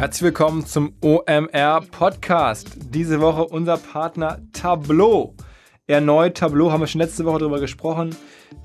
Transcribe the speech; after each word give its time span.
Herzlich 0.00 0.22
willkommen 0.22 0.64
zum 0.64 0.94
OMR 1.02 1.82
Podcast. 1.90 2.70
Diese 2.88 3.20
Woche 3.20 3.44
unser 3.44 3.76
Partner 3.76 4.38
Tableau. 4.50 5.34
Erneut 5.86 6.38
Tableau 6.38 6.72
haben 6.72 6.80
wir 6.80 6.86
schon 6.86 7.02
letzte 7.02 7.26
Woche 7.26 7.40
darüber 7.40 7.60
gesprochen. 7.60 8.16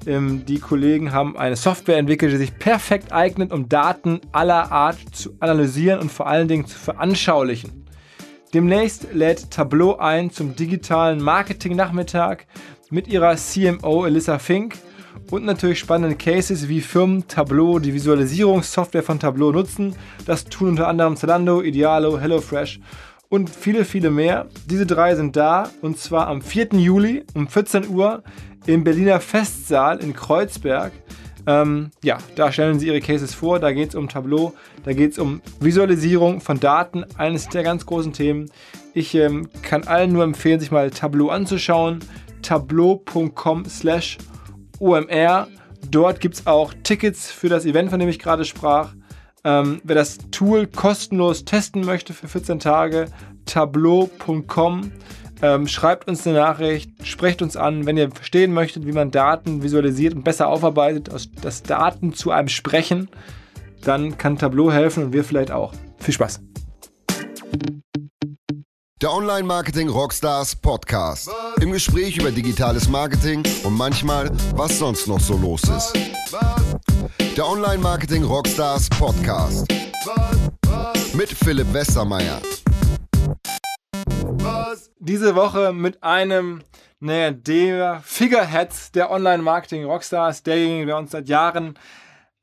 Ähm, 0.08 0.46
die 0.46 0.60
Kollegen 0.60 1.12
haben 1.12 1.36
eine 1.36 1.58
Software 1.58 1.98
entwickelt, 1.98 2.32
die 2.32 2.38
sich 2.38 2.58
perfekt 2.58 3.12
eignet, 3.12 3.52
um 3.52 3.68
Daten 3.68 4.21
aller 4.32 4.71
Art 4.71 4.98
zu 5.11 5.36
analysieren 5.41 6.00
und 6.00 6.09
vor 6.09 6.27
allen 6.27 6.48
Dingen 6.48 6.68
zu 6.68 6.79
veranschaulichen. 6.79 7.86
Demnächst 8.54 9.11
lädt 9.11 9.52
Tableau 9.52 9.97
ein 9.97 10.31
zum 10.31 10.55
digitalen 10.55 11.21
Marketing-Nachmittag 11.21 12.47
mit 12.89 13.09
ihrer 13.09 13.36
CMO 13.36 14.05
Elissa 14.05 14.39
Fink 14.39 14.77
und 15.32 15.45
natürlich 15.45 15.79
spannende 15.79 16.16
Cases, 16.16 16.68
wie 16.68 16.81
Firmen 16.81 17.27
Tableau, 17.27 17.79
die 17.79 17.93
Visualisierungssoftware 17.93 19.04
von 19.04 19.20
Tableau 19.20 19.52
nutzen. 19.52 19.95
Das 20.25 20.45
tun 20.45 20.70
unter 20.70 20.88
anderem 20.88 21.16
Zalando, 21.16 21.62
Idealo, 21.62 22.20
HelloFresh 22.20 22.80
und 23.30 23.49
viele, 23.49 23.85
viele 23.85 24.12
mehr. 24.12 24.48
Diese 24.70 24.85
drei 24.85 25.16
sind 25.16 25.35
da 25.35 25.70
und 25.81 25.98
zwar 25.98 26.27
am 26.27 26.41
4. 26.41 26.70
Juli 26.73 27.23
um 27.34 27.48
14 27.48 27.90
Uhr 27.90 28.23
im 28.66 28.84
Berliner 28.84 29.20
Festsaal 29.20 29.99
in 29.99 30.13
Kreuzberg. 30.13 30.91
Ähm, 31.48 31.91
ja, 32.04 32.18
da 32.35 32.52
stellen 32.52 32.79
sie 32.79 32.88
ihre 32.88 33.02
Cases 33.02 33.34
vor. 33.34 33.59
Da 33.59 33.71
geht 33.71 33.90
es 33.90 33.95
um 33.95 34.09
Tableau, 34.09 34.54
da 34.84 34.93
geht 34.93 35.12
es 35.12 35.20
um 35.20 35.41
Visualisierung 35.59 36.41
von 36.41 36.59
Daten, 36.59 37.05
eines 37.18 37.49
der 37.49 37.63
ganz 37.63 37.85
großen 37.85 38.13
Themen. 38.13 38.49
Ich 38.93 39.13
ähm, 39.16 39.49
kann 39.62 39.84
allen 39.84 40.13
nur 40.13 40.23
empfehlen, 40.23 40.59
sich 40.59 40.71
mal 40.71 40.90
Tableau 40.90 41.29
anzuschauen. 41.29 41.99
tableau.com 42.41 43.66
slash 43.66 44.18
OMR. 44.79 45.47
Dort 45.89 46.20
gibt 46.20 46.35
es 46.35 46.47
auch 46.47 46.73
Tickets 46.84 47.31
für 47.31 47.49
das 47.49 47.65
Event, 47.65 47.89
von 47.89 47.99
dem 47.99 48.09
ich 48.09 48.20
gerade 48.20 48.45
sprach. 48.45 48.93
Ähm, 49.43 49.81
wer 49.84 49.95
das 49.95 50.17
Tool 50.31 50.67
kostenlos 50.67 51.45
testen 51.45 51.85
möchte 51.85 52.13
für 52.13 52.27
14 52.27 52.59
Tage, 52.59 53.05
tableau.com. 53.45 54.91
Ähm, 55.41 55.67
schreibt 55.67 56.07
uns 56.07 56.26
eine 56.26 56.37
Nachricht, 56.37 56.90
sprecht 57.05 57.41
uns 57.41 57.57
an, 57.57 57.85
wenn 57.85 57.98
ihr 57.98 58.09
verstehen 58.09 58.54
möchtet, 58.54 58.87
wie 58.87 58.93
man 58.93 59.12
Daten 59.12 59.62
visualisiert 59.62 60.15
und 60.15 60.23
besser 60.23 60.48
aufarbeitet, 60.48 61.10
dass 61.41 61.62
Daten 61.62 62.13
zu 62.13 62.32
einem 62.32 62.48
sprechen, 62.48 63.10
dann 63.84 64.17
kann 64.17 64.38
Tableau 64.38 64.72
helfen 64.72 65.03
und 65.03 65.13
wir 65.13 65.23
vielleicht 65.23 65.51
auch. 65.51 65.73
Viel 66.00 66.13
Spaß! 66.13 66.41
Der 69.01 69.12
Online 69.12 69.44
Marketing 69.44 69.90
Rockstars 69.90 70.56
Podcast. 70.56 71.29
Im 71.59 71.74
Gespräch 71.74 72.18
über 72.18 72.31
digitales 72.31 72.88
Marketing 72.88 73.44
und 73.66 73.75
manchmal, 73.75 74.31
was 74.56 74.79
sonst 74.79 75.06
noch 75.09 75.19
so 75.19 75.35
los 75.35 75.63
ist. 75.63 75.91
Der 77.35 77.46
Online 77.46 77.79
Marketing 77.79 78.23
Rockstars 78.23 78.90
Podcast. 78.90 79.68
Mit 81.13 81.28
Philipp 81.28 81.73
Westermeier. 81.73 82.41
Diese 85.00 85.35
Woche 85.35 85.73
mit 85.73 86.01
einem, 86.01 86.63
naja, 87.01 87.31
der 87.31 88.01
Figureheads 88.01 88.94
der 88.94 89.12
Online 89.12 89.44
Marketing 89.44 89.84
Rockstars, 89.84 90.41
derjenige, 90.41 90.85
der 90.85 90.97
uns 90.97 91.12
seit 91.12 91.28
Jahren 91.28 91.78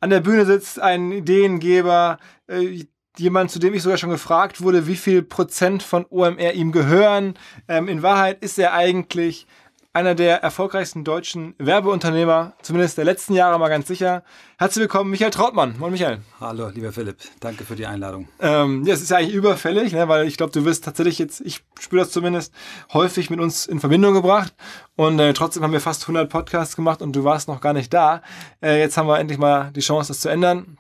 an 0.01 0.11
der 0.11 0.21
Bühne 0.21 0.45
sitzt, 0.45 0.79
ein 0.79 1.13
Ideengeber, 1.13 2.19
äh, 2.47 2.85
jemand, 3.19 3.51
zu 3.51 3.59
dem 3.59 3.75
ich 3.75 3.83
sogar 3.83 3.99
schon 3.99 4.11
gefragt 4.11 4.63
wurde, 4.63 4.87
wie 4.87 4.97
viel 4.97 5.23
Prozent 5.23 5.83
von 5.83 6.07
OMR 6.09 6.55
ihm 6.55 6.73
gehören. 6.73 7.35
Ähm, 7.69 7.89
in 7.89 8.03
Wahrheit 8.03 8.43
ist 8.43 8.59
er 8.59 8.73
eigentlich 8.73 9.47
einer 9.95 10.15
der 10.15 10.43
erfolgreichsten 10.43 11.05
deutschen 11.05 11.55
Werbeunternehmer, 11.59 12.55
zumindest 12.63 12.97
der 12.97 13.05
letzten 13.05 13.35
Jahre 13.35 13.59
mal 13.59 13.69
ganz 13.69 13.87
sicher. 13.87 14.23
Herzlich 14.57 14.83
willkommen, 14.83 15.11
Michael 15.11 15.31
Trautmann. 15.31 15.75
Moin, 15.79 15.93
Michael. 15.93 16.21
Hallo, 16.41 16.69
lieber 16.69 16.93
Philipp. 16.93 17.19
Danke 17.41 17.65
für 17.65 17.77
die 17.77 17.85
Einladung. 17.85 18.27
Ähm, 18.41 18.85
ja, 18.87 18.95
es 18.95 19.03
ist 19.03 19.11
ja 19.11 19.19
eigentlich 19.19 19.35
überfällig, 19.35 19.93
ne, 19.93 20.09
weil 20.09 20.27
ich 20.27 20.39
glaube, 20.39 20.53
du 20.53 20.65
wirst 20.65 20.85
tatsächlich 20.85 21.19
jetzt, 21.19 21.43
ich 21.43 21.63
spüre 21.79 22.05
das 22.05 22.11
zumindest, 22.11 22.55
häufig 22.95 23.29
mit 23.29 23.39
uns 23.39 23.67
in 23.67 23.81
Verbindung 23.81 24.15
gebracht. 24.15 24.55
Und 24.97 25.19
äh, 25.19 25.35
trotzdem 25.35 25.63
haben 25.63 25.73
wir 25.73 25.81
fast 25.81 26.05
100 26.05 26.31
Podcasts 26.31 26.75
gemacht 26.75 27.03
und 27.03 27.15
du 27.15 27.25
warst 27.25 27.49
noch 27.49 27.61
gar 27.61 27.75
nicht 27.75 27.93
da. 27.93 28.23
Äh, 28.63 28.81
jetzt 28.81 28.97
haben 28.97 29.09
wir 29.09 29.19
endlich 29.19 29.39
mal 29.39 29.73
die 29.73 29.81
Chance, 29.81 30.09
das 30.09 30.21
zu 30.21 30.31
ändern. 30.31 30.79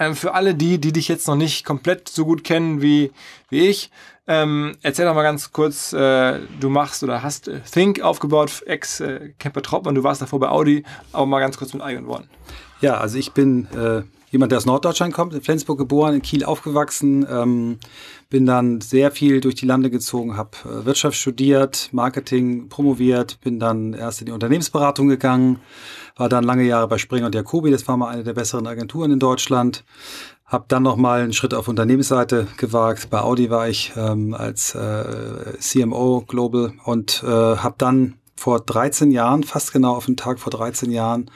Ähm, 0.00 0.16
für 0.16 0.34
alle 0.34 0.54
die, 0.54 0.80
die 0.80 0.92
dich 0.92 1.06
jetzt 1.06 1.28
noch 1.28 1.36
nicht 1.36 1.64
komplett 1.64 2.08
so 2.08 2.24
gut 2.24 2.42
kennen 2.42 2.80
wie, 2.82 3.12
wie 3.50 3.68
ich, 3.68 3.90
ähm, 4.26 4.76
erzähl 4.82 5.04
doch 5.04 5.14
mal 5.14 5.22
ganz 5.22 5.52
kurz, 5.52 5.92
äh, 5.92 6.40
du 6.60 6.70
machst 6.70 7.02
oder 7.02 7.22
hast 7.22 7.48
äh, 7.48 7.60
Think 7.70 8.00
aufgebaut, 8.00 8.62
ex-Camper 8.64 9.60
äh, 9.60 9.62
Trautmann, 9.62 9.94
du 9.94 10.02
warst 10.02 10.22
davor 10.22 10.40
bei 10.40 10.48
Audi, 10.48 10.84
aber 11.12 11.26
mal 11.26 11.40
ganz 11.40 11.58
kurz 11.58 11.74
mit 11.74 11.82
eigenen 11.82 12.06
Worten. 12.06 12.28
Ja, 12.80 12.96
also 12.96 13.18
ich 13.18 13.32
bin 13.32 13.66
äh, 13.76 14.02
jemand, 14.30 14.52
der 14.52 14.58
aus 14.58 14.66
Norddeutschland 14.66 15.12
kommt, 15.12 15.34
in 15.34 15.42
Flensburg 15.42 15.78
geboren, 15.78 16.14
in 16.14 16.22
Kiel 16.22 16.44
aufgewachsen, 16.44 17.26
ähm, 17.30 17.78
bin 18.30 18.46
dann 18.46 18.80
sehr 18.80 19.10
viel 19.10 19.40
durch 19.40 19.56
die 19.56 19.66
Lande 19.66 19.90
gezogen, 19.90 20.36
habe 20.36 20.50
äh, 20.64 20.86
Wirtschaft 20.86 21.18
studiert, 21.18 21.88
Marketing 21.92 22.68
promoviert, 22.68 23.38
bin 23.40 23.58
dann 23.58 23.92
erst 23.92 24.20
in 24.20 24.26
die 24.26 24.32
Unternehmensberatung 24.32 25.08
gegangen, 25.08 25.58
war 26.20 26.28
dann 26.28 26.44
lange 26.44 26.64
Jahre 26.64 26.86
bei 26.86 26.98
Springer 26.98 27.26
und 27.26 27.34
Jacobi, 27.34 27.70
das 27.70 27.88
war 27.88 27.96
mal 27.96 28.10
eine 28.10 28.22
der 28.22 28.34
besseren 28.34 28.66
Agenturen 28.66 29.10
in 29.10 29.18
Deutschland. 29.18 29.84
Hab 30.44 30.68
dann 30.68 30.82
noch 30.82 30.96
mal 30.96 31.22
einen 31.22 31.32
Schritt 31.32 31.54
auf 31.54 31.66
Unternehmensseite 31.66 32.46
gewagt. 32.58 33.08
Bei 33.08 33.22
Audi 33.22 33.48
war 33.48 33.70
ich 33.70 33.92
ähm, 33.96 34.34
als 34.34 34.74
äh, 34.74 35.56
CMO 35.58 36.22
Global 36.28 36.74
und 36.84 37.22
äh, 37.24 37.26
habe 37.26 37.76
dann 37.78 38.18
vor 38.36 38.60
13 38.60 39.10
Jahren, 39.10 39.44
fast 39.44 39.72
genau 39.72 39.94
auf 39.94 40.06
den 40.06 40.18
Tag 40.18 40.40
vor 40.40 40.50
13 40.50 40.90
Jahren, 40.90 41.30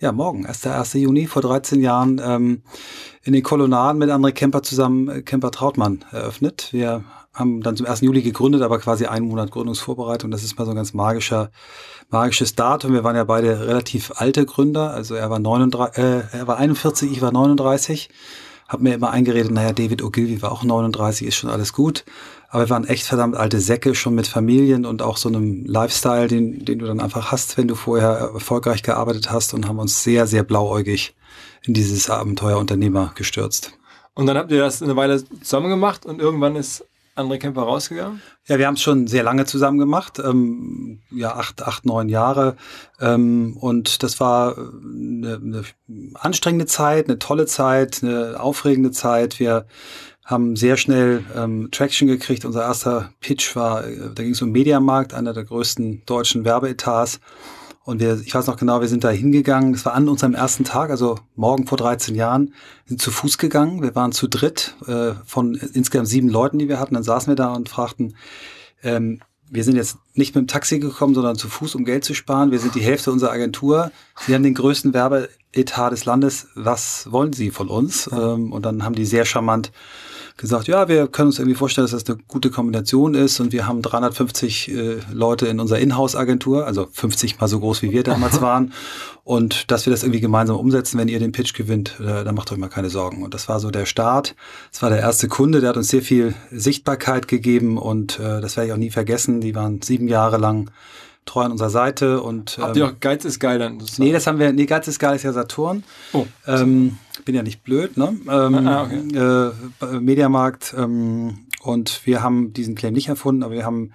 ja 0.00 0.10
morgen, 0.10 0.44
erst 0.46 0.64
der 0.64 0.80
1. 0.80 0.94
Juni, 0.94 1.28
vor 1.28 1.42
13 1.42 1.80
Jahren 1.80 2.20
ähm, 2.24 2.62
in 3.22 3.34
den 3.34 3.42
Kolonnaden 3.44 3.98
mit 4.00 4.10
André 4.10 4.32
Kemper 4.32 4.64
zusammen 4.64 5.08
äh, 5.08 5.22
Kemper 5.22 5.52
Trautmann 5.52 6.04
eröffnet. 6.10 6.70
Wir 6.72 7.04
haben 7.34 7.62
dann 7.62 7.76
zum 7.76 7.86
1. 7.86 8.00
Juli 8.02 8.22
gegründet, 8.22 8.62
aber 8.62 8.78
quasi 8.78 9.06
einen 9.06 9.26
Monat 9.26 9.50
Gründungsvorbereitung. 9.50 10.30
Das 10.30 10.44
ist 10.44 10.58
mal 10.58 10.64
so 10.64 10.70
ein 10.70 10.76
ganz 10.76 10.94
magischer 10.94 11.50
magisches 12.10 12.54
Datum. 12.54 12.92
Wir 12.92 13.04
waren 13.04 13.16
ja 13.16 13.24
beide 13.24 13.66
relativ 13.66 14.12
alte 14.16 14.46
Gründer. 14.46 14.92
Also 14.92 15.14
er 15.14 15.30
war 15.30 15.38
39, 15.38 16.02
äh, 16.02 16.22
er 16.32 16.46
war 16.46 16.56
41, 16.58 17.10
ich 17.10 17.20
war 17.20 17.32
39. 17.32 18.08
Hab 18.68 18.80
mir 18.80 18.94
immer 18.94 19.10
eingeredet, 19.10 19.52
naja, 19.52 19.72
David 19.72 20.02
Ogilvy 20.02 20.40
war 20.40 20.50
auch 20.50 20.64
39, 20.64 21.26
ist 21.26 21.36
schon 21.36 21.50
alles 21.50 21.72
gut. 21.72 22.04
Aber 22.48 22.64
wir 22.64 22.70
waren 22.70 22.84
echt 22.84 23.04
verdammt 23.04 23.36
alte 23.36 23.60
Säcke, 23.60 23.94
schon 23.94 24.14
mit 24.14 24.26
Familien 24.26 24.86
und 24.86 25.02
auch 25.02 25.16
so 25.16 25.28
einem 25.28 25.64
Lifestyle, 25.66 26.28
den, 26.28 26.64
den 26.64 26.78
du 26.78 26.86
dann 26.86 27.00
einfach 27.00 27.30
hast, 27.32 27.58
wenn 27.58 27.68
du 27.68 27.74
vorher 27.74 28.30
erfolgreich 28.32 28.82
gearbeitet 28.82 29.30
hast 29.30 29.54
und 29.54 29.68
haben 29.68 29.78
uns 29.78 30.02
sehr, 30.02 30.26
sehr 30.26 30.44
blauäugig 30.44 31.14
in 31.62 31.74
dieses 31.74 32.08
Abenteuer 32.08 32.58
Unternehmer 32.58 33.12
gestürzt. 33.16 33.72
Und 34.14 34.26
dann 34.26 34.38
habt 34.38 34.52
ihr 34.52 34.60
das 34.60 34.82
eine 34.82 34.96
Weile 34.96 35.22
zusammen 35.24 35.68
gemacht 35.68 36.06
und 36.06 36.20
irgendwann 36.20 36.54
ist 36.56 36.84
André 37.16 37.38
Kemper 37.38 37.62
rausgegangen? 37.62 38.20
Ja, 38.46 38.58
wir 38.58 38.66
haben 38.66 38.74
es 38.74 38.82
schon 38.82 39.06
sehr 39.06 39.22
lange 39.22 39.44
zusammen 39.46 39.78
gemacht, 39.78 40.18
ähm, 40.18 41.00
ja 41.10 41.36
acht, 41.36 41.62
acht, 41.62 41.86
neun 41.86 42.08
Jahre. 42.08 42.56
Ähm, 43.00 43.56
und 43.60 44.02
das 44.02 44.18
war 44.20 44.56
eine, 44.56 45.40
eine 45.42 45.64
anstrengende 46.14 46.66
Zeit, 46.66 47.08
eine 47.08 47.18
tolle 47.18 47.46
Zeit, 47.46 48.02
eine 48.02 48.40
aufregende 48.40 48.90
Zeit. 48.90 49.38
Wir 49.38 49.66
haben 50.24 50.56
sehr 50.56 50.76
schnell 50.76 51.24
ähm, 51.36 51.68
Traction 51.70 52.08
gekriegt. 52.08 52.44
Unser 52.44 52.62
erster 52.62 53.12
Pitch 53.20 53.54
war, 53.56 53.86
äh, 53.86 54.10
da 54.14 54.22
ging 54.22 54.32
es 54.32 54.42
um 54.42 54.50
Mediamarkt, 54.50 55.14
einer 55.14 55.34
der 55.34 55.44
größten 55.44 56.02
deutschen 56.06 56.44
Werbeetats. 56.44 57.20
Und 57.84 58.00
wir, 58.00 58.18
ich 58.24 58.34
weiß 58.34 58.46
noch 58.46 58.56
genau, 58.56 58.80
wir 58.80 58.88
sind 58.88 59.04
da 59.04 59.10
hingegangen. 59.10 59.74
Das 59.74 59.84
war 59.84 59.92
an 59.92 60.08
unserem 60.08 60.34
ersten 60.34 60.64
Tag, 60.64 60.90
also 60.90 61.18
morgen 61.36 61.66
vor 61.66 61.76
13 61.76 62.14
Jahren, 62.14 62.54
sind 62.86 63.00
zu 63.00 63.10
Fuß 63.10 63.36
gegangen. 63.36 63.82
Wir 63.82 63.94
waren 63.94 64.12
zu 64.12 64.26
dritt 64.26 64.74
äh, 64.86 65.12
von 65.26 65.54
insgesamt 65.54 66.08
sieben 66.08 66.30
Leuten, 66.30 66.58
die 66.58 66.68
wir 66.68 66.80
hatten. 66.80 66.94
Dann 66.94 67.02
saßen 67.02 67.30
wir 67.30 67.36
da 67.36 67.52
und 67.52 67.68
fragten, 67.68 68.16
ähm, 68.82 69.20
wir 69.50 69.64
sind 69.64 69.76
jetzt 69.76 69.98
nicht 70.14 70.34
mit 70.34 70.44
dem 70.44 70.48
Taxi 70.48 70.78
gekommen, 70.78 71.14
sondern 71.14 71.36
zu 71.36 71.48
Fuß, 71.48 71.74
um 71.74 71.84
Geld 71.84 72.04
zu 72.04 72.14
sparen. 72.14 72.50
Wir 72.50 72.58
sind 72.58 72.74
die 72.74 72.80
Hälfte 72.80 73.12
unserer 73.12 73.32
Agentur. 73.32 73.92
Sie 74.26 74.34
haben 74.34 74.42
den 74.42 74.54
größten 74.54 74.94
Werbeetat 74.94 75.92
des 75.92 76.06
Landes. 76.06 76.48
Was 76.54 77.12
wollen 77.12 77.34
Sie 77.34 77.50
von 77.50 77.68
uns? 77.68 78.08
Ähm, 78.10 78.50
und 78.50 78.64
dann 78.64 78.82
haben 78.82 78.94
die 78.94 79.04
sehr 79.04 79.26
charmant 79.26 79.72
gesagt, 80.36 80.66
ja, 80.66 80.88
wir 80.88 81.06
können 81.06 81.28
uns 81.28 81.38
irgendwie 81.38 81.56
vorstellen, 81.56 81.84
dass 81.84 81.92
das 81.92 82.06
eine 82.06 82.22
gute 82.26 82.50
Kombination 82.50 83.14
ist 83.14 83.38
und 83.38 83.52
wir 83.52 83.66
haben 83.66 83.82
350 83.82 84.68
äh, 84.70 84.96
Leute 85.12 85.46
in 85.46 85.60
unserer 85.60 85.78
Inhouse-Agentur, 85.78 86.66
also 86.66 86.88
50 86.90 87.40
mal 87.40 87.46
so 87.46 87.60
groß 87.60 87.82
wie 87.82 87.92
wir 87.92 88.02
damals 88.02 88.40
waren 88.40 88.72
und 89.22 89.70
dass 89.70 89.86
wir 89.86 89.90
das 89.92 90.02
irgendwie 90.02 90.20
gemeinsam 90.20 90.56
umsetzen, 90.56 90.98
wenn 90.98 91.08
ihr 91.08 91.18
den 91.18 91.32
Pitch 91.32 91.54
gewinnt, 91.54 91.98
äh, 92.00 92.24
dann 92.24 92.34
macht 92.34 92.50
euch 92.52 92.58
mal 92.58 92.68
keine 92.68 92.90
Sorgen. 92.90 93.22
Und 93.22 93.32
das 93.32 93.48
war 93.48 93.60
so 93.60 93.70
der 93.70 93.86
Start. 93.86 94.34
Das 94.70 94.82
war 94.82 94.90
der 94.90 94.98
erste 94.98 95.28
Kunde, 95.28 95.60
der 95.60 95.70
hat 95.70 95.76
uns 95.76 95.88
sehr 95.88 96.02
viel 96.02 96.34
Sichtbarkeit 96.50 97.28
gegeben 97.28 97.78
und 97.78 98.18
äh, 98.18 98.40
das 98.40 98.56
werde 98.56 98.68
ich 98.68 98.72
auch 98.72 98.78
nie 98.78 98.90
vergessen. 98.90 99.40
Die 99.40 99.54
waren 99.54 99.82
sieben 99.82 100.08
Jahre 100.08 100.36
lang 100.36 100.70
treu 101.26 101.42
an 101.42 101.52
unserer 101.52 101.70
Seite 101.70 102.20
und 102.22 102.58
habt 102.60 102.76
ihr 102.76 102.84
ähm, 102.84 102.90
auch 102.90 103.00
Geiz 103.00 103.24
ist 103.24 103.40
geil 103.40 103.58
dann? 103.58 103.82
Nee, 103.98 104.12
das 104.12 104.26
haben 104.26 104.38
wir. 104.38 104.52
Nee, 104.52 104.66
Geiz 104.66 104.88
ist 104.88 104.98
geil 104.98 105.16
ist 105.16 105.22
ja 105.22 105.32
Saturn. 105.32 105.84
Oh. 106.12 106.26
Ähm, 106.46 106.98
bin 107.24 107.34
ja 107.34 107.42
nicht 107.42 107.62
blöd, 107.62 107.96
ne? 107.96 108.16
Ähm, 108.28 108.68
ah, 108.68 108.82
okay. 108.84 109.52
äh, 109.82 110.00
Mediamarkt 110.00 110.74
ähm, 110.76 111.46
und 111.62 112.02
wir 112.04 112.22
haben 112.22 112.52
diesen 112.52 112.74
Claim 112.74 112.94
nicht 112.94 113.08
erfunden, 113.08 113.42
aber 113.42 113.54
wir 113.54 113.64
haben 113.64 113.92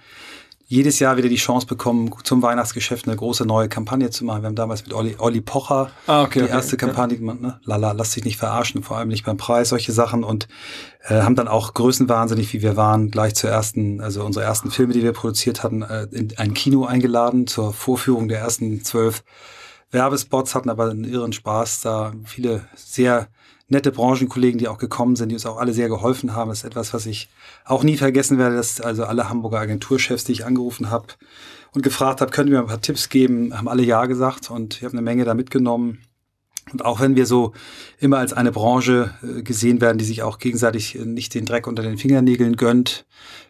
jedes 0.70 1.00
Jahr 1.00 1.16
wieder 1.16 1.28
die 1.28 1.34
Chance 1.34 1.66
bekommen, 1.66 2.14
zum 2.22 2.42
Weihnachtsgeschäft 2.42 3.08
eine 3.08 3.16
große 3.16 3.44
neue 3.44 3.68
Kampagne 3.68 4.08
zu 4.10 4.24
machen. 4.24 4.42
Wir 4.42 4.46
haben 4.46 4.54
damals 4.54 4.84
mit 4.84 4.94
Olli, 4.94 5.16
Olli 5.18 5.40
Pocher 5.40 5.90
Ah, 6.06 6.22
okay, 6.22 6.38
die 6.38 6.44
okay, 6.44 6.54
erste 6.54 6.76
Kampagne 6.76 7.18
gemacht, 7.18 7.40
ne? 7.40 7.58
Lala, 7.64 7.90
lass 7.90 8.12
dich 8.12 8.24
nicht 8.24 8.36
verarschen, 8.36 8.84
vor 8.84 8.96
allem 8.96 9.08
nicht 9.08 9.24
beim 9.24 9.36
Preis, 9.36 9.70
solche 9.70 9.90
Sachen 9.90 10.22
und 10.22 10.46
äh, 11.08 11.22
haben 11.22 11.34
dann 11.34 11.48
auch 11.48 11.74
größenwahnsinnig, 11.74 12.52
wie 12.52 12.62
wir 12.62 12.76
waren, 12.76 13.10
gleich 13.10 13.34
zur 13.34 13.50
ersten, 13.50 14.00
also 14.00 14.24
unsere 14.24 14.44
ersten 14.44 14.70
Filme, 14.70 14.92
die 14.92 15.02
wir 15.02 15.12
produziert 15.12 15.64
hatten, 15.64 15.82
äh, 15.82 16.04
in 16.12 16.38
ein 16.38 16.54
Kino 16.54 16.84
eingeladen 16.84 17.48
zur 17.48 17.72
Vorführung 17.72 18.28
der 18.28 18.38
ersten 18.38 18.84
zwölf 18.84 19.24
Werbespots, 19.90 20.54
hatten 20.54 20.70
aber 20.70 20.88
einen 20.88 21.02
irren 21.02 21.32
Spaß, 21.32 21.80
da 21.80 22.12
viele 22.24 22.64
sehr 22.76 23.26
nette 23.70 23.92
Branchenkollegen, 23.92 24.58
die 24.58 24.68
auch 24.68 24.78
gekommen 24.78 25.16
sind, 25.16 25.30
die 25.30 25.36
uns 25.36 25.46
auch 25.46 25.56
alle 25.56 25.72
sehr 25.72 25.88
geholfen 25.88 26.34
haben. 26.34 26.50
Das 26.50 26.58
ist 26.58 26.64
etwas, 26.64 26.92
was 26.92 27.06
ich 27.06 27.28
auch 27.64 27.82
nie 27.82 27.96
vergessen 27.96 28.36
werde, 28.36 28.56
dass 28.56 28.80
also 28.80 29.04
alle 29.04 29.28
Hamburger 29.28 29.60
Agenturchefs, 29.60 30.24
die 30.24 30.32
ich 30.32 30.44
angerufen 30.44 30.90
habe 30.90 31.06
und 31.72 31.82
gefragt 31.82 32.20
habe, 32.20 32.32
können 32.32 32.50
wir 32.50 32.58
ein 32.58 32.66
paar 32.66 32.80
Tipps 32.80 33.08
geben, 33.08 33.56
haben 33.56 33.68
alle 33.68 33.82
Ja 33.82 34.06
gesagt 34.06 34.50
und 34.50 34.76
ich 34.76 34.84
habe 34.84 34.92
eine 34.92 35.02
Menge 35.02 35.24
da 35.24 35.34
mitgenommen. 35.34 36.00
Und 36.72 36.84
auch 36.84 37.00
wenn 37.00 37.16
wir 37.16 37.26
so 37.26 37.52
immer 37.98 38.18
als 38.18 38.32
eine 38.32 38.52
Branche 38.52 39.14
äh, 39.22 39.42
gesehen 39.42 39.80
werden, 39.80 39.98
die 39.98 40.04
sich 40.04 40.22
auch 40.22 40.38
gegenseitig 40.38 40.96
äh, 40.96 41.04
nicht 41.04 41.34
den 41.34 41.46
Dreck 41.46 41.66
unter 41.66 41.82
den 41.82 41.98
Fingernägeln 41.98 42.56
gönnt, 42.56 43.06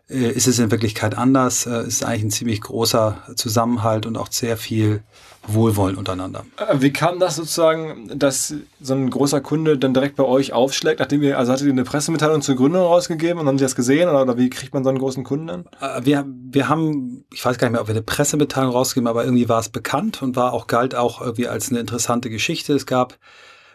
äh, 0.08 0.31
ist 0.31 0.46
es 0.46 0.58
in 0.58 0.70
Wirklichkeit 0.70 1.19
anders. 1.19 1.66
Äh, 1.66 1.87
ist 1.87 2.05
eigentlich 2.05 2.25
ein 2.25 2.31
ziemlich 2.31 2.61
großer 2.61 3.23
Zusammenhalt 3.37 4.06
und 4.06 4.16
auch 4.16 4.31
sehr 4.31 4.56
viel 4.56 5.02
Wohlwollen 5.46 5.96
untereinander. 5.96 6.44
Äh, 6.56 6.81
Wie 6.81 6.92
kam 6.92 7.19
das 7.19 7.37
sozusagen, 7.37 8.10
dass 8.19 8.54
so 8.81 8.94
ein 8.94 9.10
großer 9.10 9.40
Kunde 9.40 9.78
dann 9.78 9.94
direkt 9.94 10.16
bei 10.16 10.25
euch 10.25 10.52
aufschlägt, 10.52 11.00
nachdem 11.00 11.22
ihr, 11.22 11.38
also 11.38 11.52
hattet 11.52 11.66
ihr 11.66 11.72
eine 11.72 11.84
Pressemitteilung 11.84 12.42
zur 12.42 12.56
Gründung 12.56 12.82
rausgegeben 12.82 13.40
und 13.40 13.46
haben 13.46 13.58
sie 13.58 13.64
das 13.64 13.75
gesehen 13.75 14.08
oder, 14.08 14.22
oder 14.22 14.38
wie 14.38 14.50
kriegt 14.50 14.75
man 14.75 14.84
so 14.84 14.90
einen 14.90 14.98
großen 14.98 15.25
Kunden 15.25 15.46
dann? 15.46 15.64
Äh, 15.81 16.04
Wir, 16.04 16.26
wir 16.26 16.69
haben, 16.69 17.25
ich 17.32 17.44
weiß 17.44 17.58
gar 17.58 17.69
nicht 17.69 17.72
mehr, 17.72 17.81
ob 17.81 17.88
wir 17.88 17.94
eine 17.94 18.02
Pressemitteilung 18.02 18.72
rausgegeben, 18.72 19.08
aber 19.08 19.25
irgendwie 19.25 19.48
war 19.48 19.60
es 19.60 19.69
bekannt 19.69 20.22
und 20.22 20.37
war 20.37 20.52
auch, 20.52 20.66
galt 20.66 20.94
auch 20.94 21.20
irgendwie 21.20 21.48
als 21.48 21.70
eine 21.70 21.81
interessante 21.81 22.31
Geschichte. 22.31 22.75
Es 22.75 22.87
gab 22.87 23.19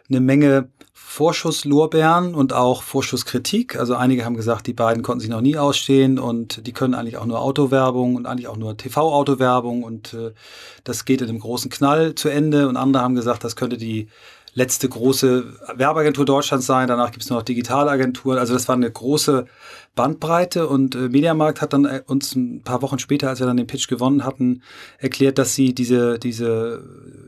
eine 0.10 0.20
Menge 0.22 0.70
Vorschusslorbeeren 1.16 2.36
und 2.36 2.52
auch 2.52 2.84
Vorschusskritik. 2.84 3.80
Also 3.80 3.96
einige 3.96 4.26
haben 4.26 4.36
gesagt, 4.36 4.68
die 4.68 4.74
beiden 4.74 5.02
konnten 5.02 5.22
sich 5.22 5.30
noch 5.30 5.40
nie 5.40 5.56
ausstehen 5.56 6.20
und 6.20 6.68
die 6.68 6.74
können 6.74 6.94
eigentlich 6.94 7.16
auch 7.16 7.26
nur 7.26 7.40
Autowerbung 7.40 8.16
und 8.16 8.26
eigentlich 8.26 8.50
auch 8.50 8.58
nur 8.58 8.76
TV-Autowerbung 8.76 9.84
und 9.84 10.14
äh, 10.14 10.34
das 10.84 11.06
geht 11.06 11.22
in 11.22 11.30
einem 11.30 11.40
großen 11.40 11.72
Knall 11.72 12.16
zu 12.16 12.28
Ende. 12.28 12.68
Und 12.68 12.76
andere 12.76 13.02
haben 13.02 13.16
gesagt, 13.16 13.46
das 13.46 13.56
könnte 13.56 13.78
die 13.78 14.10
letzte 14.56 14.88
große 14.88 15.44
Werbeagentur 15.76 16.26
Deutschlands 16.26 16.66
sein. 16.66 16.88
Danach 16.88 17.12
gibt 17.12 17.24
es 17.24 17.30
noch 17.30 17.44
Digitalagenturen. 17.44 18.40
Also 18.40 18.54
das 18.54 18.68
war 18.68 18.76
eine 18.76 18.90
große 18.90 19.46
Bandbreite 19.96 20.68
und 20.68 20.96
äh, 20.96 21.10
Mediamarkt 21.10 21.62
hat 21.62 21.74
dann 21.74 21.86
äh, 21.86 22.02
uns 22.08 22.36
ein 22.36 22.62
paar 22.64 22.82
Wochen 22.82 22.98
später, 22.98 23.30
als 23.30 23.40
wir 23.40 23.48
dann 23.48 23.58
den 23.58 23.68
Pitch 23.68 23.88
gewonnen 23.88 24.24
hatten, 24.24 24.64
erklärt, 24.98 25.38
dass 25.38 25.56
sie 25.56 25.76
diese, 25.76 26.18
diese, 26.20 26.84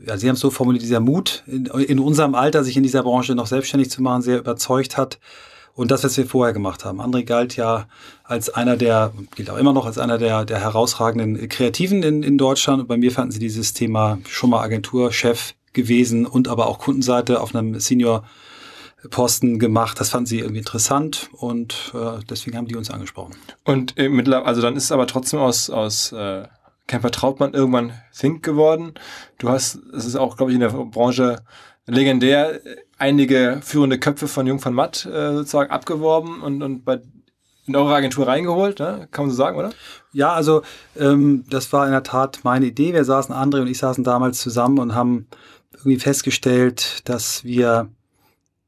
ja, 0.06 0.16
sie 0.16 0.28
haben 0.28 0.34
es 0.34 0.40
so 0.40 0.50
formuliert, 0.50 0.82
dieser 0.82 1.00
Mut 1.00 1.44
in, 1.46 1.66
in 1.66 1.98
unserem 1.98 2.34
Alter, 2.34 2.64
sich 2.64 2.76
in 2.78 2.82
dieser 2.82 3.02
Branche 3.02 3.34
noch 3.34 3.46
selbstständig 3.46 3.90
zu 3.90 4.02
machen, 4.02 4.22
sehr 4.22 4.38
überzeugt 4.38 4.96
hat. 4.96 5.18
Und 5.74 5.92
das, 5.92 6.02
was 6.02 6.16
wir 6.16 6.26
vorher 6.26 6.52
gemacht 6.52 6.84
haben. 6.84 7.00
André 7.00 7.24
galt 7.24 7.54
ja 7.54 7.86
als 8.24 8.50
einer 8.50 8.76
der, 8.76 9.12
gilt 9.36 9.48
auch 9.48 9.56
immer 9.56 9.72
noch 9.72 9.86
als 9.86 9.96
einer 9.96 10.18
der, 10.18 10.44
der 10.44 10.58
herausragenden 10.58 11.48
Kreativen 11.48 12.02
in, 12.02 12.24
in 12.24 12.36
Deutschland. 12.36 12.80
Und 12.80 12.88
bei 12.88 12.96
mir 12.96 13.12
fanden 13.12 13.30
sie 13.30 13.38
dieses 13.38 13.74
Thema 13.74 14.18
schon 14.26 14.50
mal 14.50 14.60
Agenturchef 14.60 15.54
gewesen 15.78 16.26
und 16.26 16.48
aber 16.48 16.66
auch 16.66 16.78
Kundenseite 16.78 17.40
auf 17.40 17.54
einem 17.54 17.78
Senior 17.80 18.24
Posten 19.10 19.58
gemacht. 19.58 20.00
Das 20.00 20.10
fanden 20.10 20.26
sie 20.26 20.40
irgendwie 20.40 20.58
interessant 20.58 21.30
und 21.32 21.92
äh, 21.94 22.18
deswegen 22.28 22.56
haben 22.56 22.66
die 22.66 22.76
uns 22.76 22.90
angesprochen. 22.90 23.36
Und 23.64 23.96
äh, 23.96 24.08
mittlerweile, 24.08 24.46
also 24.46 24.60
dann 24.60 24.76
ist 24.76 24.84
es 24.84 24.92
aber 24.92 25.06
trotzdem 25.06 25.38
aus, 25.38 25.70
aus 25.70 26.12
äh, 26.12 26.48
Camper 26.88 27.12
Trautmann 27.12 27.54
irgendwann 27.54 27.92
Think 28.18 28.42
geworden. 28.42 28.94
Du 29.38 29.50
hast, 29.50 29.78
es 29.94 30.04
ist 30.04 30.16
auch, 30.16 30.36
glaube 30.36 30.50
ich, 30.50 30.56
in 30.56 30.60
der 30.60 30.70
Branche 30.70 31.36
legendär, 31.86 32.60
einige 32.98 33.60
führende 33.62 33.98
Köpfe 33.98 34.26
von 34.26 34.46
Jung 34.46 34.58
von 34.58 34.74
Matt 34.74 35.06
äh, 35.06 35.32
sozusagen 35.32 35.70
abgeworben 35.70 36.42
und, 36.42 36.62
und 36.62 36.84
bei 36.84 37.00
in 37.68 37.76
eure 37.76 37.94
Agentur 37.94 38.26
reingeholt, 38.26 38.78
ne? 38.78 39.08
kann 39.10 39.26
man 39.26 39.30
so 39.30 39.36
sagen, 39.36 39.58
oder? 39.58 39.70
Ja, 40.12 40.32
also 40.32 40.62
ähm, 40.96 41.44
das 41.50 41.70
war 41.72 41.84
in 41.84 41.92
der 41.92 42.02
Tat 42.02 42.40
meine 42.42 42.64
Idee. 42.64 42.94
Wir 42.94 43.04
saßen, 43.04 43.34
André 43.34 43.60
und 43.60 43.66
ich 43.66 43.78
saßen 43.78 44.04
damals 44.04 44.40
zusammen 44.40 44.78
und 44.78 44.94
haben 44.94 45.26
irgendwie 45.78 45.98
festgestellt, 45.98 47.02
dass 47.04 47.44
wir 47.44 47.88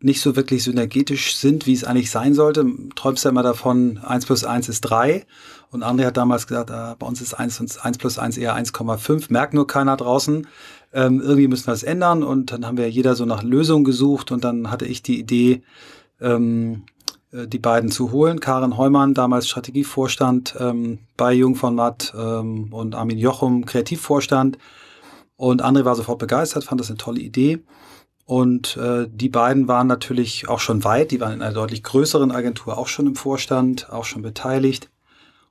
nicht 0.02 0.22
so 0.22 0.34
wirklich 0.34 0.64
synergetisch 0.64 1.36
sind, 1.36 1.66
wie 1.66 1.74
es 1.74 1.84
eigentlich 1.84 2.10
sein 2.10 2.32
sollte. 2.32 2.64
Träumst 2.94 3.24
ja 3.24 3.30
immer 3.30 3.42
davon, 3.42 3.98
1 3.98 4.26
plus 4.26 4.44
1 4.44 4.68
ist 4.68 4.80
3. 4.82 5.26
Und 5.70 5.84
André 5.84 6.06
hat 6.06 6.16
damals 6.16 6.46
gesagt, 6.46 6.70
ah, 6.70 6.96
bei 6.98 7.06
uns 7.06 7.20
ist 7.20 7.34
1, 7.34 7.60
und 7.60 7.84
1 7.84 7.98
plus 7.98 8.18
1 8.18 8.38
eher 8.38 8.56
1,5. 8.56 9.26
Merkt 9.28 9.52
nur 9.52 9.66
keiner 9.66 9.96
draußen. 9.96 10.46
Ähm, 10.92 11.20
irgendwie 11.20 11.48
müssen 11.48 11.66
wir 11.66 11.72
das 11.72 11.82
ändern. 11.82 12.22
Und 12.22 12.50
dann 12.50 12.66
haben 12.66 12.78
wir 12.78 12.90
jeder 12.90 13.14
so 13.14 13.26
nach 13.26 13.42
Lösungen 13.42 13.84
gesucht. 13.84 14.32
Und 14.32 14.42
dann 14.42 14.70
hatte 14.70 14.86
ich 14.86 15.02
die 15.02 15.20
Idee, 15.20 15.62
ähm, 16.20 16.84
die 17.32 17.58
beiden 17.58 17.90
zu 17.90 18.10
holen. 18.10 18.40
Karin 18.40 18.76
Heumann, 18.76 19.14
damals 19.14 19.48
Strategievorstand 19.48 20.56
ähm, 20.58 20.98
bei 21.16 21.32
Jung 21.34 21.54
von 21.56 21.74
Matt 21.74 22.12
ähm, 22.16 22.72
und 22.72 22.94
Armin 22.94 23.18
Jochum, 23.18 23.66
Kreativvorstand. 23.66 24.56
Und 25.40 25.64
André 25.64 25.87
war 25.87 25.96
sofort 25.96 26.19
begeistert, 26.19 26.64
fand 26.64 26.82
das 26.82 26.90
eine 26.90 26.98
tolle 26.98 27.19
Idee. 27.19 27.60
Und 28.26 28.76
äh, 28.76 29.08
die 29.10 29.31
beiden 29.31 29.69
waren 29.69 29.87
natürlich 29.87 30.50
auch 30.50 30.60
schon 30.60 30.84
weit, 30.84 31.12
die 31.12 31.20
waren 31.20 31.32
in 31.32 31.40
einer 31.40 31.54
deutlich 31.54 31.82
größeren 31.82 32.31
Agentur 32.31 32.76
auch 32.76 32.88
schon 32.88 33.06
im 33.06 33.16
Vorstand, 33.16 33.90
auch 33.90 34.04
schon 34.04 34.20
beteiligt. 34.20 34.90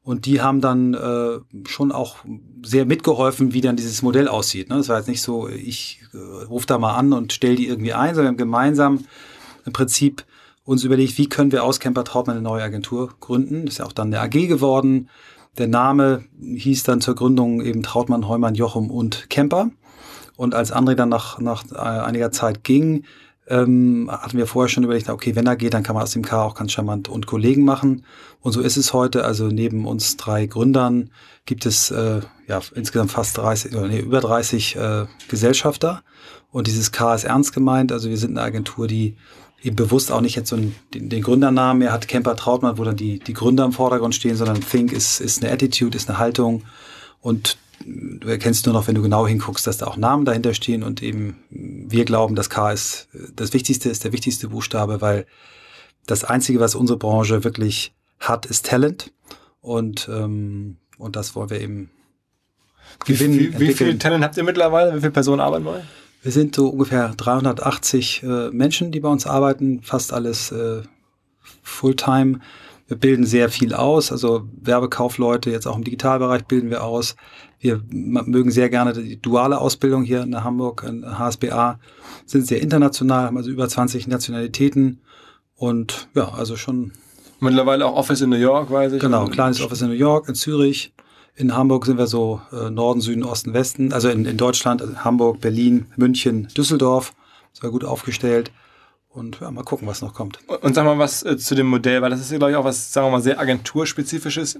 Und 0.03 0.27
die 0.27 0.41
haben 0.41 0.61
dann 0.61 0.93
äh, 0.93 1.39
schon 1.67 1.91
auch 1.91 2.17
sehr 2.63 2.85
mitgeholfen, 2.85 3.51
wie 3.53 3.61
dann 3.61 3.77
dieses 3.77 4.03
Modell 4.03 4.27
aussieht. 4.27 4.69
Ne? 4.69 4.77
Das 4.77 4.89
war 4.89 4.97
jetzt 4.97 5.07
nicht 5.07 5.23
so, 5.23 5.49
ich 5.49 6.03
äh, 6.13 6.17
rufe 6.43 6.67
da 6.67 6.77
mal 6.77 6.93
an 6.93 7.11
und 7.11 7.33
stelle 7.33 7.55
die 7.55 7.67
irgendwie 7.67 7.93
ein, 7.93 8.13
sondern 8.13 8.25
wir 8.25 8.29
haben 8.29 8.37
gemeinsam 8.37 9.05
im 9.65 9.73
Prinzip 9.73 10.23
uns 10.65 10.83
überlegt, 10.83 11.17
wie 11.17 11.29
können 11.29 11.51
wir 11.51 11.63
aus 11.63 11.79
Camper 11.79 12.03
Trautmann 12.03 12.35
eine 12.35 12.43
neue 12.43 12.61
Agentur 12.61 13.09
gründen. 13.19 13.65
Das 13.65 13.73
ist 13.73 13.77
ja 13.79 13.85
auch 13.85 13.93
dann 13.93 14.13
eine 14.13 14.21
AG 14.21 14.47
geworden. 14.47 15.09
Der 15.57 15.67
Name 15.67 16.25
hieß 16.39 16.83
dann 16.83 17.01
zur 17.01 17.15
Gründung 17.15 17.61
eben 17.61 17.81
Trautmann, 17.81 18.27
Heumann, 18.27 18.53
Jochum 18.53 18.91
und 18.91 19.31
Camper. 19.31 19.71
Und 20.39 20.55
als 20.55 20.71
André 20.71 20.95
dann 20.95 21.09
nach, 21.09 21.37
nach 21.39 21.65
äh, 21.69 21.75
einiger 21.75 22.31
Zeit 22.31 22.63
ging, 22.63 23.03
ähm, 23.49 24.09
hatten 24.09 24.37
wir 24.37 24.47
vorher 24.47 24.69
schon 24.69 24.85
überlegt, 24.85 25.09
okay, 25.09 25.35
wenn 25.35 25.45
er 25.45 25.57
geht, 25.57 25.73
dann 25.73 25.83
kann 25.83 25.95
man 25.95 26.03
aus 26.03 26.11
dem 26.11 26.23
K 26.23 26.41
auch 26.41 26.55
ganz 26.55 26.71
charmant 26.71 27.09
und 27.09 27.27
Kollegen 27.27 27.65
machen. 27.65 28.05
Und 28.39 28.53
so 28.53 28.61
ist 28.61 28.77
es 28.77 28.93
heute. 28.93 29.25
Also 29.25 29.47
neben 29.47 29.85
uns 29.85 30.15
drei 30.15 30.45
Gründern 30.45 31.09
gibt 31.45 31.65
es 31.65 31.91
äh, 31.91 32.21
ja 32.47 32.61
insgesamt 32.73 33.11
fast 33.11 33.37
30, 33.37 33.75
oder 33.75 33.89
nee, 33.89 33.99
über 33.99 34.21
30 34.21 34.77
äh, 34.77 35.07
Gesellschafter. 35.27 36.03
Und 36.53 36.67
dieses 36.67 36.93
K 36.93 37.15
ist 37.15 37.25
ernst 37.25 37.51
gemeint. 37.51 37.91
Also 37.91 38.09
wir 38.09 38.17
sind 38.17 38.37
eine 38.37 38.47
Agentur, 38.47 38.87
die 38.87 39.17
eben 39.61 39.75
bewusst 39.75 40.09
auch 40.09 40.21
nicht 40.21 40.37
jetzt 40.37 40.47
so 40.47 40.55
einen, 40.55 40.73
den, 40.93 41.21
Gründernamen, 41.21 41.81
er 41.81 41.91
hat 41.91 42.07
Camper 42.07 42.37
Trautmann, 42.37 42.77
wo 42.77 42.85
dann 42.85 42.95
die, 42.95 43.19
die 43.19 43.33
Gründer 43.33 43.65
im 43.65 43.73
Vordergrund 43.73 44.15
stehen, 44.15 44.37
sondern 44.37 44.61
Think 44.61 44.93
ist, 44.93 45.19
ist 45.19 45.43
eine 45.43 45.51
Attitude, 45.51 45.97
ist 45.97 46.07
eine 46.09 46.17
Haltung 46.17 46.63
und 47.19 47.57
du 47.85 48.27
erkennst 48.27 48.65
nur 48.65 48.73
noch, 48.73 48.87
wenn 48.87 48.95
du 48.95 49.01
genau 49.01 49.27
hinguckst, 49.27 49.65
dass 49.65 49.77
da 49.77 49.87
auch 49.87 49.97
Namen 49.97 50.25
dahinter 50.25 50.53
stehen 50.53 50.83
und 50.83 51.01
eben 51.01 51.37
wir 51.49 52.05
glauben, 52.05 52.35
das 52.35 52.49
K 52.49 52.71
ist 52.71 53.07
das 53.35 53.53
Wichtigste, 53.53 53.89
ist 53.89 54.03
der 54.03 54.11
wichtigste 54.11 54.49
Buchstabe, 54.49 55.01
weil 55.01 55.25
das 56.05 56.23
Einzige, 56.23 56.59
was 56.59 56.75
unsere 56.75 56.97
Branche 56.97 57.43
wirklich 57.43 57.93
hat, 58.19 58.45
ist 58.45 58.65
Talent 58.65 59.11
und, 59.61 60.09
ähm, 60.11 60.77
und 60.97 61.15
das 61.15 61.35
wollen 61.35 61.49
wir 61.49 61.61
eben 61.61 61.91
gewinnen. 63.05 63.39
Wie, 63.39 63.53
wie, 63.53 63.69
wie 63.69 63.73
viel 63.73 63.97
Talent 63.97 64.23
habt 64.23 64.37
ihr 64.37 64.43
mittlerweile? 64.43 64.95
Wie 64.95 64.99
viele 64.99 65.11
Personen 65.11 65.39
arbeiten 65.39 65.65
bei 65.65 65.71
euch? 65.71 65.83
Wir 66.21 66.31
sind 66.31 66.55
so 66.55 66.67
ungefähr 66.67 67.13
380 67.15 68.23
äh, 68.23 68.49
Menschen, 68.51 68.91
die 68.91 68.99
bei 68.99 69.09
uns 69.09 69.25
arbeiten, 69.25 69.81
fast 69.83 70.11
alles 70.11 70.51
äh, 70.51 70.81
Fulltime. 71.63 72.39
Wir 72.87 72.97
bilden 72.97 73.25
sehr 73.25 73.49
viel 73.49 73.73
aus, 73.73 74.11
also 74.11 74.49
Werbekaufleute, 74.59 75.51
jetzt 75.51 75.67
auch 75.67 75.77
im 75.77 75.83
Digitalbereich 75.83 76.45
bilden 76.45 76.71
wir 76.71 76.83
aus. 76.83 77.15
Wir 77.59 77.81
mögen 77.89 78.51
sehr 78.51 78.69
gerne 78.69 78.93
die 78.93 79.21
duale 79.21 79.59
Ausbildung 79.59 80.03
hier 80.03 80.21
in 80.23 80.43
Hamburg, 80.43 80.85
in 80.87 81.05
HSBA, 81.05 81.79
sind 82.25 82.47
sehr 82.47 82.61
international, 82.61 83.25
haben 83.25 83.37
also 83.37 83.49
über 83.49 83.67
20 83.67 84.07
Nationalitäten 84.07 85.01
und 85.55 86.07
ja, 86.15 86.29
also 86.29 86.55
schon. 86.55 86.93
Mittlerweile 87.41 87.85
auch 87.85 87.95
Office 87.95 88.21
in 88.21 88.29
New 88.29 88.37
York, 88.37 88.71
weiß 88.71 88.93
ich. 88.93 89.01
Genau, 89.01 89.27
kleines 89.27 89.61
Office 89.61 89.81
in 89.81 89.89
New 89.89 89.93
York, 89.93 90.29
in 90.29 90.35
Zürich. 90.35 90.93
In 91.35 91.55
Hamburg 91.55 91.85
sind 91.85 91.97
wir 91.97 92.07
so 92.07 92.41
äh, 92.51 92.69
Norden, 92.69 93.01
Süden, 93.01 93.23
Osten, 93.23 93.53
Westen. 93.53 93.93
Also 93.93 94.09
in, 94.09 94.25
in 94.25 94.35
Deutschland, 94.35 94.81
also 94.81 94.95
Hamburg, 94.97 95.39
Berlin, 95.39 95.85
München, 95.95 96.49
Düsseldorf. 96.55 97.13
Sind 97.53 97.63
wir 97.63 97.71
gut 97.71 97.85
aufgestellt. 97.85 98.51
Und 99.19 99.41
ja, 99.41 99.51
mal 99.51 99.63
gucken, 99.63 99.85
was 99.85 100.01
noch 100.01 100.13
kommt. 100.13 100.39
Und, 100.47 100.63
und 100.63 100.73
sag 100.73 100.85
mal 100.85 100.97
was 100.97 101.23
äh, 101.23 101.37
zu 101.37 101.53
dem 101.53 101.67
Modell, 101.67 102.01
weil 102.01 102.09
das 102.09 102.21
ist 102.21 102.31
ja, 102.31 102.37
glaube 102.37 102.51
ich, 102.51 102.57
auch 102.57 102.63
was, 102.63 102.93
sagen 102.93 103.07
wir 103.07 103.11
mal, 103.11 103.21
sehr 103.21 103.37
agenturspezifisches. 103.37 104.57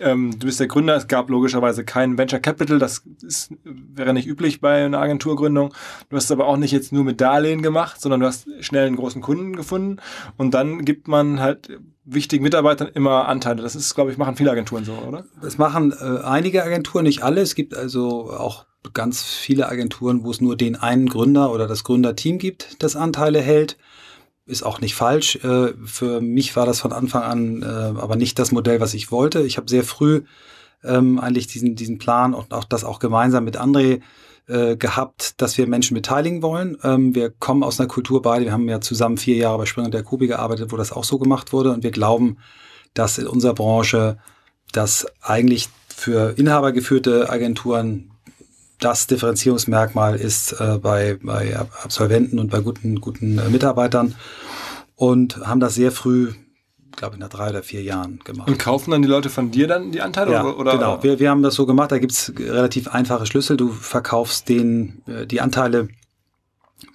Ähm, 0.00 0.38
du 0.38 0.46
bist 0.46 0.58
der 0.58 0.68
Gründer, 0.68 0.96
es 0.96 1.06
gab 1.06 1.28
logischerweise 1.28 1.84
kein 1.84 2.16
Venture 2.16 2.40
Capital, 2.40 2.78
das 2.78 3.02
ist, 3.22 3.52
wäre 3.62 4.14
nicht 4.14 4.26
üblich 4.26 4.62
bei 4.62 4.86
einer 4.86 5.00
Agenturgründung. 5.00 5.74
Du 6.08 6.16
hast 6.16 6.32
aber 6.32 6.46
auch 6.46 6.56
nicht 6.56 6.72
jetzt 6.72 6.92
nur 6.92 7.04
mit 7.04 7.20
Darlehen 7.20 7.60
gemacht, 7.60 8.00
sondern 8.00 8.20
du 8.20 8.26
hast 8.26 8.48
schnell 8.60 8.86
einen 8.86 8.96
großen 8.96 9.20
Kunden 9.20 9.54
gefunden 9.54 9.98
und 10.38 10.54
dann 10.54 10.86
gibt 10.86 11.06
man 11.06 11.40
halt 11.40 11.68
wichtigen 12.14 12.42
Mitarbeitern 12.42 12.88
immer 12.94 13.28
Anteile. 13.28 13.62
Das 13.62 13.74
ist, 13.74 13.94
glaube 13.94 14.10
ich, 14.10 14.18
machen 14.18 14.36
viele 14.36 14.50
Agenturen 14.50 14.84
so, 14.84 14.92
oder? 14.94 15.24
Das 15.42 15.58
machen 15.58 15.92
äh, 15.92 16.24
einige 16.24 16.64
Agenturen, 16.64 17.04
nicht 17.04 17.22
alle. 17.22 17.40
Es 17.40 17.54
gibt 17.54 17.74
also 17.74 18.30
auch 18.30 18.66
ganz 18.94 19.22
viele 19.22 19.68
Agenturen, 19.68 20.24
wo 20.24 20.30
es 20.30 20.40
nur 20.40 20.56
den 20.56 20.76
einen 20.76 21.08
Gründer 21.08 21.52
oder 21.52 21.66
das 21.66 21.84
Gründerteam 21.84 22.38
gibt, 22.38 22.82
das 22.82 22.96
Anteile 22.96 23.40
hält. 23.40 23.76
Ist 24.46 24.62
auch 24.62 24.80
nicht 24.80 24.94
falsch. 24.94 25.36
Äh, 25.36 25.74
für 25.84 26.20
mich 26.20 26.56
war 26.56 26.66
das 26.66 26.80
von 26.80 26.92
Anfang 26.92 27.22
an 27.22 27.62
äh, 27.62 27.66
aber 27.66 28.16
nicht 28.16 28.38
das 28.38 28.52
Modell, 28.52 28.80
was 28.80 28.94
ich 28.94 29.12
wollte. 29.12 29.42
Ich 29.42 29.56
habe 29.56 29.70
sehr 29.70 29.84
früh 29.84 30.22
ähm, 30.82 31.20
eigentlich 31.20 31.46
diesen, 31.46 31.76
diesen 31.76 31.98
Plan 31.98 32.34
und 32.34 32.52
auch 32.52 32.64
das 32.64 32.84
auch 32.84 32.98
gemeinsam 32.98 33.44
mit 33.44 33.60
André 33.60 34.00
äh, 34.50 34.76
gehabt, 34.76 35.40
dass 35.40 35.56
wir 35.56 35.66
Menschen 35.66 35.94
beteiligen 35.94 36.42
wollen. 36.42 36.76
Ähm, 36.82 37.14
wir 37.14 37.30
kommen 37.30 37.62
aus 37.62 37.78
einer 37.78 37.88
Kultur 37.88 38.22
beide. 38.22 38.46
Wir 38.46 38.52
haben 38.52 38.68
ja 38.68 38.80
zusammen 38.80 39.16
vier 39.16 39.36
Jahre 39.36 39.58
bei 39.58 39.66
Springer 39.66 39.90
der 39.90 40.02
Kubi 40.02 40.26
gearbeitet, 40.26 40.72
wo 40.72 40.76
das 40.76 40.92
auch 40.92 41.04
so 41.04 41.18
gemacht 41.18 41.52
wurde. 41.52 41.72
Und 41.72 41.82
wir 41.82 41.90
glauben, 41.90 42.38
dass 42.94 43.18
in 43.18 43.26
unserer 43.26 43.54
Branche 43.54 44.18
das 44.72 45.06
eigentlich 45.22 45.68
für 45.88 46.38
inhabergeführte 46.38 47.30
Agenturen 47.30 48.10
das 48.78 49.06
Differenzierungsmerkmal 49.06 50.16
ist 50.16 50.52
äh, 50.58 50.78
bei, 50.78 51.18
bei 51.22 51.56
Absolventen 51.56 52.38
und 52.38 52.50
bei 52.50 52.60
guten, 52.60 53.00
guten 53.00 53.38
äh, 53.38 53.48
Mitarbeitern 53.48 54.14
und 54.96 55.38
haben 55.46 55.60
das 55.60 55.74
sehr 55.74 55.92
früh 55.92 56.32
glaube 57.00 57.16
ich, 57.16 57.20
nach 57.20 57.30
drei 57.30 57.48
oder 57.48 57.62
vier 57.62 57.82
Jahren 57.82 58.20
gemacht. 58.24 58.46
Und 58.46 58.58
kaufen 58.58 58.90
dann 58.90 59.00
die 59.00 59.08
Leute 59.08 59.30
von 59.30 59.50
dir 59.50 59.66
dann 59.66 59.90
die 59.90 60.02
Anteile? 60.02 60.32
Ja, 60.32 60.44
oder? 60.44 60.72
genau. 60.72 61.02
Wir, 61.02 61.18
wir 61.18 61.30
haben 61.30 61.42
das 61.42 61.54
so 61.54 61.64
gemacht, 61.64 61.90
da 61.90 61.98
gibt 61.98 62.12
es 62.12 62.30
relativ 62.38 62.88
einfache 62.88 63.24
Schlüssel. 63.24 63.56
Du 63.56 63.70
verkaufst 63.70 64.50
den, 64.50 65.02
äh, 65.06 65.26
die 65.26 65.40
Anteile, 65.40 65.88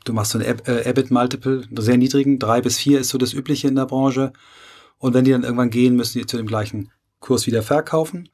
du 0.04 0.14
machst 0.14 0.34
so 0.34 0.38
ein 0.38 0.46
äh, 0.46 0.90
EBIT-Multiple, 0.90 1.64
sehr 1.78 1.98
niedrigen, 1.98 2.38
drei 2.38 2.62
bis 2.62 2.78
vier 2.78 3.00
ist 3.00 3.10
so 3.10 3.18
das 3.18 3.34
Übliche 3.34 3.68
in 3.68 3.74
der 3.74 3.88
Branche. 3.88 4.32
Und 5.00 5.16
wenn 5.16 5.26
die 5.26 5.32
dann 5.32 5.44
irgendwann 5.44 5.72
gehen, 5.72 5.96
müssen 5.96 6.20
die 6.20 6.28
zu 6.28 6.38
dem 6.38 6.46
gleichen 6.46 6.92
Kurs 7.20 7.48
wieder 7.48 7.64
verkaufen. 7.64 8.30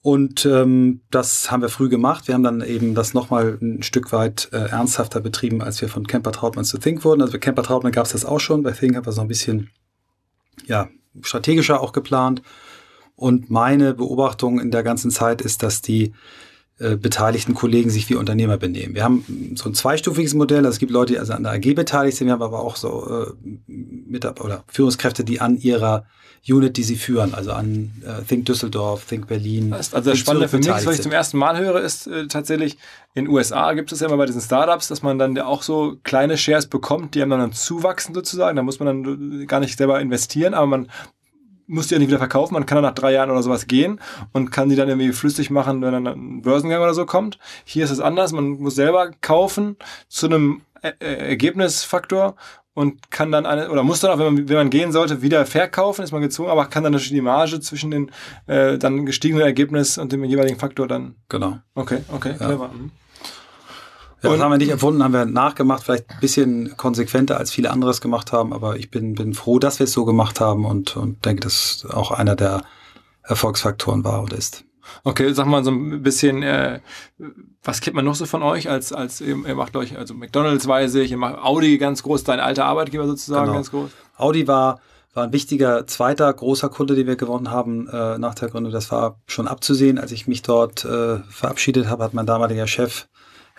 Und 0.00 0.46
ähm, 0.46 1.02
das 1.10 1.50
haben 1.50 1.60
wir 1.60 1.68
früh 1.68 1.90
gemacht. 1.90 2.28
Wir 2.28 2.34
haben 2.34 2.42
dann 2.42 2.62
eben 2.62 2.94
das 2.94 3.12
nochmal 3.12 3.58
ein 3.60 3.82
Stück 3.82 4.10
weit 4.10 4.48
äh, 4.52 4.70
ernsthafter 4.70 5.20
betrieben, 5.20 5.60
als 5.60 5.82
wir 5.82 5.90
von 5.90 6.06
Camper 6.06 6.32
Trautmann 6.32 6.64
zu 6.64 6.78
Think 6.78 7.04
wurden. 7.04 7.20
Also 7.20 7.34
bei 7.34 7.38
Camper 7.38 7.62
Trautmann 7.62 7.92
gab 7.92 8.06
es 8.06 8.12
das 8.12 8.24
auch 8.24 8.40
schon. 8.40 8.62
Bei 8.62 8.72
Think 8.72 8.96
haben 8.96 9.04
wir 9.04 9.10
es 9.10 9.16
noch 9.16 9.24
ein 9.24 9.28
bisschen 9.28 9.70
ja, 10.66 10.88
strategischer 11.22 11.80
auch 11.80 11.92
geplant. 11.92 12.42
Und 13.16 13.50
meine 13.50 13.94
Beobachtung 13.94 14.60
in 14.60 14.70
der 14.70 14.82
ganzen 14.82 15.10
Zeit 15.10 15.40
ist, 15.40 15.62
dass 15.62 15.82
die 15.82 16.12
äh, 16.78 16.96
beteiligten 16.96 17.54
Kollegen 17.54 17.88
sich 17.88 18.10
wie 18.10 18.16
Unternehmer 18.16 18.56
benehmen. 18.56 18.96
Wir 18.96 19.04
haben 19.04 19.54
so 19.54 19.68
ein 19.68 19.74
zweistufiges 19.74 20.34
Modell. 20.34 20.58
Also 20.58 20.70
es 20.70 20.78
gibt 20.78 20.90
Leute, 20.90 21.12
die 21.12 21.18
also 21.20 21.32
an 21.32 21.44
der 21.44 21.52
AG 21.52 21.74
beteiligt 21.74 22.16
sind. 22.16 22.26
Wir 22.26 22.32
haben 22.32 22.42
aber 22.42 22.60
auch 22.60 22.74
so 22.74 23.26
äh, 23.36 23.50
Mitarbeiter 23.66 24.44
oder 24.44 24.64
Führungskräfte, 24.66 25.22
die 25.22 25.40
an 25.40 25.56
ihrer 25.56 26.04
Unit, 26.46 26.76
die 26.76 26.82
sie 26.82 26.96
führen, 26.96 27.32
also 27.32 27.52
an 27.52 27.92
äh, 28.04 28.22
Think 28.22 28.44
Düsseldorf, 28.46 29.06
Think 29.06 29.28
Berlin. 29.28 29.72
Also 29.72 30.00
das 30.00 30.18
Spannende 30.18 30.48
für 30.48 30.58
mich, 30.58 30.68
was 30.68 30.86
ich 30.96 31.00
zum 31.00 31.12
ersten 31.12 31.38
Mal 31.38 31.58
höre, 31.58 31.80
ist 31.80 32.06
äh, 32.06 32.26
tatsächlich, 32.26 32.76
in 33.14 33.24
den 33.24 33.32
USA 33.32 33.72
gibt 33.72 33.92
es 33.92 34.00
ja 34.00 34.08
immer 34.08 34.18
bei 34.18 34.26
diesen 34.26 34.42
Startups, 34.42 34.88
dass 34.88 35.02
man 35.02 35.18
dann 35.18 35.38
auch 35.38 35.62
so 35.62 35.96
kleine 36.02 36.36
Shares 36.36 36.66
bekommt, 36.66 37.14
die 37.14 37.22
haben 37.22 37.30
dann, 37.30 37.40
dann 37.40 37.52
zuwachsen 37.52 38.14
sozusagen. 38.14 38.56
Da 38.56 38.62
muss 38.62 38.78
man 38.78 39.04
dann 39.04 39.46
gar 39.46 39.60
nicht 39.60 39.78
selber 39.78 40.00
investieren, 40.00 40.52
aber 40.52 40.66
man 40.66 40.90
muss 41.66 41.88
die 41.88 41.94
ja 41.94 41.98
nicht 41.98 42.08
wieder 42.08 42.18
verkaufen. 42.18 42.54
Man 42.54 42.66
kann 42.66 42.76
dann 42.76 42.84
nach 42.84 42.94
drei 42.94 43.12
Jahren 43.12 43.30
oder 43.30 43.42
sowas 43.42 43.66
gehen 43.66 44.00
und 44.32 44.50
kann 44.50 44.68
die 44.68 44.76
dann 44.76 44.88
irgendwie 44.88 45.12
flüssig 45.12 45.50
machen, 45.50 45.82
wenn 45.82 45.92
dann 45.92 46.06
ein 46.06 46.42
Börsengang 46.42 46.82
oder 46.82 46.94
so 46.94 47.06
kommt. 47.06 47.38
Hier 47.64 47.84
ist 47.84 47.90
es 47.90 48.00
anders. 48.00 48.32
Man 48.32 48.60
muss 48.60 48.74
selber 48.74 49.10
kaufen 49.20 49.76
zu 50.08 50.26
einem 50.26 50.62
Ergebnisfaktor 50.98 52.36
und 52.74 53.10
kann 53.10 53.32
dann 53.32 53.46
eine, 53.46 53.70
oder 53.70 53.82
muss 53.82 54.00
dann 54.00 54.10
auch, 54.10 54.18
wenn 54.18 54.34
man, 54.34 54.48
wenn 54.48 54.56
man 54.56 54.70
gehen 54.70 54.92
sollte, 54.92 55.22
wieder 55.22 55.46
verkaufen, 55.46 56.02
ist 56.02 56.12
man 56.12 56.20
gezwungen, 56.20 56.50
aber 56.50 56.66
kann 56.66 56.82
dann 56.82 56.92
natürlich 56.92 57.12
die 57.12 57.20
Marge 57.20 57.60
zwischen 57.60 57.90
den 57.90 58.10
äh, 58.46 58.76
dann 58.78 59.06
gestiegenen 59.06 59.44
Ergebnis 59.44 59.96
und 59.96 60.12
dem 60.12 60.24
jeweiligen 60.24 60.58
Faktor 60.58 60.88
dann. 60.88 61.14
Genau. 61.28 61.58
Okay, 61.74 62.00
okay, 62.12 62.30
ja. 62.30 62.46
clever. 62.46 62.68
Mhm. 62.68 62.90
Ja, 64.24 64.32
das 64.32 64.40
haben 64.40 64.50
wir 64.50 64.58
nicht 64.58 64.70
erfunden, 64.70 65.02
haben 65.02 65.12
wir 65.12 65.26
nachgemacht, 65.26 65.84
vielleicht 65.84 66.10
ein 66.10 66.20
bisschen 66.20 66.76
konsequenter 66.76 67.36
als 67.36 67.50
viele 67.50 67.70
anderes 67.70 68.00
gemacht 68.00 68.32
haben, 68.32 68.52
aber 68.52 68.76
ich 68.76 68.90
bin, 68.90 69.14
bin 69.14 69.34
froh, 69.34 69.58
dass 69.58 69.78
wir 69.78 69.84
es 69.84 69.92
so 69.92 70.04
gemacht 70.04 70.40
haben 70.40 70.64
und, 70.64 70.96
und 70.96 71.24
denke, 71.24 71.42
dass 71.42 71.86
auch 71.90 72.10
einer 72.10 72.36
der 72.36 72.62
Erfolgsfaktoren 73.22 74.04
war 74.04 74.22
und 74.22 74.32
ist. 74.32 74.64
Okay, 75.02 75.32
sag 75.32 75.46
mal 75.46 75.64
so 75.64 75.70
ein 75.70 76.02
bisschen, 76.02 76.42
äh, 76.42 76.80
was 77.62 77.80
kennt 77.80 77.96
man 77.96 78.04
noch 78.04 78.14
so 78.14 78.26
von 78.26 78.42
euch 78.42 78.68
als, 78.68 78.92
als 78.92 79.20
ihr, 79.20 79.36
ihr 79.46 79.54
macht 79.54 79.76
euch, 79.76 79.96
also 79.96 80.14
McDonalds 80.14 80.66
weiß 80.66 80.94
ich, 80.96 81.10
ihr 81.10 81.16
macht 81.16 81.38
Audi 81.38 81.78
ganz 81.78 82.02
groß, 82.02 82.24
dein 82.24 82.40
alter 82.40 82.66
Arbeitgeber 82.66 83.06
sozusagen 83.06 83.46
genau. 83.46 83.54
ganz 83.54 83.70
groß. 83.70 83.90
Audi 84.16 84.46
war, 84.46 84.80
war 85.14 85.24
ein 85.24 85.32
wichtiger 85.32 85.86
zweiter 85.86 86.32
großer 86.32 86.68
Kunde, 86.68 86.94
den 86.94 87.06
wir 87.06 87.16
gewonnen 87.16 87.50
haben 87.50 87.88
äh, 87.88 88.18
nach 88.18 88.34
der 88.34 88.48
Gründung. 88.48 88.72
Das 88.72 88.90
war 88.90 89.20
schon 89.26 89.48
abzusehen. 89.48 89.98
Als 89.98 90.12
ich 90.12 90.26
mich 90.26 90.42
dort 90.42 90.84
äh, 90.84 91.18
verabschiedet 91.28 91.88
habe, 91.88 92.04
hat 92.04 92.14
mein 92.14 92.26
damaliger 92.26 92.66
Chef 92.66 93.06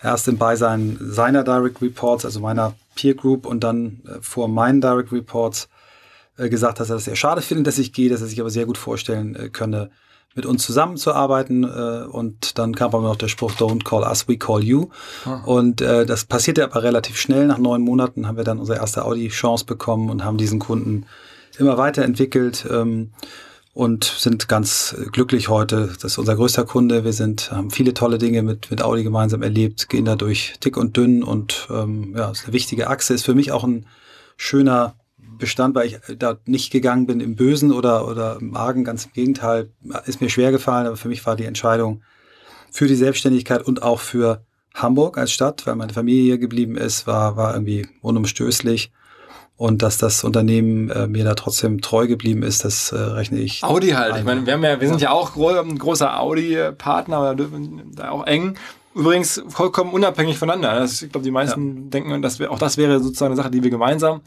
erst 0.06 0.28
im 0.28 0.38
Beisein 0.38 0.98
seiner 1.02 1.44
Direct 1.44 1.82
Reports, 1.82 2.26
also 2.26 2.40
meiner 2.40 2.76
Peer 2.96 3.16
Group 3.16 3.46
und 3.46 3.64
dann 3.64 4.02
äh, 4.06 4.22
vor 4.22 4.48
meinen 4.48 4.80
Direct 4.80 5.12
Reports 5.12 5.68
äh, 6.38 6.50
gesagt, 6.50 6.80
dass 6.80 6.90
er 6.90 6.96
das 6.96 7.06
sehr 7.06 7.16
schade 7.16 7.42
findet, 7.42 7.68
dass 7.68 7.78
ich 7.78 7.92
gehe, 7.92 8.10
dass 8.10 8.22
er 8.22 8.28
sich 8.28 8.40
aber 8.40 8.50
sehr 8.50 8.66
gut 8.66 8.78
vorstellen 8.78 9.36
äh, 9.36 9.50
könne, 9.50 9.90
mit 10.36 10.46
uns 10.46 10.64
zusammenzuarbeiten. 10.64 11.64
Äh, 11.64 12.06
und 12.08 12.58
dann 12.58 12.76
kam 12.76 12.94
aber 12.94 13.02
noch 13.02 13.16
der 13.16 13.28
Spruch, 13.30 13.54
don't 13.54 13.84
call 13.84 14.04
us, 14.04 14.28
we 14.28 14.38
call 14.38 14.64
you. 14.64 14.90
Ah. 15.26 15.42
Und 15.46 15.82
äh, 15.82 16.06
das 16.06 16.26
passierte 16.26 16.64
aber 16.64 16.84
relativ 16.84 17.18
schnell. 17.18 17.48
Nach 17.48 17.58
neun 17.58 17.82
Monaten 17.82 18.28
haben 18.28 18.38
wir 18.38 18.44
dann 18.44 18.60
unsere 18.60 18.80
erste 18.80 19.06
Audi-Chance 19.06 19.66
bekommen 19.66 20.10
und 20.10 20.24
haben 20.24 20.38
diesen 20.38 20.60
Kunden 20.60 21.06
immer 21.58 21.78
weiterentwickelt. 21.78 22.66
Ähm, 22.70 23.12
und 23.76 24.06
sind 24.06 24.48
ganz 24.48 24.96
glücklich 25.12 25.50
heute. 25.50 25.88
Das 26.02 26.14
ist 26.14 26.18
unser 26.18 26.38
größter 26.38 26.64
Kunde. 26.64 27.04
Wir 27.04 27.12
sind, 27.12 27.52
haben 27.52 27.72
viele 27.72 27.94
tolle 27.94 28.18
Dinge 28.18 28.42
mit, 28.42 28.72
mit 28.72 28.82
Audi 28.82 29.04
gemeinsam 29.04 29.44
erlebt, 29.44 29.90
gehen 29.90 30.06
da 30.06 30.16
durch 30.16 30.54
dick 30.64 30.78
und 30.78 30.96
dünn 30.96 31.24
und 31.24 31.68
ähm, 31.70 32.16
ja, 32.18 32.32
ist 32.32 32.46
eine 32.46 32.54
wichtige 32.54 32.90
Achse. 32.90 33.14
Ist 33.14 33.26
für 33.26 33.36
mich 33.36 33.52
auch 33.52 33.66
ein 33.66 33.86
schöner 34.38 34.96
Bestand, 35.18 35.76
weil 35.76 35.88
ich 35.88 36.00
da 36.18 36.38
nicht 36.46 36.72
gegangen 36.72 37.06
bin 37.06 37.20
im 37.20 37.36
Bösen 37.36 37.74
oder, 37.74 38.08
oder 38.08 38.38
im 38.40 38.56
Argen. 38.56 38.86
Ganz 38.86 39.08
im 39.08 39.12
Gegenteil, 39.12 39.70
ist 40.06 40.22
mir 40.22 40.30
schwer 40.30 40.52
gefallen, 40.52 40.88
aber 40.88 40.96
für 40.96 41.10
mich 41.10 41.26
war 41.26 41.36
die 41.36 41.44
Entscheidung 41.44 42.02
für 42.72 42.88
die 42.88 42.96
Selbstständigkeit 42.96 43.62
und 43.62 43.84
auch 43.84 44.00
für 44.00 44.46
Hamburg 44.74 45.18
als 45.18 45.34
Stadt, 45.34 45.68
weil 45.68 45.76
meine 45.76 45.92
Familie 45.92 46.24
hier 46.24 46.38
geblieben 46.38 46.78
ist, 46.78 47.08
war, 47.08 47.36
war 47.36 47.54
irgendwie 47.54 47.90
unumstößlich. 48.02 48.94
Und 49.58 49.82
dass 49.84 49.98
das 49.98 50.24
Unternehmen 50.24 50.90
äh, 50.90 51.08
mir 51.08 51.24
da 51.24 51.34
trotzdem 51.34 51.80
treu 51.80 52.08
geblieben 52.08 52.44
ist, 52.44 52.66
das 52.66 52.92
äh, 52.92 52.98
rechne 52.98 53.40
ich. 53.40 53.64
Audi 53.64 53.92
halt. 53.92 54.18
Ich 54.18 54.24
meine, 54.26 54.46
wir, 54.46 54.54
haben 54.54 54.64
ja, 54.64 54.82
wir 54.82 54.88
sind 54.88 55.02
ja 55.02 55.12
auch 55.12 55.34
gro 55.34 55.50
ein 55.50 55.78
großer 55.78 56.20
Audi-Partner, 56.20 57.36
da 57.94 58.10
auch 58.10 58.28
eng. 58.28 58.58
Übrigens 58.94 59.44
vollkommen 59.48 59.92
unabhängig 59.92 60.38
voneinander. 60.38 60.80
Das, 60.80 61.02
ich 61.02 61.12
glaube, 61.12 61.24
die 61.24 61.32
meisten 61.32 61.76
ja. 61.76 61.90
denken, 61.90 62.22
dass 62.22 62.40
wir, 62.40 62.52
auch 62.52 62.60
das 62.60 62.78
wäre 62.78 63.02
sozusagen 63.02 63.32
eine 63.32 63.42
Sache, 63.42 63.52
die 63.52 63.64
wir 63.64 63.70
gemeinsam 63.70 64.22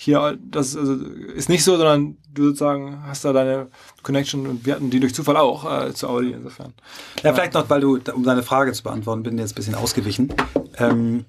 hier, 0.00 0.38
das 0.40 0.76
also, 0.76 0.94
ist 1.34 1.48
nicht 1.48 1.64
so, 1.64 1.76
sondern 1.76 2.18
du 2.32 2.44
sozusagen 2.44 3.02
hast 3.08 3.24
da 3.24 3.32
deine 3.32 3.66
Connection 4.04 4.46
und 4.46 4.64
wir 4.64 4.76
hatten 4.76 4.90
die 4.90 5.00
durch 5.00 5.12
Zufall 5.12 5.36
auch 5.36 5.88
äh, 5.88 5.92
zu 5.92 6.08
Audi 6.08 6.30
insofern. 6.30 6.72
Ja, 7.16 7.30
ja, 7.30 7.34
vielleicht 7.34 7.54
noch, 7.54 7.68
weil 7.68 7.80
du, 7.80 7.98
um 8.14 8.22
deine 8.22 8.44
Frage 8.44 8.72
zu 8.72 8.84
beantworten, 8.84 9.24
bin 9.24 9.36
jetzt 9.38 9.52
ein 9.52 9.54
bisschen 9.56 9.74
ausgewichen. 9.74 10.32
Ähm, 10.76 11.24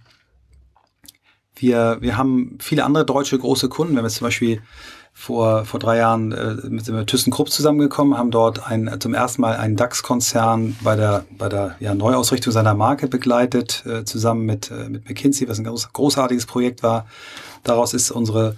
wir, 1.62 1.98
wir 2.01 2.18
haben 2.18 2.58
viele 2.60 2.84
andere 2.84 3.06
deutsche 3.06 3.38
große 3.38 3.70
Kunden. 3.70 3.94
Wir 3.94 4.00
haben 4.00 4.06
jetzt 4.06 4.16
zum 4.16 4.25
Beispiel 4.25 4.62
vor, 5.13 5.66
vor 5.66 5.80
drei 5.80 5.98
Jahren 5.98 6.32
äh, 6.32 6.56
mit 6.70 6.88
dem 6.88 7.06
ThyssenKrupp 7.06 7.50
zusammengekommen, 7.50 8.18
haben 8.18 8.32
dort 8.32 8.66
ein, 8.66 8.89
zum 9.00 9.13
ersten 9.13 9.42
Mal 9.42 9.58
einen 9.58 9.75
DAX-Konzern 9.75 10.78
bei 10.82 10.96
der, 10.96 11.25
bei 11.38 11.50
der 11.50 11.75
ja, 11.82 11.94
Neuausrichtung 11.94 12.54
seiner 12.54 12.74
Marke 12.74 13.08
begleitet, 13.08 13.84
äh, 13.86 14.06
zusammen 14.06 14.46
mit, 14.46 14.72
äh, 14.72 14.89
mit 14.89 15.10
McKinsey, 15.10 15.50
was 15.50 15.60
ein 15.60 15.66
groß, 15.66 15.92
großartiges 15.92 16.46
Projekt 16.46 16.84
war. 16.84 17.06
Daraus 17.63 17.94
ist 17.94 18.12
unsere 18.12 18.56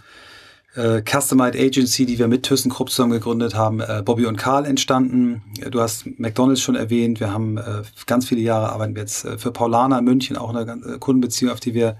äh, 0.75 1.01
Customized 1.01 1.60
Agency, 1.60 2.05
die 2.05 2.20
wir 2.20 2.27
mit 2.27 2.43
ThyssenKrupp 2.43 2.89
zusammen 2.89 3.13
gegründet 3.13 3.55
haben, 3.55 3.79
äh, 3.79 4.01
Bobby 4.05 4.25
und 4.25 4.38
Karl 4.38 4.65
entstanden. 4.65 5.41
Du 5.70 5.81
hast 5.81 6.05
McDonalds 6.20 6.62
schon 6.62 6.75
erwähnt. 6.75 7.20
Wir 7.20 7.34
haben 7.34 7.58
äh, 7.58 7.81
ganz 8.05 8.27
viele 8.27 8.41
Jahre 8.41 8.72
arbeiten 8.72 8.96
wir 8.96 9.01
jetzt 9.01 9.25
äh, 9.25 9.38
für 9.38 9.51
Paulana 9.51 10.00
in 10.00 10.05
München, 10.05 10.38
auch 10.38 10.53
eine 10.53 10.72
äh, 10.72 10.98
Kundenbeziehung, 11.00 11.51
auf 11.51 11.60
die 11.60 11.74
wir 11.74 11.98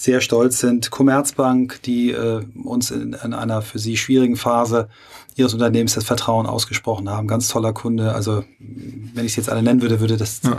sehr 0.00 0.22
stolz 0.22 0.60
sind. 0.60 0.90
Commerzbank, 0.90 1.82
die 1.82 2.12
äh, 2.12 2.42
uns 2.64 2.90
in, 2.90 3.12
in 3.12 3.34
einer 3.34 3.60
für 3.60 3.78
sie 3.78 3.98
schwierigen 3.98 4.36
Phase 4.36 4.88
ihres 5.36 5.52
Unternehmens 5.52 5.92
das 5.92 6.04
Vertrauen 6.04 6.46
ausgesprochen 6.46 7.10
haben. 7.10 7.28
Ganz 7.28 7.48
toller 7.48 7.74
Kunde. 7.74 8.14
Also 8.14 8.42
wenn 8.58 9.26
ich 9.26 9.32
es 9.32 9.36
jetzt 9.36 9.50
alle 9.50 9.62
nennen 9.62 9.82
würde, 9.82 10.00
würde 10.00 10.16
das 10.16 10.40
ja. 10.42 10.58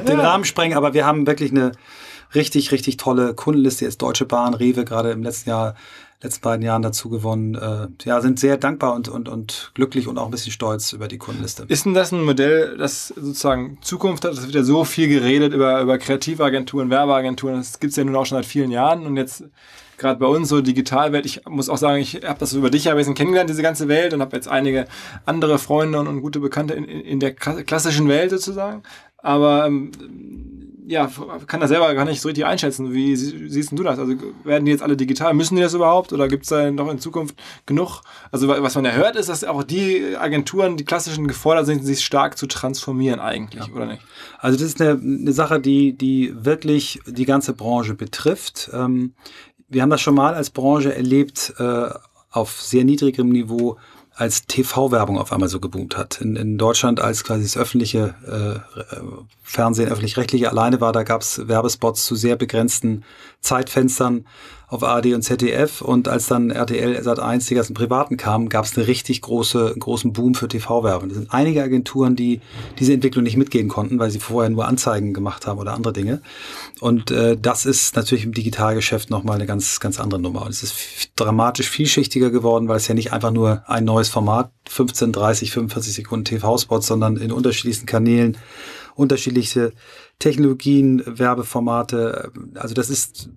den 0.08 0.18
Rahmen 0.18 0.46
sprengen. 0.46 0.78
Aber 0.78 0.94
wir 0.94 1.04
haben 1.04 1.26
wirklich 1.26 1.50
eine 1.50 1.72
richtig, 2.34 2.72
richtig 2.72 2.96
tolle 2.96 3.34
Kundenliste. 3.34 3.84
Jetzt 3.84 4.00
Deutsche 4.00 4.24
Bahn, 4.24 4.54
Rewe 4.54 4.86
gerade 4.86 5.10
im 5.10 5.22
letzten 5.22 5.50
Jahr 5.50 5.74
letzten 6.22 6.42
beiden 6.42 6.64
Jahren 6.64 6.82
dazu 6.82 7.08
gewonnen. 7.08 7.54
Äh, 7.54 7.88
ja, 8.04 8.20
sind 8.20 8.38
sehr 8.38 8.56
dankbar 8.56 8.94
und, 8.94 9.08
und, 9.08 9.28
und 9.28 9.70
glücklich 9.74 10.06
und 10.06 10.18
auch 10.18 10.26
ein 10.26 10.30
bisschen 10.30 10.52
stolz 10.52 10.92
über 10.92 11.08
die 11.08 11.18
Kundenliste. 11.18 11.64
Ist 11.68 11.86
denn 11.86 11.94
das 11.94 12.12
ein 12.12 12.22
Modell, 12.22 12.76
das 12.76 13.08
sozusagen 13.08 13.78
Zukunft 13.80 14.24
hat? 14.24 14.32
Es 14.32 14.42
wird 14.42 14.54
ja 14.54 14.62
so 14.62 14.84
viel 14.84 15.08
geredet 15.08 15.54
über, 15.54 15.80
über 15.80 15.98
Kreativagenturen, 15.98 16.90
Werbeagenturen. 16.90 17.56
Das 17.56 17.80
gibt 17.80 17.92
es 17.92 17.96
ja 17.96 18.04
nun 18.04 18.16
auch 18.16 18.26
schon 18.26 18.36
seit 18.36 18.46
vielen 18.46 18.70
Jahren 18.70 19.06
und 19.06 19.16
jetzt 19.16 19.44
gerade 19.96 20.18
bei 20.18 20.26
uns 20.26 20.48
so 20.48 20.60
Digitalwelt, 20.60 21.26
ich 21.26 21.46
muss 21.46 21.68
auch 21.68 21.76
sagen, 21.76 22.00
ich 22.00 22.22
habe 22.24 22.38
das 22.38 22.54
über 22.54 22.70
dich 22.70 22.84
ja 22.84 22.92
ein 22.92 22.96
bisschen 22.96 23.14
kennengelernt, 23.14 23.50
diese 23.50 23.62
ganze 23.62 23.86
Welt, 23.86 24.14
und 24.14 24.22
habe 24.22 24.34
jetzt 24.34 24.48
einige 24.48 24.86
andere 25.26 25.58
Freunde 25.58 26.00
und, 26.00 26.08
und 26.08 26.22
gute 26.22 26.40
Bekannte 26.40 26.72
in, 26.74 26.84
in 26.84 27.20
der 27.20 27.34
klassischen 27.34 28.08
Welt 28.08 28.30
sozusagen. 28.30 28.82
Aber 29.18 29.66
ähm, 29.66 29.92
ja, 30.86 31.10
kann 31.46 31.60
das 31.60 31.70
selber 31.70 31.92
gar 31.94 32.04
nicht 32.04 32.20
so 32.20 32.28
richtig 32.28 32.44
einschätzen. 32.46 32.92
Wie 32.92 33.16
siehst 33.16 33.72
du 33.72 33.82
das? 33.82 33.98
Also 33.98 34.14
werden 34.44 34.64
die 34.64 34.70
jetzt 34.70 34.82
alle 34.82 34.96
digital? 34.96 35.34
Müssen 35.34 35.56
die 35.56 35.62
das 35.62 35.74
überhaupt? 35.74 36.12
Oder 36.12 36.28
gibt 36.28 36.44
es 36.44 36.48
da 36.48 36.70
noch 36.70 36.90
in 36.90 36.98
Zukunft 36.98 37.36
genug? 37.66 38.02
Also 38.30 38.48
was 38.48 38.74
man 38.74 38.84
ja 38.84 38.92
hört, 38.92 39.16
ist, 39.16 39.28
dass 39.28 39.44
auch 39.44 39.62
die 39.62 40.16
Agenturen, 40.16 40.76
die 40.76 40.84
klassischen, 40.84 41.26
gefordert 41.26 41.66
sind, 41.66 41.84
sich 41.84 42.04
stark 42.04 42.38
zu 42.38 42.46
transformieren 42.46 43.20
eigentlich, 43.20 43.66
ja. 43.66 43.74
oder 43.74 43.86
nicht? 43.86 44.02
Also 44.38 44.58
das 44.58 44.66
ist 44.66 44.80
eine, 44.80 44.92
eine, 44.92 45.32
Sache, 45.32 45.60
die, 45.60 45.92
die 45.92 46.32
wirklich 46.34 47.00
die 47.06 47.24
ganze 47.24 47.52
Branche 47.52 47.94
betrifft. 47.94 48.70
Ähm, 48.72 49.14
wir 49.68 49.82
haben 49.82 49.90
das 49.90 50.00
schon 50.00 50.14
mal 50.14 50.34
als 50.34 50.50
Branche 50.50 50.94
erlebt, 50.94 51.54
äh, 51.58 51.90
auf 52.30 52.60
sehr 52.60 52.84
niedrigem 52.84 53.28
Niveau, 53.28 53.76
als 54.14 54.46
TV-Werbung 54.46 55.18
auf 55.18 55.32
einmal 55.32 55.48
so 55.48 55.60
geboomt 55.60 55.96
hat. 55.96 56.20
In, 56.20 56.36
in 56.36 56.58
Deutschland, 56.58 57.00
als 57.00 57.24
quasi 57.24 57.42
das 57.42 57.56
öffentliche 57.56 58.14
äh, 58.26 58.96
Fernsehen, 59.42 59.88
öffentlich-rechtliche 59.88 60.50
alleine 60.50 60.80
war, 60.80 60.92
da 60.92 61.02
gab 61.02 61.22
es 61.22 61.48
Werbespots 61.48 62.04
zu 62.04 62.14
sehr 62.14 62.36
begrenzten 62.36 63.04
Zeitfenstern 63.40 64.24
auf 64.70 64.84
ARD 64.84 65.14
und 65.14 65.22
ZDF 65.22 65.82
und 65.82 66.06
als 66.06 66.28
dann 66.28 66.50
RTL 66.50 67.02
Sat 67.02 67.18
1 67.18 67.46
die 67.46 67.56
ganzen 67.56 67.74
Privaten 67.74 68.16
kamen, 68.16 68.48
gab 68.48 68.64
es 68.64 68.76
eine 68.76 68.86
richtig 68.86 69.20
große 69.20 69.74
großen 69.76 70.12
Boom 70.12 70.34
für 70.34 70.46
TV-Werbung. 70.46 71.10
Es 71.10 71.16
sind 71.16 71.32
einige 71.32 71.60
Agenturen, 71.60 72.14
die 72.14 72.40
diese 72.78 72.92
Entwicklung 72.92 73.24
nicht 73.24 73.36
mitgehen 73.36 73.66
konnten, 73.66 73.98
weil 73.98 74.12
sie 74.12 74.20
vorher 74.20 74.48
nur 74.48 74.68
Anzeigen 74.68 75.12
gemacht 75.12 75.48
haben 75.48 75.58
oder 75.58 75.74
andere 75.74 75.92
Dinge. 75.92 76.22
Und 76.78 77.10
äh, 77.10 77.36
das 77.36 77.66
ist 77.66 77.96
natürlich 77.96 78.24
im 78.24 78.32
Digitalgeschäft 78.32 79.10
nochmal 79.10 79.36
eine 79.36 79.46
ganz 79.46 79.80
ganz 79.80 79.98
andere 79.98 80.20
Nummer. 80.20 80.42
Und 80.42 80.50
es 80.50 80.62
ist 80.62 81.10
dramatisch 81.16 81.68
vielschichtiger 81.68 82.30
geworden, 82.30 82.68
weil 82.68 82.76
es 82.76 82.86
ja 82.86 82.94
nicht 82.94 83.12
einfach 83.12 83.32
nur 83.32 83.64
ein 83.66 83.84
neues 83.84 84.08
Format 84.08 84.52
15, 84.68 85.10
30, 85.10 85.50
45 85.50 85.94
Sekunden 85.94 86.24
TV-Spots, 86.26 86.86
sondern 86.86 87.16
in 87.16 87.32
unterschiedlichsten 87.32 87.86
Kanälen 87.86 88.38
unterschiedliche 88.94 89.72
Technologien, 90.20 91.02
Werbeformate. 91.04 92.30
Also 92.54 92.74
das 92.74 92.88
ist 92.88 93.30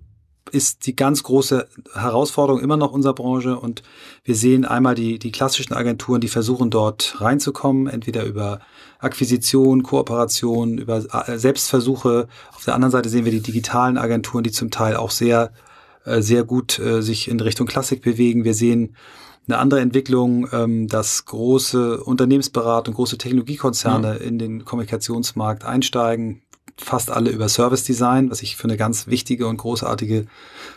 ist 0.50 0.86
die 0.86 0.94
ganz 0.94 1.22
große 1.22 1.66
Herausforderung 1.94 2.60
immer 2.60 2.76
noch 2.76 2.92
unserer 2.92 3.14
Branche 3.14 3.58
und 3.58 3.82
wir 4.22 4.36
sehen 4.36 4.64
einmal 4.64 4.94
die, 4.94 5.18
die 5.18 5.32
klassischen 5.32 5.74
Agenturen, 5.74 6.20
die 6.20 6.28
versuchen 6.28 6.70
dort 6.70 7.20
reinzukommen, 7.20 7.88
entweder 7.88 8.24
über 8.24 8.60
Akquisition, 9.00 9.82
Kooperation, 9.82 10.78
über 10.78 11.02
äh, 11.28 11.38
Selbstversuche. 11.38 12.28
Auf 12.54 12.64
der 12.64 12.74
anderen 12.74 12.92
Seite 12.92 13.08
sehen 13.08 13.24
wir 13.24 13.32
die 13.32 13.40
digitalen 13.40 13.98
Agenturen, 13.98 14.44
die 14.44 14.52
zum 14.52 14.70
Teil 14.70 14.96
auch 14.96 15.10
sehr, 15.10 15.52
äh, 16.04 16.20
sehr 16.20 16.44
gut 16.44 16.78
äh, 16.78 17.02
sich 17.02 17.28
in 17.28 17.40
Richtung 17.40 17.66
Klassik 17.66 18.02
bewegen. 18.02 18.44
Wir 18.44 18.54
sehen 18.54 18.94
eine 19.46 19.58
andere 19.58 19.80
Entwicklung, 19.80 20.48
ähm, 20.52 20.88
dass 20.88 21.24
große 21.24 22.02
Unternehmensberatung, 22.02 22.94
große 22.94 23.18
Technologiekonzerne 23.18 24.18
mhm. 24.20 24.26
in 24.26 24.38
den 24.38 24.64
Kommunikationsmarkt 24.64 25.64
einsteigen, 25.64 26.42
fast 26.76 27.10
alle 27.10 27.30
über 27.30 27.48
Service 27.48 27.84
Design, 27.84 28.30
was 28.30 28.42
ich 28.42 28.56
für 28.56 28.64
eine 28.64 28.76
ganz 28.76 29.06
wichtige 29.06 29.46
und 29.46 29.56
großartige 29.56 30.26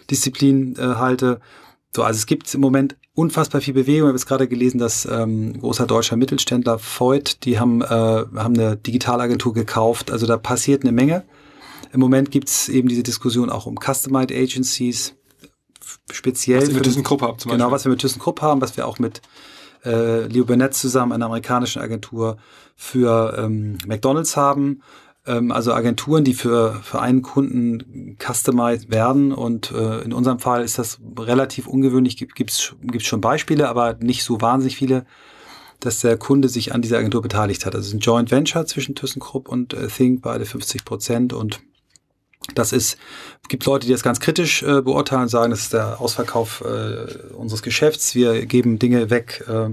Disziplin 0.10 0.75
äh, 0.77 0.96
halte. 0.96 1.39
So, 1.96 2.04
also 2.04 2.18
es 2.18 2.25
gibt 2.25 2.54
im 2.54 2.62
Moment 2.62 2.96
unfassbar 3.13 3.62
viel 3.62 3.74
Bewegung. 3.74 4.08
Ich 4.08 4.10
habe 4.10 4.18
jetzt 4.18 4.27
gerade 4.27 4.48
gelesen, 4.48 4.77
dass 4.77 5.06
ähm, 5.06 5.60
großer 5.60 5.88
deutscher 5.88 6.16
Mittelständler 6.16 6.80
Voigt, 6.80 7.46
die 7.46 7.60
haben, 7.60 7.82
äh, 7.82 7.86
haben 7.86 8.54
eine 8.54 8.77
Digitalagentur 8.77 9.54
gekauft. 9.54 10.12
Also 10.12 10.27
da 10.27 10.38
passiert 10.38 10.84
eine 10.84 10.92
Menge. 10.92 11.24
Im 11.94 12.00
Moment 12.00 12.32
gibt 12.32 12.50
es 12.50 12.70
eben 12.70 12.88
diese 12.89 13.04
Diskussion 13.04 13.50
auch 13.50 13.66
um 13.66 13.77
Customized 13.80 14.32
Agencies, 14.32 15.16
speziell. 16.12 16.62
Was 16.62 16.70
ihr 16.70 16.75
mit 16.75 16.84
ThyssenKrupp 16.84 17.22
habt 17.22 17.42
zum 17.42 17.50
Beispiel. 17.50 17.63
Genau, 17.63 17.72
was 17.72 17.86
wir 17.86 17.89
mit 17.89 18.01
ThyssenKrupp 18.01 18.42
haben, 18.42 18.62
was 18.62 18.77
wir 18.77 18.86
auch 18.88 19.00
mit 19.00 19.22
äh, 19.86 20.27
Leo 20.27 20.46
Burnett 20.46 20.74
zusammen, 20.74 21.13
einer 21.13 21.25
amerikanischen 21.25 21.82
Agentur, 21.82 22.38
für 22.75 23.36
ähm, 23.39 23.80
McDonalds 23.88 24.38
haben. 24.38 24.84
Ähm, 25.27 25.51
also 25.51 25.74
Agenturen, 25.74 26.24
die 26.24 26.34
für, 26.34 26.81
für 26.84 27.00
einen 27.00 27.22
Kunden 27.22 28.17
customized 28.19 28.89
werden. 28.89 29.31
Und 29.31 29.72
äh, 29.72 30.01
in 30.01 30.13
unserem 30.13 30.39
Fall 30.39 30.63
ist 30.63 30.79
das 30.79 31.00
relativ 31.17 31.67
ungewöhnlich. 31.67 32.17
Gibt 32.17 32.51
es 32.51 33.03
schon 33.03 33.22
Beispiele, 33.22 33.69
aber 33.69 33.96
nicht 33.96 34.24
so 34.24 34.41
wahnsinnig 34.41 34.77
viele, 34.77 35.05
dass 35.79 36.00
der 36.00 36.17
Kunde 36.17 36.50
sich 36.50 36.74
an 36.74 36.81
dieser 36.81 36.98
Agentur 36.98 37.22
beteiligt 37.22 37.66
hat. 37.66 37.75
Also 37.75 37.83
es 37.85 37.87
ist 37.90 37.94
ein 37.94 38.00
Joint 38.00 38.31
Venture 38.31 38.66
zwischen 38.66 38.96
ThyssenKrupp 38.96 39.48
und 39.48 39.74
äh, 39.74 39.87
Think, 39.87 40.22
beide 40.22 40.46
50 40.46 40.85
Prozent. 40.85 41.33
Und 41.33 41.61
das 42.55 42.72
ist, 42.72 42.98
gibt 43.50 43.66
Leute, 43.66 43.85
die 43.85 43.92
das 43.92 44.03
ganz 44.03 44.20
kritisch 44.20 44.63
äh, 44.63 44.81
beurteilen 44.81 45.24
und 45.24 45.29
sagen, 45.29 45.51
das 45.51 45.61
ist 45.61 45.74
der 45.74 46.00
Ausverkauf 46.00 46.61
äh, 46.61 47.33
unseres 47.33 47.61
Geschäfts. 47.61 48.16
Wir 48.16 48.46
geben 48.46 48.79
Dinge 48.79 49.09
weg. 49.09 49.44
Äh, 49.48 49.72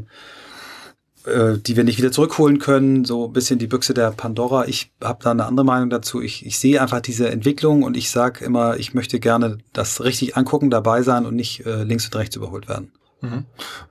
äh, 1.27 1.59
die 1.59 1.77
wir 1.77 1.85
nicht 1.85 1.99
wieder 1.99 2.13
zurückholen 2.13 2.59
können, 2.59 3.05
so 3.05 3.27
ein 3.27 3.33
bisschen 3.33 3.59
die 3.59 3.67
Büchse 3.67 3.95
der 3.95 4.11
Pandora. 4.11 4.67
Ich 4.67 4.93
habe 5.03 5.23
da 5.23 5.31
eine 5.31 5.47
andere 5.47 5.65
Meinung 5.65 5.91
dazu. 5.91 6.21
Ich, 6.21 6.45
ich 6.45 6.59
sehe 6.59 6.81
einfach 6.81 7.01
diese 7.01 7.31
Entwicklung 7.31 7.83
und 7.83 7.97
ich 7.97 8.11
sage 8.11 8.45
immer, 8.45 8.77
ich 8.77 8.95
möchte 8.95 9.21
gerne 9.21 9.59
das 9.73 10.05
richtig 10.05 10.37
angucken, 10.37 10.71
dabei 10.71 11.03
sein 11.03 11.27
und 11.27 11.35
nicht 11.35 11.65
äh, 11.67 11.83
links 11.85 12.07
und 12.07 12.17
rechts 12.17 12.37
überholt 12.37 12.69
werden. 12.69 12.93
Mhm. 13.25 13.45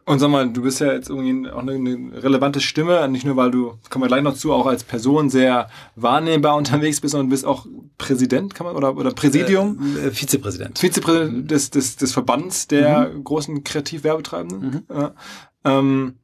Und 0.05 0.19
sag 0.19 0.29
mal, 0.29 0.49
du 0.51 0.61
bist 0.61 0.79
ja 0.79 0.93
jetzt 0.93 1.09
irgendwie 1.09 1.49
auch 1.49 1.59
eine, 1.59 1.73
eine, 1.73 2.21
relevante 2.21 2.61
Stimme, 2.61 3.07
nicht 3.07 3.25
nur 3.25 3.35
weil 3.35 3.51
du, 3.51 3.73
kommen 3.89 4.03
wir 4.03 4.07
gleich 4.07 4.21
noch 4.21 4.35
zu, 4.35 4.53
auch 4.53 4.67
als 4.67 4.83
Person 4.83 5.29
sehr 5.29 5.69
wahrnehmbar 5.95 6.55
unterwegs 6.55 7.01
bist, 7.01 7.13
sondern 7.13 7.29
bist 7.29 7.45
auch 7.45 7.65
Präsident, 7.97 8.53
kann 8.53 8.65
man, 8.67 8.75
oder, 8.75 8.95
oder 8.95 9.11
Präsidium? 9.11 9.97
Äh, 9.97 10.07
äh, 10.07 10.11
Vizepräsident. 10.11 10.77
Vizepräsident 10.77 11.49
des, 11.49 11.69
des, 11.71 11.95
des 11.95 12.11
Verbands 12.13 12.67
der 12.67 13.09
mhm. 13.09 13.23
großen 13.23 13.63
Kreativwerbetreibenden. 13.63 14.59
Mhm. 14.61 14.83
Ja. 14.95 15.15
Ähm, 15.65 16.15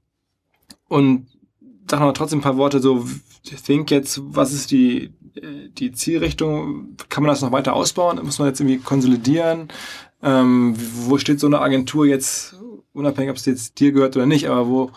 und 0.89 1.28
sag 1.89 2.02
mal 2.02 2.12
trotzdem 2.12 2.39
ein 2.39 2.43
paar 2.43 2.58
Worte 2.58 2.80
so, 2.80 3.06
think 3.65 3.89
jetzt, 3.91 4.21
was 4.23 4.54
ist 4.54 4.71
die, 4.71 5.13
die 5.78 5.91
Zielrichtung? 5.91 6.97
Kann 7.10 7.23
man 7.23 7.30
das 7.30 7.41
noch 7.41 7.52
weiter 7.52 7.73
ausbauen? 7.73 8.19
Muss 8.23 8.39
man 8.39 8.47
jetzt 8.47 8.60
irgendwie 8.60 8.80
konsolidieren? 8.80 9.69
Ähm, 10.21 10.75
wo 10.78 11.17
steht 11.17 11.39
so 11.39 11.47
eine 11.47 11.62
Agentur 11.62 12.06
jetzt, 12.06 12.56
unabhängig, 12.93 13.32
ob 13.32 13.38
es 13.38 13.45
jetzt 13.45 13.80
dir 13.80 13.91
gehört 13.91 14.17
oder 14.17 14.25
nicht, 14.25 14.49
aber 14.49 14.67
wo, 14.67 14.91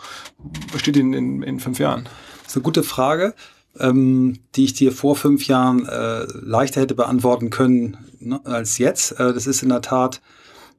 wo 0.71 0.77
steht 0.77 0.95
die 0.95 0.99
in, 0.99 1.13
in, 1.13 1.43
in 1.43 1.59
fünf 1.59 1.79
Jahren? 1.79 2.09
Das 2.43 2.51
ist 2.51 2.57
eine 2.57 2.63
gute 2.63 2.83
Frage, 2.83 3.33
ähm, 3.79 4.39
die 4.55 4.65
ich 4.65 4.73
dir 4.73 4.91
vor 4.91 5.15
fünf 5.15 5.47
Jahren 5.47 5.85
äh, 5.85 6.25
leichter 6.33 6.81
hätte 6.81 6.95
beantworten 6.95 7.49
können 7.49 7.97
ne, 8.19 8.41
als 8.43 8.77
jetzt. 8.77 9.13
Äh, 9.13 9.33
das 9.33 9.47
ist 9.47 9.63
in 9.63 9.69
der 9.69 9.81
Tat 9.81 10.21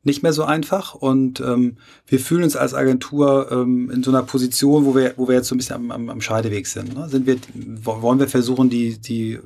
nicht 0.04 0.22
mehr 0.22 0.32
so 0.32 0.44
einfach. 0.44 0.94
Und 0.94 1.40
ähm, 1.40 1.76
wir 2.06 2.20
fühlen 2.20 2.44
uns 2.44 2.56
als 2.56 2.74
Agentur 2.74 3.50
ähm, 3.50 3.90
in 3.90 4.02
so 4.02 4.10
einer 4.10 4.22
Position, 4.22 4.84
wo 4.84 4.94
wir, 4.94 5.14
wo 5.16 5.28
wir 5.28 5.36
jetzt 5.36 5.48
so 5.48 5.54
ein 5.54 5.58
bisschen 5.58 5.76
am, 5.76 5.90
am, 5.90 6.10
am 6.10 6.20
Scheideweg 6.20 6.66
sind. 6.66 6.94
Ne? 6.94 7.08
Sind 7.08 7.26
wir, 7.26 7.36
wollen 7.84 8.18
wir 8.18 8.28
versuchen, 8.28 8.70
die, 8.70 8.98
die 8.98 9.38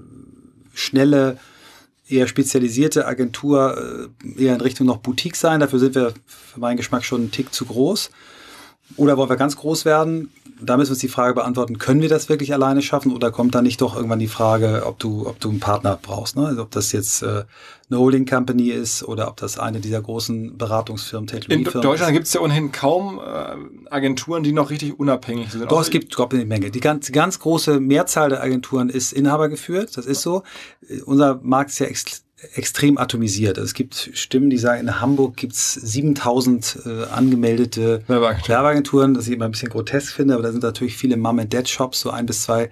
schnelle, 0.74 1.38
eher 2.08 2.26
spezialisierte 2.26 3.06
Agentur 3.06 4.08
äh, 4.26 4.42
eher 4.42 4.54
in 4.54 4.60
Richtung 4.60 4.86
noch 4.86 4.98
Boutique 4.98 5.36
sein. 5.36 5.60
Dafür 5.60 5.78
sind 5.78 5.94
wir 5.94 6.14
für 6.26 6.60
meinen 6.60 6.76
Geschmack 6.76 7.04
schon 7.04 7.22
einen 7.22 7.30
Tick 7.30 7.52
zu 7.52 7.66
groß. 7.66 8.10
Oder 8.96 9.16
wollen 9.16 9.28
wir 9.28 9.36
ganz 9.36 9.56
groß 9.56 9.84
werden? 9.84 10.30
Da 10.60 10.76
müssen 10.76 10.90
wir 10.90 10.94
uns 10.94 11.00
die 11.00 11.08
Frage 11.08 11.34
beantworten, 11.34 11.78
können 11.78 12.02
wir 12.02 12.08
das 12.08 12.28
wirklich 12.28 12.52
alleine 12.52 12.82
schaffen 12.82 13.12
oder 13.14 13.30
kommt 13.30 13.54
da 13.54 13.62
nicht 13.62 13.80
doch 13.80 13.94
irgendwann 13.94 14.18
die 14.18 14.26
Frage, 14.26 14.82
ob 14.86 14.98
du, 14.98 15.28
ob 15.28 15.38
du 15.38 15.50
einen 15.50 15.60
Partner 15.60 15.96
brauchst? 16.00 16.36
Ne? 16.36 16.46
Also 16.46 16.62
ob 16.62 16.72
das 16.72 16.90
jetzt 16.90 17.22
äh, 17.22 17.44
eine 17.90 18.00
Holding 18.00 18.26
Company 18.26 18.70
ist 18.70 19.04
oder 19.04 19.28
ob 19.28 19.36
das 19.36 19.58
eine 19.58 19.78
dieser 19.78 20.02
großen 20.02 20.58
Beratungsfirmen, 20.58 21.28
Technologiefirmen 21.28 21.84
In 21.84 21.88
Deutschland 21.88 22.12
gibt 22.12 22.26
es 22.26 22.32
ja 22.32 22.40
ohnehin 22.40 22.72
kaum 22.72 23.20
äh, 23.20 23.90
Agenturen, 23.90 24.42
die 24.42 24.50
noch 24.50 24.70
richtig 24.70 24.98
unabhängig 24.98 25.52
sind. 25.52 25.70
Doch, 25.70 25.80
es 25.80 25.90
gibt 25.90 26.16
glaub, 26.16 26.34
eine 26.34 26.44
Menge. 26.44 26.72
Die 26.72 26.80
ganz, 26.80 27.12
ganz 27.12 27.38
große 27.38 27.78
Mehrzahl 27.78 28.30
der 28.30 28.42
Agenturen 28.42 28.88
ist 28.88 29.12
Inhaber 29.12 29.48
geführt, 29.48 29.96
das 29.96 30.06
ist 30.06 30.22
so. 30.22 30.42
Unser 31.04 31.38
Markt 31.42 31.70
ist 31.70 31.78
ja 31.78 31.86
ex 31.86 32.24
extrem 32.54 32.98
atomisiert. 32.98 33.58
Also 33.58 33.66
es 33.66 33.74
gibt 33.74 34.10
Stimmen, 34.14 34.50
die 34.50 34.58
sagen, 34.58 34.80
in 34.80 35.00
Hamburg 35.00 35.36
gibt 35.36 35.54
es 35.54 35.74
7000 35.74 36.78
äh, 36.84 37.04
angemeldete 37.04 38.02
Werbeagenturen. 38.06 39.14
Das 39.14 39.26
ich 39.26 39.34
immer 39.34 39.46
ein 39.46 39.50
bisschen 39.50 39.70
grotesk 39.70 40.14
finde, 40.14 40.34
aber 40.34 40.42
da 40.44 40.52
sind 40.52 40.62
natürlich 40.62 40.96
viele 40.96 41.16
Mom-and-Dad-Shops, 41.16 42.00
so 42.00 42.10
ein 42.10 42.26
bis 42.26 42.42
zwei 42.42 42.70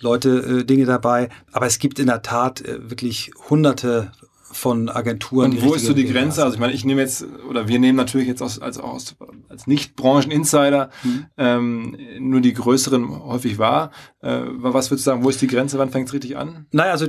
Leute, 0.00 0.60
äh, 0.60 0.64
Dinge 0.64 0.84
dabei. 0.84 1.28
Aber 1.52 1.66
es 1.66 1.78
gibt 1.78 1.98
in 1.98 2.06
der 2.06 2.22
Tat 2.22 2.60
äh, 2.62 2.90
wirklich 2.90 3.32
hunderte 3.48 4.12
von 4.52 4.88
Agenturen. 4.88 5.52
Und 5.52 5.62
wo 5.62 5.74
ist 5.74 5.86
so 5.86 5.92
die 5.92 6.06
Grenze? 6.06 6.42
Also 6.42 6.54
ich 6.54 6.60
meine, 6.60 6.72
ich 6.72 6.84
nehme 6.84 7.00
jetzt, 7.00 7.24
oder 7.48 7.68
wir 7.68 7.78
nehmen 7.78 7.96
natürlich 7.96 8.26
jetzt 8.26 8.42
aus, 8.42 8.58
als, 8.58 8.78
aus, 8.78 9.14
als 9.48 9.66
Nicht-Branchen-Insider 9.66 10.90
mhm. 11.04 11.26
ähm, 11.36 11.96
nur 12.18 12.40
die 12.40 12.52
größeren 12.52 13.24
häufig 13.24 13.58
wahr. 13.58 13.92
Äh, 14.20 14.40
was 14.56 14.90
würdest 14.90 15.06
du 15.06 15.10
sagen, 15.10 15.24
wo 15.24 15.30
ist 15.30 15.40
die 15.40 15.46
Grenze, 15.46 15.78
wann 15.78 15.90
fängt 15.90 16.08
es 16.08 16.14
richtig 16.14 16.36
an? 16.36 16.66
Naja, 16.72 16.90
also 16.92 17.06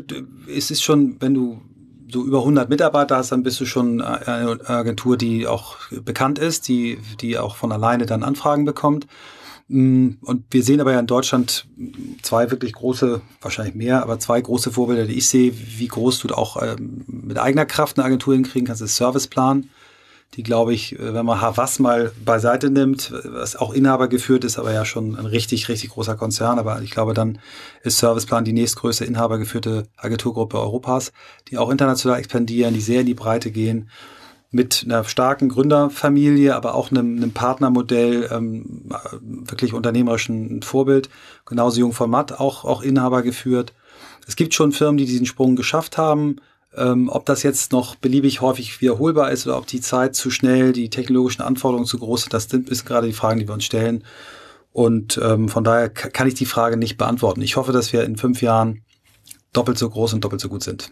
es 0.48 0.70
ist 0.70 0.84
schon, 0.84 1.18
wenn 1.20 1.34
du 1.34 1.62
so 2.12 2.24
über 2.24 2.40
100 2.40 2.70
Mitarbeiter 2.70 3.18
hast, 3.18 3.32
dann 3.32 3.44
bist 3.44 3.60
du 3.60 3.66
schon 3.66 4.02
eine 4.02 4.60
Agentur, 4.68 5.18
die 5.18 5.48
auch 5.48 5.78
bekannt 6.04 6.40
ist, 6.40 6.68
die, 6.68 7.00
die 7.22 7.38
auch 7.38 7.56
von 7.56 7.72
alleine 7.72 8.06
dann 8.06 8.24
Anfragen 8.24 8.66
bekommt. 8.66 9.08
Mm, 9.68 10.12
und 10.22 10.44
wir 10.52 10.64
sehen 10.64 10.82
aber 10.82 10.92
ja 10.92 11.00
in 11.00 11.08
Deutschland 11.08 11.66
zwei 12.22 12.52
wirklich 12.52 12.74
große, 12.74 13.22
wahrscheinlich 13.42 13.76
mehr, 13.76 14.04
aber 14.04 14.20
zwei 14.20 14.42
große 14.42 14.72
Vorbilder, 14.72 15.06
die 15.06 15.18
ich 15.18 15.28
sehe, 15.30 15.54
wie 15.56 15.88
groß 15.88 16.20
du 16.20 16.36
auch 16.36 16.62
ähm, 16.62 17.06
mit 17.08 17.40
eigener 17.40 17.66
Kraft 17.66 17.98
eine 17.98 18.06
Agentur 18.06 18.34
hinkriegen 18.34 18.68
kannst, 18.68 18.82
ist 18.82 18.98
Serviceplan 18.98 19.70
die, 20.36 20.44
glaube 20.44 20.74
ich, 20.74 20.98
äh, 20.98 21.14
wenn 21.14 21.26
man 21.26 21.42
Havas 21.42 21.80
mal 21.80 22.12
beiseite 22.24 22.70
nimmt, 22.70 23.14
was 23.26 23.56
auch 23.56 23.74
Inhaber 23.74 24.08
geführt 24.08 24.44
ist, 24.44 24.58
aber 24.58 24.72
ja 24.72 24.86
schon 24.86 25.16
ein 25.16 25.26
richtig, 25.26 25.68
richtig 25.70 25.92
großer 25.92 26.16
Konzern. 26.16 26.60
Aber 26.60 26.82
ich 26.82 26.92
glaube, 26.92 27.14
dann 27.14 27.40
ist 27.84 27.98
Serviceplan 27.98 28.46
die 28.46 28.54
nächstgrößte 28.54 29.06
inhabergeführte 29.06 29.88
Agenturgruppe 29.98 30.60
Europas, 30.60 31.12
die 31.50 31.58
auch 31.58 31.70
international 31.70 32.20
expandieren, 32.20 32.74
die 32.74 32.82
sehr 32.82 33.02
in 33.02 33.08
die 33.08 33.14
Breite 33.14 33.52
gehen, 33.52 33.90
mit 34.54 34.84
einer 34.86 35.06
starken 35.06 35.48
Gründerfamilie, 35.48 36.56
aber 36.56 36.76
auch 36.76 36.92
einem, 36.92 37.16
einem 37.16 37.32
Partnermodell, 37.32 38.30
ähm, 38.32 38.90
wirklich 39.22 39.74
unternehmerischen 39.74 40.62
Vorbild. 40.62 41.10
Genauso 41.46 41.80
Jung 41.80 41.94
von 41.94 42.10
Matt, 42.10 42.38
auch, 42.40 42.66
auch 42.66 42.82
Inhaber 42.82 43.22
geführt. 43.22 43.74
Es 44.28 44.36
gibt 44.36 44.54
schon 44.54 44.74
Firmen, 44.74 44.98
die 44.98 45.06
diesen 45.06 45.26
Sprung 45.26 45.56
geschafft 45.56 45.98
haben. 45.98 46.38
Ähm, 46.76 47.10
ob 47.10 47.26
das 47.26 47.44
jetzt 47.44 47.72
noch 47.72 47.96
beliebig 47.96 48.42
häufig 48.42 48.80
wiederholbar 48.80 49.32
ist 49.32 49.46
oder 49.46 49.58
ob 49.58 49.68
die 49.68 49.82
Zeit 49.82 50.16
zu 50.16 50.32
schnell, 50.32 50.72
die 50.72 50.90
technologischen 50.90 51.42
Anforderungen 51.42 51.86
zu 51.86 51.98
groß 51.98 52.22
sind, 52.22 52.34
das 52.34 52.46
sind 52.46 52.70
ist 52.70 52.86
gerade 52.86 53.08
die 53.08 53.14
Fragen, 53.14 53.40
die 53.40 53.48
wir 53.48 53.54
uns 53.54 53.66
stellen. 53.66 54.04
Und 54.72 55.20
ähm, 55.22 55.50
von 55.50 55.66
daher 55.66 55.90
kann 55.90 56.28
ich 56.28 56.34
die 56.34 56.46
Frage 56.46 56.78
nicht 56.78 56.98
beantworten. 56.98 57.42
Ich 57.42 57.58
hoffe, 57.58 57.74
dass 57.74 57.92
wir 57.92 58.04
in 58.04 58.16
fünf 58.16 58.42
Jahren 58.42 58.84
doppelt 59.54 59.78
so 59.78 59.90
groß 59.90 60.14
und 60.14 60.24
doppelt 60.24 60.40
so 60.40 60.48
gut 60.48 60.64
sind. 60.64 60.92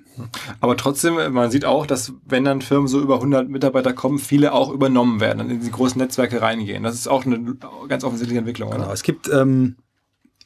Aber 0.59 0.75
trotzdem, 0.75 1.15
man 1.31 1.49
sieht 1.49 1.63
auch, 1.63 1.85
dass 1.85 2.11
wenn 2.25 2.43
dann 2.43 2.61
Firmen 2.61 2.89
so 2.89 2.99
über 2.99 3.15
100 3.15 3.47
Mitarbeiter 3.47 3.93
kommen, 3.93 4.19
viele 4.19 4.51
auch 4.51 4.69
übernommen 4.69 5.21
werden 5.21 5.39
und 5.39 5.49
in 5.49 5.61
die 5.61 5.71
großen 5.71 5.97
Netzwerke 5.97 6.41
reingehen. 6.41 6.83
Das 6.83 6.95
ist 6.95 7.07
auch 7.07 7.25
eine 7.25 7.55
ganz 7.87 8.03
offensichtliche 8.03 8.39
Entwicklung. 8.39 8.71
Genau. 8.71 8.83
Oder? 8.83 8.93
Es 8.93 9.03
gibt 9.03 9.29
ähm, 9.29 9.77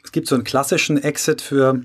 es 0.03 0.11
gibt 0.11 0.27
so 0.27 0.35
einen 0.35 0.43
klassischen 0.43 1.01
Exit 1.01 1.41
für 1.41 1.81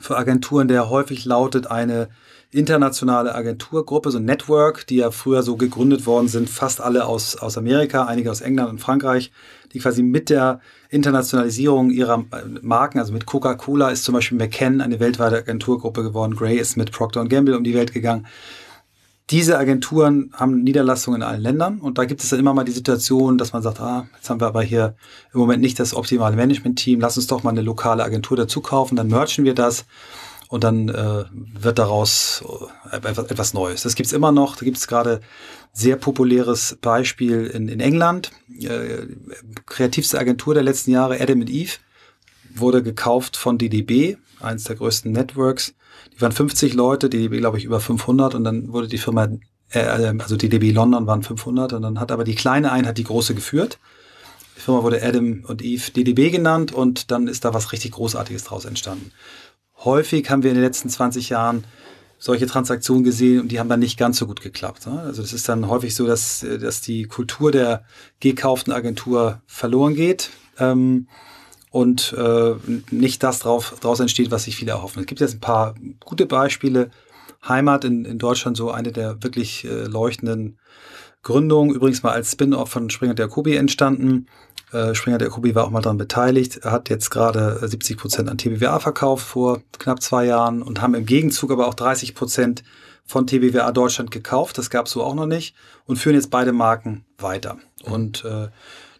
für 0.00 0.16
Agenturen, 0.16 0.68
der 0.68 0.90
häufig 0.90 1.24
lautet 1.24 1.66
eine 1.66 2.08
internationale 2.52 3.34
Agenturgruppe, 3.34 4.10
so 4.10 4.18
ein 4.18 4.26
Network, 4.26 4.86
die 4.86 4.96
ja 4.96 5.10
früher 5.10 5.42
so 5.42 5.56
gegründet 5.56 6.04
worden 6.04 6.28
sind, 6.28 6.50
fast 6.50 6.82
alle 6.82 7.06
aus, 7.06 7.36
aus 7.36 7.56
Amerika, 7.56 8.04
einige 8.04 8.30
aus 8.30 8.42
England 8.42 8.68
und 8.68 8.78
Frankreich, 8.78 9.32
die 9.72 9.78
quasi 9.78 10.02
mit 10.02 10.28
der 10.28 10.60
Internationalisierung 10.90 11.90
ihrer 11.90 12.24
Marken, 12.60 12.98
also 12.98 13.14
mit 13.14 13.24
Coca-Cola 13.24 13.88
ist 13.88 14.04
zum 14.04 14.14
Beispiel 14.14 14.36
McKen 14.36 14.82
eine 14.82 15.00
weltweite 15.00 15.36
Agenturgruppe 15.36 16.02
geworden, 16.02 16.36
Gray 16.36 16.58
ist 16.58 16.76
mit 16.76 16.92
Procter 16.92 17.24
Gamble 17.24 17.56
um 17.56 17.64
die 17.64 17.74
Welt 17.74 17.94
gegangen. 17.94 18.26
Diese 19.32 19.58
Agenturen 19.58 20.30
haben 20.34 20.62
Niederlassungen 20.62 21.22
in 21.22 21.26
allen 21.26 21.40
Ländern 21.40 21.80
und 21.80 21.96
da 21.96 22.04
gibt 22.04 22.22
es 22.22 22.28
dann 22.28 22.38
immer 22.38 22.52
mal 22.52 22.64
die 22.64 22.72
Situation, 22.72 23.38
dass 23.38 23.54
man 23.54 23.62
sagt, 23.62 23.80
ah, 23.80 24.06
jetzt 24.14 24.28
haben 24.28 24.40
wir 24.40 24.46
aber 24.46 24.62
hier 24.62 24.94
im 25.32 25.40
Moment 25.40 25.62
nicht 25.62 25.80
das 25.80 25.94
optimale 25.94 26.36
Management-Team, 26.36 27.00
lass 27.00 27.16
uns 27.16 27.28
doch 27.28 27.42
mal 27.42 27.50
eine 27.50 27.62
lokale 27.62 28.04
Agentur 28.04 28.36
dazu 28.36 28.60
kaufen, 28.60 28.94
dann 28.94 29.08
merchen 29.08 29.46
wir 29.46 29.54
das 29.54 29.86
und 30.52 30.64
dann 30.64 30.90
äh, 30.90 31.24
wird 31.32 31.78
daraus 31.78 32.44
äh, 32.90 32.96
etwas, 32.96 33.30
etwas 33.30 33.54
Neues. 33.54 33.84
Das 33.84 33.94
gibt's 33.94 34.12
immer 34.12 34.32
noch. 34.32 34.54
Da 34.54 34.66
gibt's 34.66 34.86
gerade 34.86 35.22
sehr 35.72 35.96
populäres 35.96 36.76
Beispiel 36.82 37.46
in, 37.46 37.68
in 37.68 37.80
England. 37.80 38.32
Äh, 38.60 39.06
kreativste 39.64 40.18
Agentur 40.18 40.52
der 40.52 40.62
letzten 40.62 40.90
Jahre, 40.90 41.18
Adam 41.18 41.40
Eve, 41.40 41.78
wurde 42.54 42.82
gekauft 42.82 43.38
von 43.38 43.56
DDB, 43.56 44.18
eines 44.40 44.64
der 44.64 44.76
größten 44.76 45.10
Networks. 45.10 45.72
Die 46.14 46.20
waren 46.20 46.32
50 46.32 46.74
Leute, 46.74 47.08
DDB 47.08 47.38
glaube 47.38 47.58
ich 47.58 47.64
über 47.64 47.80
500 47.80 48.34
und 48.34 48.44
dann 48.44 48.72
wurde 48.72 48.88
die 48.88 48.98
Firma, 48.98 49.28
äh, 49.70 49.80
also 49.80 50.36
DDB 50.36 50.72
London 50.72 51.06
waren 51.06 51.22
500 51.22 51.72
und 51.72 51.82
dann 51.82 52.00
hat 52.00 52.12
aber 52.12 52.24
die 52.24 52.34
kleine 52.34 52.72
Einheit 52.72 52.98
die 52.98 53.04
große 53.04 53.34
geführt. 53.34 53.78
Die 54.56 54.60
Firma 54.60 54.82
wurde 54.82 55.02
Adam 55.02 55.44
und 55.46 55.62
Eve 55.62 55.90
DDB 55.90 56.30
genannt 56.30 56.72
und 56.72 57.10
dann 57.10 57.26
ist 57.26 57.44
da 57.44 57.54
was 57.54 57.72
richtig 57.72 57.92
Großartiges 57.92 58.44
draus 58.44 58.64
entstanden 58.64 59.12
häufig 59.84 60.28
haben 60.30 60.42
wir 60.42 60.50
in 60.50 60.56
den 60.56 60.64
letzten 60.64 60.88
20 60.88 61.28
Jahren 61.28 61.64
solche 62.18 62.46
Transaktionen 62.46 63.02
gesehen 63.02 63.40
und 63.40 63.48
die 63.48 63.58
haben 63.58 63.68
dann 63.68 63.80
nicht 63.80 63.98
ganz 63.98 64.16
so 64.18 64.26
gut 64.26 64.40
geklappt. 64.40 64.86
Ne? 64.86 65.00
Also 65.00 65.22
es 65.22 65.32
ist 65.32 65.48
dann 65.48 65.68
häufig 65.68 65.94
so, 65.94 66.06
dass, 66.06 66.46
dass 66.60 66.80
die 66.80 67.04
Kultur 67.04 67.50
der 67.50 67.84
gekauften 68.20 68.72
Agentur 68.72 69.42
verloren 69.46 69.94
geht 69.94 70.30
ähm, 70.58 71.08
und 71.72 72.14
äh, 72.18 72.54
nicht 72.90 73.22
das 73.22 73.40
drauf, 73.40 73.74
daraus 73.80 73.98
entsteht, 73.98 74.30
was 74.30 74.44
sich 74.44 74.56
viele 74.56 74.72
erhoffen. 74.72 75.00
Es 75.00 75.06
gibt 75.06 75.20
jetzt 75.20 75.34
ein 75.34 75.40
paar 75.40 75.74
gute 76.04 76.26
Beispiele. 76.26 76.90
Heimat 77.48 77.84
in, 77.84 78.04
in 78.04 78.18
Deutschland, 78.18 78.56
so 78.56 78.70
eine 78.70 78.92
der 78.92 79.22
wirklich 79.22 79.64
äh, 79.64 79.84
leuchtenden 79.84 80.58
Gründungen, 81.22 81.74
übrigens 81.74 82.02
mal 82.02 82.12
als 82.12 82.30
Spin-off 82.30 82.68
von 82.68 82.90
Springer 82.90 83.14
der 83.14 83.26
Jacobi 83.26 83.56
entstanden. 83.56 84.26
Äh, 84.70 84.94
Springer 84.94 85.18
der 85.18 85.28
Jacobi 85.28 85.54
war 85.54 85.64
auch 85.64 85.70
mal 85.70 85.80
daran 85.80 85.96
beteiligt. 85.96 86.64
Hat 86.64 86.90
jetzt 86.90 87.10
gerade 87.10 87.66
70 87.66 87.96
Prozent 87.96 88.28
an 88.28 88.38
TBWA 88.38 88.78
verkauft 88.78 89.26
vor 89.26 89.62
knapp 89.78 90.02
zwei 90.02 90.26
Jahren 90.26 90.62
und 90.62 90.82
haben 90.82 90.94
im 90.94 91.06
Gegenzug 91.06 91.50
aber 91.50 91.68
auch 91.68 91.74
30 91.74 92.14
Prozent 92.14 92.62
von 93.04 93.26
TBWA 93.26 93.72
Deutschland 93.72 94.10
gekauft. 94.10 94.58
Das 94.58 94.68
gab 94.68 94.86
es 94.86 94.92
so 94.92 95.02
auch 95.02 95.14
noch 95.14 95.26
nicht 95.26 95.54
und 95.86 95.96
führen 95.96 96.16
jetzt 96.16 96.30
beide 96.30 96.52
Marken 96.52 97.04
weiter. 97.18 97.56
Und 97.84 98.24
äh, 98.24 98.48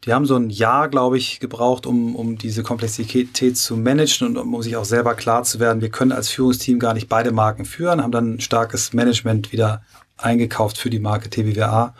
die 0.05 0.13
haben 0.13 0.27
so 0.27 0.35
ein 0.35 0.51
Jahr, 0.51 0.89
glaube 0.89 1.17
ich, 1.17 1.39
gebraucht, 1.39 1.87
um, 1.87 2.17
um 2.17 2.37
diese 2.37 2.65
Komplexität 2.65 3.57
zu 3.57 3.77
managen 3.77 4.27
und 4.27 4.37
um 4.37 4.61
sich 4.63 4.77
auch 4.77 4.85
selber 4.85 5.15
klar 5.15 5.45
zu 5.45 5.61
werden, 5.61 5.81
wir 5.81 5.91
können 5.91 6.11
als 6.11 6.29
Führungsteam 6.29 6.81
gar 6.81 6.93
nicht 6.93 7.09
beide 7.09 7.31
Marken 7.31 7.65
führen, 7.65 8.03
haben 8.03 8.11
dann 8.11 8.35
ein 8.35 8.41
starkes 8.41 8.93
Management 8.93 9.53
wieder 9.53 9.83
eingekauft 10.17 10.77
für 10.77 10.91
die 10.91 10.99
Marke 10.99 11.31
TBWA 11.31 11.95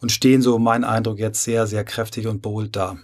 und 0.00 0.12
stehen 0.12 0.42
so, 0.42 0.58
mein 0.60 0.84
Eindruck, 0.84 1.18
jetzt 1.18 1.42
sehr, 1.42 1.66
sehr 1.66 1.84
kräftig 1.84 2.28
und 2.28 2.40
bold 2.40 2.76
da. 2.76 2.96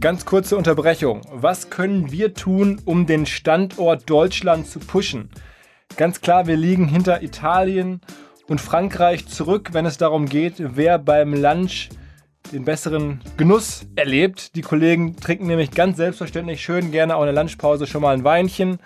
Ganz 0.00 0.24
kurze 0.24 0.56
Unterbrechung. 0.56 1.22
Was 1.32 1.70
können 1.70 2.12
wir 2.12 2.34
tun, 2.34 2.80
um 2.84 3.06
den 3.06 3.26
Standort 3.26 4.08
Deutschland 4.08 4.66
zu 4.66 4.78
pushen? 4.78 5.30
Ganz 5.96 6.20
klar, 6.20 6.46
wir 6.46 6.56
liegen 6.56 6.88
hinter 6.88 7.22
Italien 7.22 8.00
und 8.48 8.60
Frankreich 8.60 9.26
zurück, 9.26 9.70
wenn 9.72 9.86
es 9.86 9.96
darum 9.96 10.26
geht, 10.26 10.54
wer 10.58 10.98
beim 10.98 11.34
Lunch 11.34 11.88
den 12.52 12.64
besseren 12.64 13.20
Genuss 13.36 13.86
erlebt. 13.96 14.54
Die 14.54 14.60
Kollegen 14.60 15.16
trinken 15.16 15.46
nämlich 15.46 15.70
ganz 15.70 15.96
selbstverständlich 15.96 16.62
schön 16.62 16.90
gerne 16.90 17.16
auch 17.16 17.22
in 17.22 17.32
der 17.32 17.34
Lunchpause 17.34 17.86
schon 17.86 18.02
mal 18.02 18.14
ein 18.14 18.24
Weinchen 18.24 18.78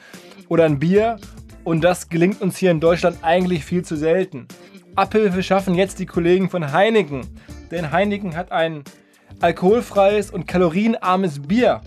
oder 0.49 0.65
ein 0.65 0.79
Bier. 0.79 1.19
Und 1.65 1.83
das 1.83 2.09
gelingt 2.09 2.41
uns 2.41 2.57
hier 2.57 2.71
in 2.71 2.81
Deutschland 2.81 3.19
eigentlich 3.23 3.65
viel 3.65 3.85
zu 3.85 3.97
selten. 3.97 4.47
Abhilfe 4.97 5.43
schaffen 5.43 5.75
jetzt 5.75 5.99
die 5.99 6.07
Kollegen 6.07 6.51
von 6.51 6.73
Heineken. 6.73 7.27
Denn 7.71 7.91
Heineken 7.91 8.37
hat 8.37 8.53
ein 8.53 8.85
alkoholfreies 9.41 10.31
und 10.31 10.47
kalorienarmes 10.47 11.43
Bier 11.43 11.81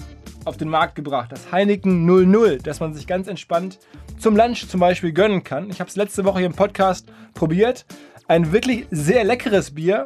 auf 0.45 0.58
den 0.58 0.69
Markt 0.69 0.95
gebracht. 0.95 1.32
Das 1.32 1.51
Heineken 1.51 2.06
00, 2.06 2.60
das 2.60 2.80
man 2.80 2.93
sich 2.93 3.08
ganz 3.08 3.27
entspannt 3.27 3.80
zum 4.17 4.36
Lunch 4.36 4.67
zum 4.67 4.80
Beispiel 4.80 5.12
gönnen 5.12 5.43
kann. 5.43 5.69
Ich 5.69 5.80
habe 5.80 5.89
es 5.89 5.95
letzte 5.95 6.25
Woche 6.25 6.39
hier 6.39 6.47
im 6.47 6.54
Podcast 6.54 7.12
probiert. 7.34 7.86
Ein 8.27 8.51
wirklich 8.51 8.86
sehr 8.91 9.23
leckeres 9.23 9.71
Bier. 9.71 10.06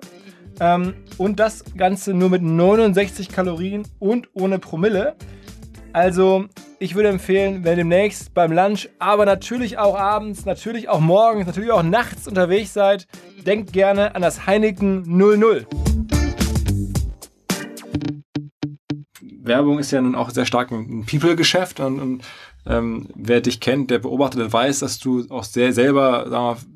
Ähm, 0.60 0.94
und 1.18 1.40
das 1.40 1.64
Ganze 1.76 2.14
nur 2.14 2.30
mit 2.30 2.42
69 2.42 3.30
Kalorien 3.30 3.88
und 4.00 4.30
ohne 4.34 4.60
Promille. 4.60 5.16
Also 5.92 6.46
ich 6.80 6.96
würde 6.96 7.10
empfehlen, 7.10 7.64
wenn 7.64 7.78
demnächst 7.78 8.34
beim 8.34 8.52
Lunch, 8.52 8.90
aber 9.00 9.26
natürlich 9.26 9.78
auch 9.78 9.98
abends, 9.98 10.46
natürlich 10.46 10.90
auch 10.90 11.00
morgens, 11.00 11.48
natürlich 11.48 11.72
auch 11.72 11.84
nachts 11.84 12.28
unterwegs 12.28 12.74
seid, 12.74 13.08
denkt 13.46 13.72
gerne 13.72 14.14
an 14.16 14.22
das 14.22 14.46
Heineken 14.46 15.04
00. 15.06 15.66
Werbung 19.46 19.80
ist 19.80 19.92
ja 19.92 20.02
nun 20.02 20.16
auch 20.16 20.30
sehr 20.30 20.46
stark 20.46 20.72
ein 20.72 21.06
People-Geschäft 21.06 21.80
und, 21.80 22.00
und 22.00 22.24
ähm, 22.68 23.08
wer 23.16 23.42
dich 23.42 23.60
kennt, 23.60 23.92
der 23.92 24.00
beobachtet, 24.00 24.40
der 24.40 24.54
weiß, 24.54 24.80
dass 24.80 25.00
du 25.00 25.26
auch 25.30 25.44
sehr 25.44 25.74
selber 25.74 26.30
sagen 26.30 26.46
wir, 26.46 26.75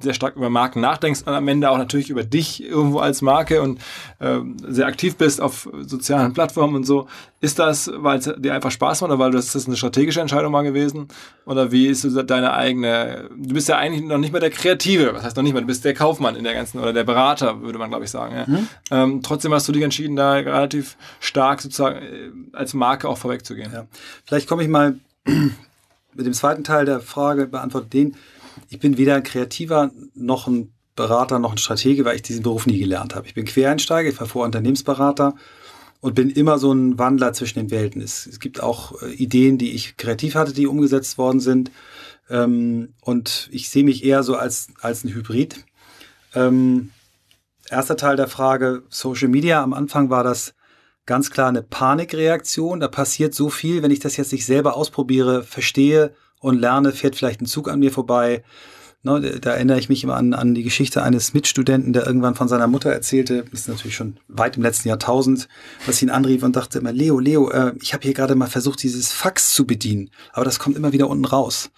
sehr 0.00 0.14
stark 0.14 0.36
über 0.36 0.50
Marken 0.50 0.80
nachdenkst 0.80 1.22
und 1.26 1.32
am 1.32 1.46
Ende 1.48 1.70
auch 1.70 1.78
natürlich 1.78 2.10
über 2.10 2.24
dich 2.24 2.64
irgendwo 2.64 2.98
als 2.98 3.22
Marke 3.22 3.62
und 3.62 3.80
äh, 4.18 4.38
sehr 4.66 4.86
aktiv 4.86 5.16
bist 5.16 5.40
auf 5.40 5.68
sozialen 5.82 6.32
Plattformen 6.32 6.74
und 6.74 6.84
so. 6.84 7.06
Ist 7.42 7.58
das, 7.58 7.90
weil 7.94 8.18
es 8.18 8.30
dir 8.36 8.54
einfach 8.54 8.70
Spaß 8.70 9.00
macht 9.00 9.10
oder 9.10 9.18
weil 9.18 9.30
das, 9.30 9.52
das 9.52 9.66
eine 9.66 9.76
strategische 9.76 10.20
Entscheidung 10.20 10.52
mal 10.52 10.62
gewesen? 10.62 11.08
Oder 11.46 11.72
wie 11.72 11.86
ist 11.86 12.02
so 12.02 12.22
deine 12.22 12.52
eigene, 12.52 13.30
du 13.34 13.54
bist 13.54 13.68
ja 13.68 13.78
eigentlich 13.78 14.04
noch 14.04 14.18
nicht 14.18 14.32
mehr 14.32 14.40
der 14.40 14.50
Kreative, 14.50 15.14
was 15.14 15.22
heißt 15.22 15.36
noch 15.36 15.42
nicht 15.42 15.52
mehr, 15.52 15.62
du 15.62 15.66
bist 15.66 15.84
der 15.84 15.94
Kaufmann 15.94 16.36
in 16.36 16.44
der 16.44 16.54
ganzen, 16.54 16.80
oder 16.80 16.92
der 16.92 17.04
Berater, 17.04 17.62
würde 17.62 17.78
man 17.78 17.88
glaube 17.88 18.04
ich 18.04 18.10
sagen. 18.10 18.34
Ja? 18.36 18.44
Mhm. 18.46 18.68
Ähm, 18.90 19.22
trotzdem 19.22 19.54
hast 19.54 19.68
du 19.68 19.72
dich 19.72 19.82
entschieden, 19.82 20.16
da 20.16 20.32
relativ 20.32 20.96
stark 21.18 21.62
sozusagen 21.62 21.96
äh, 21.96 22.30
als 22.52 22.74
Marke 22.74 23.08
auch 23.08 23.18
vorwegzugehen. 23.18 23.72
Ja. 23.72 23.86
Vielleicht 24.26 24.48
komme 24.48 24.62
ich 24.62 24.68
mal 24.68 24.98
mit 25.24 26.26
dem 26.26 26.32
zweiten 26.32 26.64
Teil 26.64 26.84
der 26.84 27.00
Frage, 27.00 27.46
beantwortet 27.46 27.92
den 27.92 28.16
ich 28.68 28.78
bin 28.78 28.98
weder 28.98 29.16
ein 29.16 29.22
Kreativer 29.22 29.90
noch 30.14 30.46
ein 30.46 30.72
Berater 30.96 31.38
noch 31.38 31.52
ein 31.52 31.58
Stratege, 31.58 32.04
weil 32.04 32.16
ich 32.16 32.22
diesen 32.22 32.42
Beruf 32.42 32.66
nie 32.66 32.78
gelernt 32.78 33.14
habe. 33.14 33.26
Ich 33.26 33.34
bin 33.34 33.46
Quereinsteiger, 33.46 34.10
ich 34.10 34.20
war 34.20 34.26
vorher 34.26 34.46
Unternehmensberater 34.46 35.34
und 36.00 36.14
bin 36.14 36.30
immer 36.30 36.58
so 36.58 36.72
ein 36.72 36.98
Wandler 36.98 37.32
zwischen 37.32 37.58
den 37.58 37.70
Welten. 37.70 38.02
Es, 38.02 38.26
es 38.26 38.40
gibt 38.40 38.62
auch 38.62 39.00
äh, 39.02 39.12
Ideen, 39.14 39.56
die 39.56 39.72
ich 39.72 39.96
kreativ 39.96 40.34
hatte, 40.34 40.52
die 40.52 40.66
umgesetzt 40.66 41.16
worden 41.16 41.40
sind. 41.40 41.70
Ähm, 42.28 42.94
und 43.00 43.48
ich 43.52 43.70
sehe 43.70 43.84
mich 43.84 44.04
eher 44.04 44.22
so 44.22 44.36
als, 44.36 44.68
als 44.80 45.04
ein 45.04 45.14
Hybrid. 45.14 45.64
Ähm, 46.34 46.90
erster 47.70 47.96
Teil 47.96 48.16
der 48.16 48.28
Frage, 48.28 48.82
Social 48.88 49.28
Media. 49.28 49.62
Am 49.62 49.72
Anfang 49.72 50.10
war 50.10 50.24
das 50.24 50.54
ganz 51.06 51.30
klar 51.30 51.48
eine 51.48 51.62
Panikreaktion. 51.62 52.80
Da 52.80 52.88
passiert 52.88 53.34
so 53.34 53.48
viel, 53.48 53.82
wenn 53.82 53.90
ich 53.90 54.00
das 54.00 54.16
jetzt 54.16 54.32
nicht 54.32 54.46
selber 54.46 54.76
ausprobiere, 54.76 55.42
verstehe 55.44 56.14
und 56.40 56.58
lerne, 56.58 56.92
fährt 56.92 57.16
vielleicht 57.16 57.40
ein 57.40 57.46
Zug 57.46 57.68
an 57.70 57.78
mir 57.78 57.92
vorbei. 57.92 58.42
Ne, 59.02 59.18
da 59.40 59.52
erinnere 59.52 59.78
ich 59.78 59.88
mich 59.88 60.04
immer 60.04 60.16
an, 60.16 60.34
an 60.34 60.54
die 60.54 60.62
Geschichte 60.62 61.02
eines 61.02 61.32
Mitstudenten, 61.32 61.94
der 61.94 62.06
irgendwann 62.06 62.34
von 62.34 62.48
seiner 62.48 62.66
Mutter 62.66 62.90
erzählte, 62.90 63.44
das 63.50 63.60
ist 63.60 63.68
natürlich 63.68 63.96
schon 63.96 64.18
weit 64.28 64.58
im 64.58 64.62
letzten 64.62 64.88
Jahrtausend, 64.88 65.48
dass 65.86 66.02
ihn 66.02 66.10
anrief 66.10 66.42
und 66.42 66.54
dachte 66.54 66.80
immer, 66.80 66.92
Leo, 66.92 67.18
Leo, 67.18 67.50
äh, 67.50 67.72
ich 67.80 67.94
habe 67.94 68.02
hier 68.02 68.12
gerade 68.12 68.34
mal 68.34 68.46
versucht, 68.46 68.82
dieses 68.82 69.10
Fax 69.10 69.54
zu 69.54 69.66
bedienen, 69.66 70.10
aber 70.34 70.44
das 70.44 70.58
kommt 70.58 70.76
immer 70.76 70.92
wieder 70.92 71.08
unten 71.08 71.24
raus. 71.24 71.70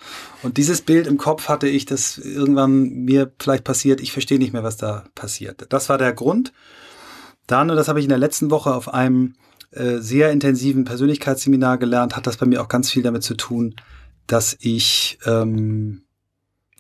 Und 0.42 0.56
dieses 0.56 0.80
Bild 0.80 1.06
im 1.06 1.16
Kopf 1.16 1.48
hatte 1.48 1.68
ich, 1.68 1.86
dass 1.86 2.18
irgendwann 2.18 3.04
mir 3.04 3.30
vielleicht 3.38 3.62
passiert, 3.62 4.00
ich 4.00 4.10
verstehe 4.10 4.40
nicht 4.40 4.52
mehr, 4.52 4.64
was 4.64 4.76
da 4.76 5.04
passiert. 5.14 5.66
Das 5.68 5.88
war 5.88 5.98
der 5.98 6.14
Grund. 6.14 6.52
Dann, 7.46 7.70
und 7.70 7.76
das 7.76 7.86
habe 7.86 8.00
ich 8.00 8.04
in 8.04 8.08
der 8.10 8.18
letzten 8.18 8.50
Woche 8.50 8.74
auf 8.74 8.92
einem 8.92 9.34
äh, 9.70 9.98
sehr 9.98 10.32
intensiven 10.32 10.84
Persönlichkeitsseminar 10.84 11.78
gelernt, 11.78 12.16
hat 12.16 12.26
das 12.26 12.36
bei 12.36 12.46
mir 12.46 12.62
auch 12.62 12.68
ganz 12.68 12.90
viel 12.90 13.04
damit 13.04 13.22
zu 13.22 13.34
tun, 13.34 13.76
dass 14.26 14.56
ich 14.60 15.18
ähm, 15.26 16.02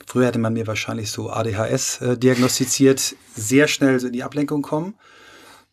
Früher 0.06 0.26
hätte 0.26 0.38
man 0.38 0.52
mir 0.52 0.66
wahrscheinlich 0.66 1.10
so 1.10 1.30
ADHS 1.30 2.00
äh, 2.00 2.18
diagnostiziert, 2.18 3.16
sehr 3.34 3.68
schnell 3.68 3.98
so 4.00 4.08
in 4.08 4.12
die 4.12 4.22
Ablenkung 4.22 4.62
kommen. 4.62 4.94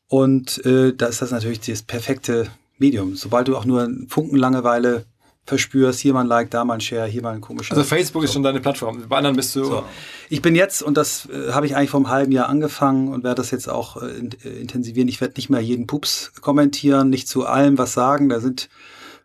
Und 0.07 0.63
äh, 0.65 0.93
da 0.95 1.07
ist 1.07 1.21
das 1.21 1.31
natürlich 1.31 1.59
das 1.59 1.81
perfekte 1.83 2.47
Medium. 2.77 3.15
Sobald 3.15 3.47
du 3.47 3.57
auch 3.57 3.65
nur 3.65 3.83
einen 3.83 4.07
Funken 4.07 4.37
Langeweile 4.37 5.05
verspürst, 5.45 5.99
hier 5.99 6.13
mal 6.13 6.21
ein 6.21 6.27
Like, 6.27 6.51
da 6.51 6.63
mal 6.63 6.75
ein 6.75 6.81
Share, 6.81 7.07
hier 7.07 7.21
mal 7.21 7.33
ein 7.33 7.41
komischer. 7.41 7.75
Also 7.75 7.83
Facebook 7.83 8.21
so. 8.21 8.25
ist 8.25 8.33
schon 8.33 8.43
deine 8.43 8.59
Plattform. 8.59 9.03
Bei 9.09 9.17
anderen 9.17 9.35
bist 9.35 9.55
du. 9.55 9.65
So. 9.65 9.83
Ich 10.29 10.41
bin 10.41 10.55
jetzt, 10.55 10.81
und 10.81 10.95
das 10.95 11.27
äh, 11.27 11.51
habe 11.51 11.65
ich 11.65 11.75
eigentlich 11.75 11.89
vor 11.89 11.99
einem 11.99 12.09
halben 12.09 12.31
Jahr 12.31 12.49
angefangen 12.49 13.09
und 13.09 13.23
werde 13.23 13.35
das 13.35 13.51
jetzt 13.51 13.67
auch 13.67 14.01
äh, 14.01 14.59
intensivieren. 14.61 15.09
Ich 15.09 15.19
werde 15.21 15.33
nicht 15.35 15.49
mehr 15.49 15.59
jeden 15.59 15.85
Pups 15.85 16.31
kommentieren, 16.39 17.09
nicht 17.09 17.27
zu 17.27 17.45
allem 17.45 17.77
was 17.77 17.93
sagen. 17.93 18.29
Da 18.29 18.39
sind 18.39 18.69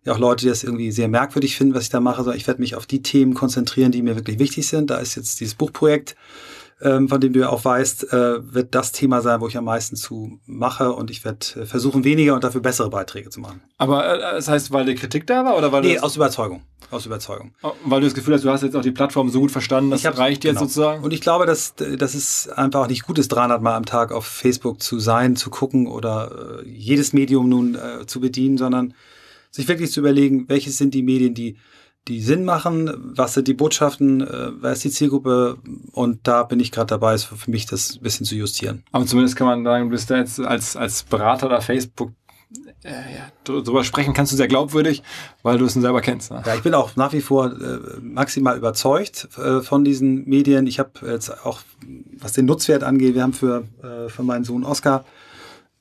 ja 0.05 0.13
auch 0.13 0.19
Leute, 0.19 0.43
die 0.43 0.49
das 0.49 0.65
irgendwie 0.65 0.93
sehr 0.93 1.09
merkwürdig 1.09 1.57
finden, 1.57 1.75
was 1.75 1.85
ich 1.85 1.91
da 1.91 2.01
mache, 2.01 2.23
sondern 2.23 2.37
ich 2.37 2.47
werde 2.47 2.61
mich 2.61 2.75
auf 2.75 2.87
die 2.87 3.03
Themen 3.03 3.35
konzentrieren, 3.35 3.93
die 3.93 4.03
mir 4.03 4.17
wirklich 4.17 4.39
wichtig 4.39 4.69
sind. 4.69 4.91
Da 4.91 4.99
ist 4.99 5.15
jetzt 5.15 5.41
dieses 5.41 5.55
Buchprojekt, 5.55 6.15
ähm, 6.83 7.09
von 7.09 7.21
dem 7.21 7.33
du 7.33 7.41
ja 7.41 7.49
auch 7.49 7.65
weißt, 7.65 8.13
äh, 8.13 8.55
wird 8.55 8.75
das 8.75 8.93
Thema 8.93 9.23
sein, 9.23 9.41
wo 9.41 9.49
ich 9.49 9.57
am 9.57 9.65
meisten 9.65 9.97
zu 9.97 10.39
mache 10.45 10.93
und 10.93 11.11
ich 11.11 11.25
werde 11.25 11.47
äh, 11.57 11.67
versuchen, 11.67 12.05
weniger 12.05 12.35
und 12.35 12.45
dafür 12.45 12.61
bessere 12.61 12.91
Beiträge 12.91 13.31
zu 13.31 13.41
machen. 13.41 13.63
Aber 13.79 14.07
äh, 14.07 14.19
das 14.19 14.49
heißt, 14.49 14.73
weil 14.73 14.85
die 14.85 14.95
Kritik 14.95 15.27
da 15.27 15.45
war 15.45 15.57
oder 15.57 15.73
weil 15.73 15.83
Nee, 15.83 15.99
aus 15.99 16.17
Überzeugung. 16.17 16.63
Aus 16.91 17.07
Überzeugung. 17.07 17.55
Oh, 17.63 17.73
weil 17.85 18.01
du 18.01 18.07
das 18.07 18.15
Gefühl 18.15 18.35
hast, 18.35 18.45
du 18.45 18.51
hast 18.51 18.63
jetzt 18.63 18.77
auch 18.77 18.83
die 18.83 18.91
Plattform 18.91 19.31
so 19.31 19.41
gut 19.41 19.51
verstanden, 19.51 19.91
das 19.91 20.05
hab, 20.05 20.19
reicht 20.19 20.45
jetzt 20.45 20.57
genau. 20.57 20.67
sozusagen? 20.67 21.03
Und 21.03 21.13
ich 21.13 21.23
glaube, 21.23 21.47
dass, 21.47 21.75
dass 21.77 22.15
es 22.15 22.49
einfach 22.49 22.89
nicht 22.89 23.05
gut 23.05 23.19
ist, 23.19 23.29
300 23.29 23.63
Mal 23.63 23.75
am 23.75 23.87
Tag 23.87 24.13
auf 24.13 24.27
Facebook 24.27 24.83
zu 24.83 24.99
sein, 24.99 25.37
zu 25.37 25.51
gucken 25.51 25.87
oder 25.87 26.61
äh, 26.63 26.69
jedes 26.69 27.13
Medium 27.13 27.49
nun 27.49 27.77
äh, 27.77 28.07
zu 28.07 28.21
bedienen, 28.21 28.59
sondern 28.59 28.95
sich 29.55 29.69
wirklich 29.69 29.93
zu 29.93 30.01
überlegen, 30.01 30.49
welches 30.49 30.79
sind 30.79 30.95
die 30.95 31.03
Medien, 31.03 31.35
die 31.35 31.57
die 32.09 32.21
Sinn 32.21 32.45
machen, 32.45 32.91
was 33.17 33.33
sind 33.33 33.49
die 33.49 33.55
Botschaften, 33.55 34.21
äh, 34.21 34.51
wer 34.61 34.73
ist 34.73 34.85
die 34.85 34.91
Zielgruppe 34.91 35.57
und 35.93 36.27
da 36.27 36.43
bin 36.43 36.61
ich 36.61 36.71
gerade 36.71 36.89
dabei, 36.89 37.15
ist 37.15 37.25
für 37.25 37.51
mich 37.51 37.65
das 37.65 37.97
ein 37.97 38.03
bisschen 38.03 38.27
zu 38.27 38.35
justieren. 38.35 38.83
Aber 38.93 39.07
zumindest 39.07 39.37
kann 39.37 39.47
man 39.47 39.65
sagen, 39.65 39.85
du 39.85 39.91
bist 39.91 40.11
da 40.11 40.19
jetzt 40.19 40.39
als, 40.39 40.77
als 40.77 41.05
Berater 41.05 41.49
der 41.49 41.63
Facebook 41.63 42.13
äh, 42.85 42.91
ja, 42.91 43.33
darüber 43.45 43.83
sprechen 43.83 44.13
kannst 44.13 44.33
du 44.33 44.37
sehr 44.37 44.49
glaubwürdig, 44.49 45.03
weil 45.43 45.57
du 45.57 45.65
es 45.65 45.73
selber 45.73 46.03
kennst. 46.03 46.31
Ne? 46.31 46.43
Ja, 46.45 46.55
ich 46.55 46.63
bin 46.63 46.75
auch 46.75 46.95
nach 46.97 47.13
wie 47.15 47.23
vor 47.23 47.47
äh, 47.47 47.79
maximal 48.03 48.57
überzeugt 48.57 49.29
äh, 49.39 49.63
von 49.63 49.85
diesen 49.85 50.29
Medien. 50.29 50.67
Ich 50.67 50.79
habe 50.79 50.91
jetzt 51.07 51.31
auch, 51.47 51.61
was 52.19 52.33
den 52.33 52.45
Nutzwert 52.45 52.85
angeht, 52.85 53.15
wir 53.15 53.23
haben 53.23 53.33
für, 53.33 53.65
äh, 53.83 54.11
für 54.11 54.23
meinen 54.23 54.45
Sohn 54.45 54.65
Oscar 54.65 55.05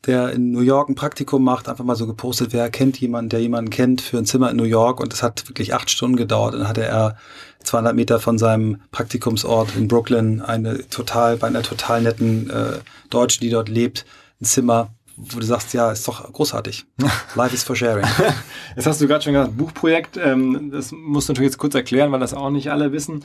der 0.06 0.32
in 0.32 0.52
New 0.52 0.62
York 0.62 0.90
ein 0.90 0.96
Praktikum 0.96 1.44
macht, 1.44 1.70
einfach 1.70 1.86
mal 1.86 1.96
so 1.96 2.06
gepostet, 2.08 2.52
wer 2.52 2.70
kennt 2.70 3.00
jemanden, 3.00 3.30
der 3.30 3.40
jemanden 3.40 3.70
kennt 3.70 4.02
für 4.02 4.18
ein 4.18 4.26
Zimmer 4.26 4.52
in 4.52 4.58
New 4.58 4.64
York 4.64 5.00
und 5.00 5.14
das 5.14 5.24
hat 5.24 5.48
wirklich 5.48 5.74
acht 5.74 5.90
Stunden 5.90 6.18
gedauert. 6.18 6.56
Dann 6.56 6.68
hatte 6.68 6.84
er 6.84 7.18
200 7.64 7.96
Meter 7.96 8.20
von 8.20 8.38
seinem 8.38 8.82
Praktikumsort 8.92 9.76
in 9.76 9.88
Brooklyn 9.88 10.42
eine 10.42 10.88
total, 10.90 11.38
bei 11.38 11.48
einer 11.48 11.64
total 11.64 12.02
netten 12.02 12.50
äh, 12.50 12.80
Deutschen, 13.10 13.42
die 13.42 13.50
dort 13.50 13.70
lebt, 13.70 14.06
ein 14.42 14.46
Zimmer, 14.46 14.90
wo 15.16 15.40
du 15.40 15.46
sagst, 15.46 15.74
ja, 15.74 15.92
ist 15.92 16.08
doch 16.08 16.32
großartig. 16.32 16.86
Life 17.36 17.54
is 17.54 17.64
for 17.64 17.76
sharing. 17.76 18.06
Jetzt 18.76 18.88
hast 18.88 19.00
du 19.00 19.08
gerade 19.08 19.24
schon 19.24 19.34
gesagt, 19.34 19.58
Buchprojekt, 19.58 20.18
ähm, 20.18 20.72
das 20.72 20.92
musst 20.92 21.30
du 21.30 21.34
natürlich 21.34 21.52
jetzt 21.52 21.60
kurz 21.60 21.76
erklären, 21.76 22.12
weil 22.12 22.20
das 22.20 22.34
auch 22.34 22.50
nicht 22.50 22.72
alle 22.72 22.92
wissen. 22.92 23.24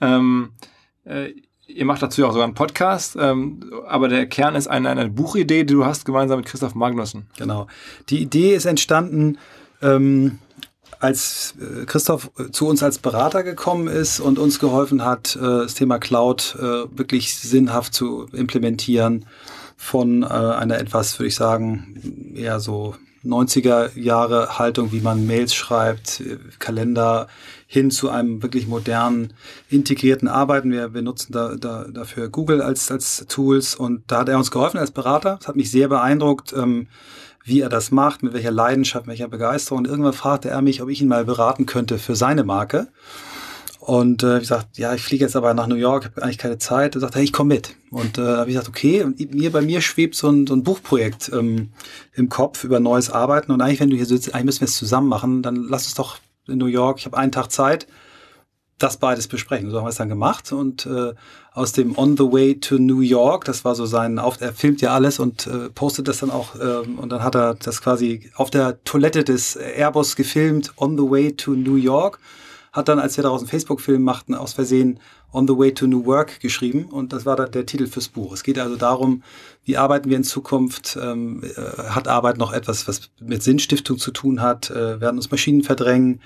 Ähm, 0.00 0.50
äh, 1.04 1.32
Ihr 1.68 1.84
macht 1.84 2.02
dazu 2.02 2.24
auch 2.24 2.32
sogar 2.32 2.44
einen 2.44 2.54
Podcast, 2.54 3.16
ähm, 3.18 3.72
aber 3.88 4.08
der 4.08 4.26
Kern 4.26 4.54
ist 4.54 4.68
eine, 4.68 4.88
eine 4.88 5.08
Buchidee, 5.08 5.64
die 5.64 5.74
du 5.74 5.84
hast 5.84 6.04
gemeinsam 6.04 6.38
mit 6.38 6.46
Christoph 6.46 6.74
Magnussen. 6.74 7.26
Genau. 7.36 7.66
Die 8.08 8.22
Idee 8.22 8.54
ist 8.54 8.66
entstanden, 8.66 9.38
ähm, 9.82 10.38
als 11.00 11.54
äh, 11.60 11.84
Christoph 11.84 12.30
äh, 12.38 12.50
zu 12.50 12.68
uns 12.68 12.82
als 12.82 12.98
Berater 12.98 13.42
gekommen 13.42 13.88
ist 13.88 14.20
und 14.20 14.38
uns 14.38 14.58
geholfen 14.58 15.04
hat, 15.04 15.36
äh, 15.36 15.40
das 15.40 15.74
Thema 15.74 15.98
Cloud 15.98 16.56
äh, 16.58 16.62
wirklich 16.96 17.36
sinnhaft 17.36 17.94
zu 17.94 18.26
implementieren 18.32 19.26
von 19.76 20.22
äh, 20.22 20.26
einer 20.26 20.78
etwas, 20.78 21.18
würde 21.18 21.28
ich 21.28 21.34
sagen, 21.34 22.32
eher 22.34 22.60
so 22.60 22.94
90er 23.26 23.98
Jahre 23.98 24.58
Haltung, 24.58 24.92
wie 24.92 25.00
man 25.00 25.26
Mails 25.26 25.54
schreibt, 25.54 26.22
Kalender, 26.58 27.28
hin 27.66 27.90
zu 27.90 28.10
einem 28.10 28.42
wirklich 28.42 28.66
modernen, 28.66 29.32
integrierten 29.68 30.28
Arbeiten. 30.28 30.70
Wir, 30.70 30.94
wir 30.94 31.02
nutzen 31.02 31.32
da, 31.32 31.56
da, 31.56 31.84
dafür 31.84 32.28
Google 32.28 32.62
als, 32.62 32.90
als 32.90 33.26
Tools 33.28 33.74
und 33.74 34.04
da 34.06 34.20
hat 34.20 34.28
er 34.28 34.38
uns 34.38 34.50
geholfen 34.50 34.78
als 34.78 34.92
Berater. 34.92 35.36
Das 35.38 35.48
hat 35.48 35.56
mich 35.56 35.70
sehr 35.70 35.88
beeindruckt, 35.88 36.52
ähm, 36.52 36.86
wie 37.44 37.60
er 37.60 37.68
das 37.68 37.90
macht, 37.90 38.22
mit 38.22 38.32
welcher 38.32 38.50
Leidenschaft, 38.50 39.06
mit 39.06 39.18
welcher 39.18 39.28
Begeisterung. 39.28 39.78
Und 39.78 39.88
irgendwann 39.88 40.12
fragte 40.12 40.48
er 40.48 40.62
mich, 40.62 40.82
ob 40.82 40.88
ich 40.88 41.00
ihn 41.00 41.08
mal 41.08 41.24
beraten 41.24 41.66
könnte 41.66 41.98
für 41.98 42.16
seine 42.16 42.44
Marke. 42.44 42.88
Und 43.86 44.24
äh, 44.24 44.40
ich 44.40 44.48
sagte, 44.48 44.80
ja, 44.80 44.94
ich 44.94 45.02
fliege 45.02 45.24
jetzt 45.24 45.36
aber 45.36 45.54
nach 45.54 45.68
New 45.68 45.76
York, 45.76 46.06
habe 46.06 46.20
eigentlich 46.20 46.38
keine 46.38 46.58
Zeit. 46.58 46.96
Er 46.96 47.00
sagte, 47.00 47.18
hey, 47.18 47.24
ich 47.24 47.32
komme 47.32 47.54
mit. 47.54 47.76
Und 47.92 48.18
äh, 48.18 48.22
habe 48.22 48.50
ich 48.50 48.56
gesagt, 48.56 48.68
okay. 48.68 49.04
Und 49.04 49.32
mir 49.32 49.52
bei 49.52 49.60
mir 49.62 49.80
schwebt 49.80 50.16
so 50.16 50.28
ein, 50.28 50.44
so 50.44 50.54
ein 50.54 50.64
Buchprojekt 50.64 51.30
ähm, 51.32 51.68
im 52.12 52.28
Kopf 52.28 52.64
über 52.64 52.80
neues 52.80 53.10
Arbeiten. 53.10 53.52
Und 53.52 53.60
eigentlich, 53.60 53.78
wenn 53.78 53.90
du 53.90 53.94
hier 53.94 54.06
sitzt, 54.06 54.34
eigentlich 54.34 54.46
müssen 54.46 54.60
wir 54.62 54.66
es 54.66 54.76
zusammen 54.76 55.06
machen, 55.08 55.40
dann 55.44 55.68
lass 55.68 55.84
uns 55.84 55.94
doch 55.94 56.16
in 56.48 56.58
New 56.58 56.66
York, 56.66 56.98
ich 56.98 57.06
habe 57.06 57.16
einen 57.16 57.30
Tag 57.30 57.52
Zeit, 57.52 57.86
das 58.78 58.96
beides 58.96 59.28
besprechen. 59.28 59.70
So 59.70 59.78
haben 59.78 59.84
wir 59.84 59.90
es 59.90 59.96
dann 59.96 60.08
gemacht 60.08 60.50
und 60.50 60.84
äh, 60.86 61.14
aus 61.52 61.70
dem 61.70 61.96
On 61.96 62.16
the 62.16 62.24
Way 62.24 62.58
to 62.58 62.78
New 62.78 63.02
York, 63.02 63.44
das 63.44 63.64
war 63.64 63.76
so 63.76 63.86
sein, 63.86 64.18
auf, 64.18 64.40
er 64.40 64.52
filmt 64.52 64.80
ja 64.80 64.94
alles 64.94 65.20
und 65.20 65.46
äh, 65.46 65.70
postet 65.70 66.08
das 66.08 66.18
dann 66.18 66.30
auch 66.30 66.56
ähm, 66.60 66.98
und 66.98 67.10
dann 67.10 67.22
hat 67.22 67.36
er 67.36 67.54
das 67.54 67.80
quasi 67.80 68.32
auf 68.34 68.50
der 68.50 68.82
Toilette 68.82 69.22
des 69.22 69.54
Airbus 69.54 70.16
gefilmt, 70.16 70.72
On 70.76 70.98
the 70.98 71.04
Way 71.04 71.36
to 71.36 71.52
New 71.52 71.76
York, 71.76 72.18
hat 72.76 72.88
dann, 72.88 72.98
als 72.98 73.16
wir 73.16 73.22
daraus 73.22 73.40
einen 73.40 73.48
Facebook-Film 73.48 74.02
machten, 74.02 74.34
aus 74.34 74.52
Versehen 74.52 75.00
On 75.32 75.48
the 75.48 75.56
Way 75.56 75.72
to 75.72 75.86
New 75.86 76.04
Work 76.04 76.40
geschrieben 76.40 76.86
und 76.86 77.12
das 77.12 77.24
war 77.24 77.36
der 77.36 77.66
Titel 77.66 77.86
fürs 77.86 78.08
Buch. 78.08 78.32
Es 78.32 78.42
geht 78.42 78.58
also 78.58 78.76
darum, 78.76 79.22
wie 79.64 79.78
arbeiten 79.78 80.10
wir 80.10 80.16
in 80.16 80.24
Zukunft? 80.24 80.98
Ähm, 81.00 81.42
äh, 81.42 81.82
hat 81.88 82.06
Arbeit 82.06 82.36
noch 82.36 82.52
etwas, 82.52 82.86
was 82.86 83.10
mit 83.20 83.42
Sinnstiftung 83.42 83.98
zu 83.98 84.10
tun 84.10 84.42
hat? 84.42 84.70
Äh, 84.70 85.00
werden 85.00 85.16
uns 85.16 85.30
Maschinen 85.30 85.62
verdrängen? 85.62 86.20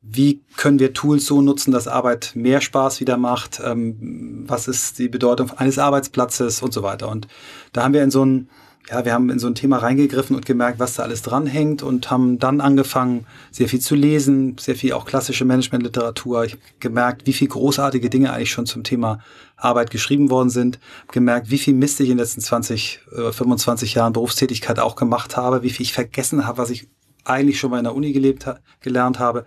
Wie 0.00 0.42
können 0.56 0.80
wir 0.80 0.94
Tools 0.94 1.26
so 1.26 1.42
nutzen, 1.42 1.70
dass 1.70 1.86
Arbeit 1.86 2.32
mehr 2.34 2.60
Spaß 2.60 3.00
wieder 3.00 3.16
macht? 3.16 3.60
Ähm, 3.64 4.44
was 4.48 4.66
ist 4.66 4.98
die 4.98 5.08
Bedeutung 5.08 5.50
eines 5.52 5.78
Arbeitsplatzes 5.78 6.62
und 6.62 6.72
so 6.72 6.82
weiter? 6.82 7.08
Und 7.08 7.28
da 7.72 7.84
haben 7.84 7.94
wir 7.94 8.02
in 8.02 8.10
so 8.10 8.24
ein 8.24 8.48
ja, 8.90 9.04
wir 9.04 9.12
haben 9.12 9.30
in 9.30 9.38
so 9.38 9.46
ein 9.46 9.54
Thema 9.54 9.78
reingegriffen 9.78 10.34
und 10.34 10.44
gemerkt, 10.44 10.80
was 10.80 10.94
da 10.94 11.04
alles 11.04 11.22
dranhängt 11.22 11.82
und 11.82 12.10
haben 12.10 12.38
dann 12.38 12.60
angefangen, 12.60 13.26
sehr 13.50 13.68
viel 13.68 13.80
zu 13.80 13.94
lesen, 13.94 14.56
sehr 14.58 14.74
viel 14.74 14.92
auch 14.92 15.04
klassische 15.04 15.44
Managementliteratur. 15.44 16.44
Ich 16.44 16.52
habe 16.52 16.62
gemerkt, 16.80 17.26
wie 17.26 17.32
viel 17.32 17.48
großartige 17.48 18.10
Dinge 18.10 18.32
eigentlich 18.32 18.50
schon 18.50 18.66
zum 18.66 18.82
Thema 18.82 19.20
Arbeit 19.56 19.90
geschrieben 19.90 20.30
worden 20.30 20.50
sind. 20.50 20.80
Gemerkt, 21.12 21.50
wie 21.50 21.58
viel 21.58 21.74
Mist 21.74 22.00
ich 22.00 22.08
in 22.08 22.16
den 22.16 22.18
letzten 22.18 22.40
20, 22.40 23.00
äh, 23.16 23.32
25 23.32 23.94
Jahren 23.94 24.12
Berufstätigkeit 24.12 24.80
auch 24.80 24.96
gemacht 24.96 25.36
habe, 25.36 25.62
wie 25.62 25.70
viel 25.70 25.84
ich 25.84 25.92
vergessen 25.92 26.46
habe, 26.46 26.58
was 26.58 26.70
ich 26.70 26.88
eigentlich 27.24 27.60
schon 27.60 27.70
mal 27.70 27.78
in 27.78 27.84
der 27.84 27.94
Uni 27.94 28.12
gelebt, 28.12 28.46
gelernt 28.80 29.20
habe. 29.20 29.44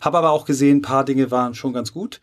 Habe 0.00 0.18
aber 0.18 0.30
auch 0.30 0.46
gesehen, 0.46 0.78
ein 0.78 0.82
paar 0.82 1.04
Dinge 1.04 1.30
waren 1.30 1.54
schon 1.54 1.74
ganz 1.74 1.92
gut. 1.92 2.22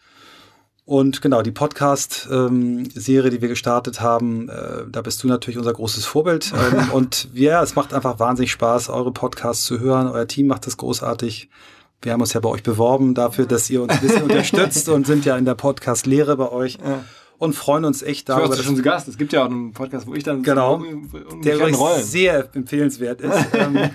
Und 0.88 1.22
genau, 1.22 1.42
die 1.42 1.52
Podcast-Serie, 1.52 3.30
die 3.30 3.42
wir 3.42 3.50
gestartet 3.50 4.00
haben, 4.00 4.48
äh, 4.48 4.86
da 4.90 5.02
bist 5.02 5.22
du 5.22 5.28
natürlich 5.28 5.58
unser 5.58 5.74
großes 5.74 6.06
Vorbild. 6.06 6.54
Ähm, 6.58 6.92
und 6.92 7.28
ja, 7.34 7.62
es 7.62 7.76
macht 7.76 7.94
einfach 7.94 8.20
wahnsinnig 8.20 8.52
Spaß, 8.52 8.90
eure 8.90 9.12
Podcasts 9.12 9.66
zu 9.66 9.80
hören. 9.80 10.08
Euer 10.08 10.28
Team 10.28 10.48
macht 10.48 10.66
das 10.66 10.78
großartig. 10.78 11.50
Wir 12.02 12.14
haben 12.14 12.22
uns 12.22 12.34
ja 12.34 12.40
bei 12.40 12.50
euch 12.50 12.64
beworben 12.64 13.14
dafür, 13.14 13.46
dass 13.46 13.70
ihr 13.70 13.82
uns 13.82 13.92
ein 13.92 14.00
bisschen 14.00 14.24
unterstützt 14.30 14.88
und 14.88 15.06
sind 15.06 15.26
ja 15.26 15.38
in 15.38 15.44
der 15.44 15.56
Podcast-Lehre 15.56 16.38
bei 16.38 16.50
euch. 16.50 16.78
Ja. 16.84 17.04
Und 17.38 17.54
freuen 17.54 17.84
uns 17.84 18.02
echt 18.02 18.30
darüber. 18.30 18.56
Du 18.56 18.64
schon 18.64 18.78
zu 18.78 18.82
Gast. 18.82 19.10
Es 19.10 19.18
gibt 19.18 19.34
ja 19.34 19.44
auch 19.44 19.50
einen 19.50 19.74
Podcast, 19.74 20.08
wo 20.08 20.14
ich 20.14 20.24
dann 20.24 20.42
genau, 20.42 20.82
der 21.44 21.56
übrigens 21.58 22.12
sehr 22.12 22.50
empfehlenswert 22.54 23.20
ist. 23.20 23.38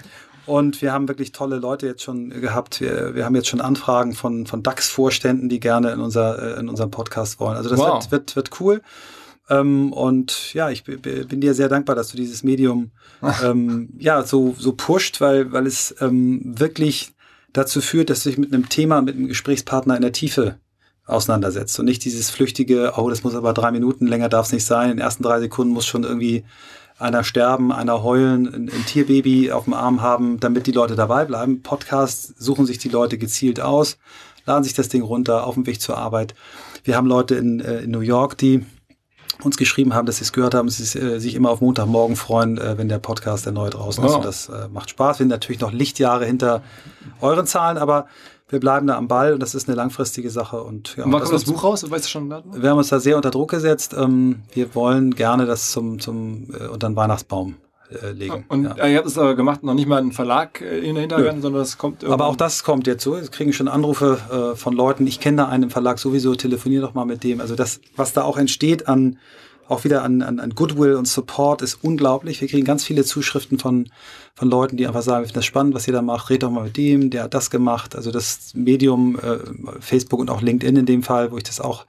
Und 0.47 0.83
wir 0.83 0.93
haben 0.93 1.09
wirklich 1.09 1.33
tolle 1.33 1.57
Leute 1.57 1.87
jetzt 1.87 2.03
schon 2.03 2.31
gehabt. 2.31 2.81
Wir, 2.81 3.15
wir 3.15 3.25
haben 3.25 3.35
jetzt 3.35 3.49
schon 3.49 3.61
Anfragen 3.61 4.15
von, 4.15 4.47
von 4.47 4.63
DAX-Vorständen, 4.63 5.49
die 5.49 5.61
gerne 5.61 5.93
in, 5.93 6.01
unser, 6.01 6.57
äh, 6.57 6.61
in 6.61 6.69
unserem 6.69 6.91
Podcast 6.91 7.39
wollen. 7.41 7.57
Also 7.57 7.71
das 7.71 7.79
wow. 7.79 7.95
wird, 7.95 8.11
wird, 8.11 8.37
wird 8.37 8.61
cool. 8.61 8.83
Ähm, 9.49 9.93
und 9.93 10.55
ja, 10.55 10.71
ich 10.71 10.85
bin 10.85 11.41
dir 11.41 11.55
sehr 11.55 11.69
dankbar, 11.69 11.97
dass 11.97 12.09
du 12.09 12.17
dieses 12.17 12.43
Medium 12.43 12.91
ähm, 13.45 13.91
ja 13.99 14.23
so, 14.23 14.55
so 14.59 14.73
pusht, 14.73 15.21
weil, 15.21 15.53
weil 15.53 15.67
es 15.67 15.95
ähm, 16.01 16.41
wirklich 16.45 17.13
dazu 17.53 17.81
führt, 17.81 18.11
dass 18.11 18.23
du 18.23 18.31
dich 18.31 18.39
mit 18.39 18.53
einem 18.53 18.69
Thema, 18.69 19.03
mit 19.03 19.17
einem 19.17 19.29
Gesprächspartner 19.29 19.97
in 19.97 20.03
der 20.03 20.13
Tiefe 20.13 20.59
auseinandersetzt 21.05 21.79
und 21.79 21.87
nicht 21.87 22.05
dieses 22.05 22.31
flüchtige, 22.31 22.93
oh, 22.97 23.11
das 23.11 23.25
muss 23.25 23.35
aber 23.35 23.53
drei 23.53 23.73
Minuten, 23.73 24.07
länger 24.07 24.29
darf 24.29 24.47
es 24.47 24.53
nicht 24.53 24.65
sein, 24.65 24.91
in 24.91 24.97
den 24.97 25.05
ersten 25.05 25.23
drei 25.23 25.41
Sekunden 25.41 25.73
muss 25.73 25.87
schon 25.87 26.05
irgendwie 26.05 26.45
einer 27.03 27.25
sterben, 27.25 27.73
einer 27.73 28.03
heulen, 28.03 28.47
ein, 28.47 28.71
ein, 28.71 28.87
Tierbaby 28.87 29.53
auf 29.53 29.65
dem 29.65 29.75
Arm 29.75 30.01
haben, 30.01 30.41
damit 30.41 30.67
die 30.67 30.73
Leute 30.73 30.95
dabei 30.95 31.25
bleiben. 31.25 31.63
Podcasts 31.63 32.35
suchen 32.39 32.65
sich 32.65 32.79
die 32.79 32.89
Leute 32.89 33.19
gezielt 33.19 33.61
aus, 33.61 33.99
laden 34.47 34.65
sich 34.65 34.75
das 34.75 34.89
Ding 34.89 35.03
runter 35.03 35.47
auf 35.47 35.55
dem 35.55 35.67
Weg 35.67 35.81
zur 35.81 35.99
Arbeit. 35.99 36.35
Wir 36.85 36.97
haben 36.97 37.07
Leute 37.07 37.35
in, 37.35 37.61
äh, 37.61 37.81
in 37.81 37.91
New 37.91 38.01
York, 38.01 38.39
die 38.39 38.65
uns 39.45 39.57
geschrieben 39.57 39.95
haben, 39.95 40.07
dass 40.07 40.19
sie 40.19 40.25
es 40.25 40.33
gehört 40.33 40.55
haben, 40.55 40.69
sie 40.69 40.99
äh, 40.99 41.19
sich 41.19 41.35
immer 41.35 41.51
auf 41.51 41.61
Montagmorgen 41.61 42.17
freuen, 42.17 42.59
äh, 42.59 42.79
wenn 42.79 42.89
der 42.89 42.99
Podcast 42.99 43.47
erneut 43.47 43.75
draußen 43.75 44.05
ist. 44.05 44.15
Und 44.15 44.25
das 44.25 44.49
äh, 44.49 44.69
macht 44.69 44.91
Spaß. 44.91 45.19
Wir 45.19 45.25
sind 45.25 45.29
natürlich 45.29 45.61
noch 45.61 45.73
Lichtjahre 45.73 46.25
hinter 46.25 46.63
euren 47.21 47.47
Zahlen, 47.47 47.79
aber 47.79 48.07
wir 48.53 48.61
bleiben 48.61 48.87
da 48.87 48.99
am 48.99 49.09
Ball 49.09 49.33
und 49.33 49.41
das 49.41 49.55
ist 49.55 49.67
eine 49.67 49.77
langfristige 49.77 50.29
Sache. 50.29 50.63
Und, 50.63 50.95
ja, 50.97 51.05
und 51.05 51.13
wann 51.13 51.23
kommt 51.23 51.35
das 51.35 51.45
Buch 51.45 51.65
raus? 51.65 51.91
Weißt 51.91 52.05
du 52.05 52.09
schon? 52.11 52.29
Wir 52.29 52.71
haben 52.71 52.79
uns 52.79 52.91
da 52.91 53.01
sehr 53.01 53.17
unter 53.17 53.31
Druck 53.31 53.51
gesetzt. 53.51 53.95
Ähm, 53.99 54.43
wir 54.53 54.75
wollen 54.75 55.15
gerne 55.15 55.47
das 55.47 55.71
zum, 55.71 55.99
zum 55.99 56.49
äh, 56.53 56.67
unter 56.67 56.91
den 56.91 56.95
Weihnachtsbaum 56.95 57.57
äh, 58.03 58.13
legen. 58.13 58.45
Und 58.49 58.65
ja. 58.65 58.87
ihr 58.87 58.99
habt 58.99 59.07
es 59.07 59.17
aber 59.17 59.35
gemacht, 59.35 59.63
noch 59.63 59.73
nicht 59.73 59.89
mal 59.89 59.99
einen 59.99 60.13
Verlag 60.13 60.61
äh, 60.61 60.81
in 60.81 60.95
der 60.95 61.01
Hinterhand, 61.01 61.27
ja. 61.27 61.41
sondern 61.41 61.63
das 61.63 61.79
kommt 61.79 62.05
Aber 62.05 62.27
auch 62.27 62.37
das 62.37 62.63
kommt 62.63 62.87
jetzt 62.87 63.03
so. 63.03 63.17
Wir 63.17 63.27
kriegen 63.29 63.55
schon 63.55 63.69
Anrufe 63.69 64.53
äh, 64.53 64.57
von 64.57 64.75
Leuten. 64.75 65.07
Ich 65.07 65.19
kenne 65.19 65.39
da 65.39 65.49
einen 65.49 65.65
im 65.65 65.71
Verlag 65.71 65.99
sowieso, 65.99 66.35
telefoniere 66.35 66.83
doch 66.83 66.93
mal 66.93 67.07
mit 67.07 67.25
dem. 67.25 67.41
Also 67.41 67.57
das, 67.57 67.81
was 67.97 68.13
da 68.13 68.23
auch 68.23 68.37
entsteht 68.37 68.87
an 68.87 69.19
auch 69.73 69.85
wieder 69.85 70.05
an, 70.05 70.23
an, 70.23 70.39
an 70.39 70.51
Goodwill 70.55 70.95
und 70.95 71.09
Support 71.09 71.63
ist 71.63 71.79
unglaublich. 71.83 72.41
Wir 72.41 72.49
kriegen 72.49 72.65
ganz 72.65 72.85
viele 72.85 73.05
Zuschriften 73.05 73.59
von, 73.59 73.89
von 74.35 74.49
Leuten, 74.49 74.77
die 74.77 74.87
einfach 74.87 75.03
sagen, 75.03 75.25
ich 75.25 75.29
finde 75.29 75.39
das 75.39 75.47
spannend, 75.47 75.75
was 75.75 75.89
ihr 75.89 75.95
da 75.95 76.03
macht, 76.03 76.31
red 76.31 76.43
doch 76.43 76.51
mal 76.51 76.65
mit 76.65 76.77
dem, 76.77 77.11
der 77.11 77.25
hat 77.25 77.35
das 77.35 77.51
gemacht. 77.51 77.97
Also 77.97 78.11
das 78.11 78.53
Medium, 78.55 79.19
äh, 79.19 79.39
Facebook 79.81 80.21
und 80.21 80.31
auch 80.31 80.43
LinkedIn 80.43 80.77
in 80.77 80.87
dem 80.87 81.03
Fall, 81.03 81.33
wo 81.33 81.39
ich 81.39 81.45
das 81.45 81.61
auch 81.61 81.87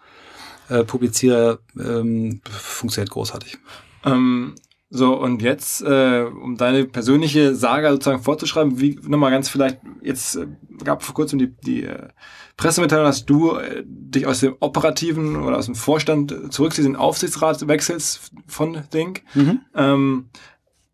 äh, 0.70 0.84
publiziere, 0.84 1.60
ähm, 1.78 2.42
funktioniert 2.50 3.12
großartig. 3.12 3.58
Ähm, 4.06 4.56
so, 4.96 5.20
und 5.20 5.42
jetzt, 5.42 5.82
äh, 5.82 6.22
um 6.22 6.56
deine 6.56 6.86
persönliche 6.86 7.56
Saga 7.56 7.92
sozusagen 7.92 8.22
vorzuschreiben, 8.22 8.80
wie 8.80 9.00
nochmal 9.02 9.32
ganz 9.32 9.50
vielleicht, 9.50 9.80
jetzt 10.04 10.36
äh, 10.36 10.46
gab 10.84 11.02
vor 11.02 11.16
kurzem 11.16 11.40
die, 11.40 11.48
die 11.48 11.84
äh, 11.86 12.10
Pressemitteilung, 12.58 13.08
dass 13.08 13.26
du 13.26 13.56
äh, 13.56 13.82
dich 13.84 14.28
aus 14.28 14.42
dem 14.42 14.56
operativen 14.60 15.38
oder 15.38 15.58
aus 15.58 15.66
dem 15.66 15.74
Vorstand 15.74 16.54
zurückziehst, 16.54 16.88
den 16.88 16.96
Aufsichtsrat 16.96 17.68
wechselst 17.68 18.32
von 18.46 18.84
Think. 18.92 19.24
Mhm. 19.34 19.62
Ähm, 19.74 20.30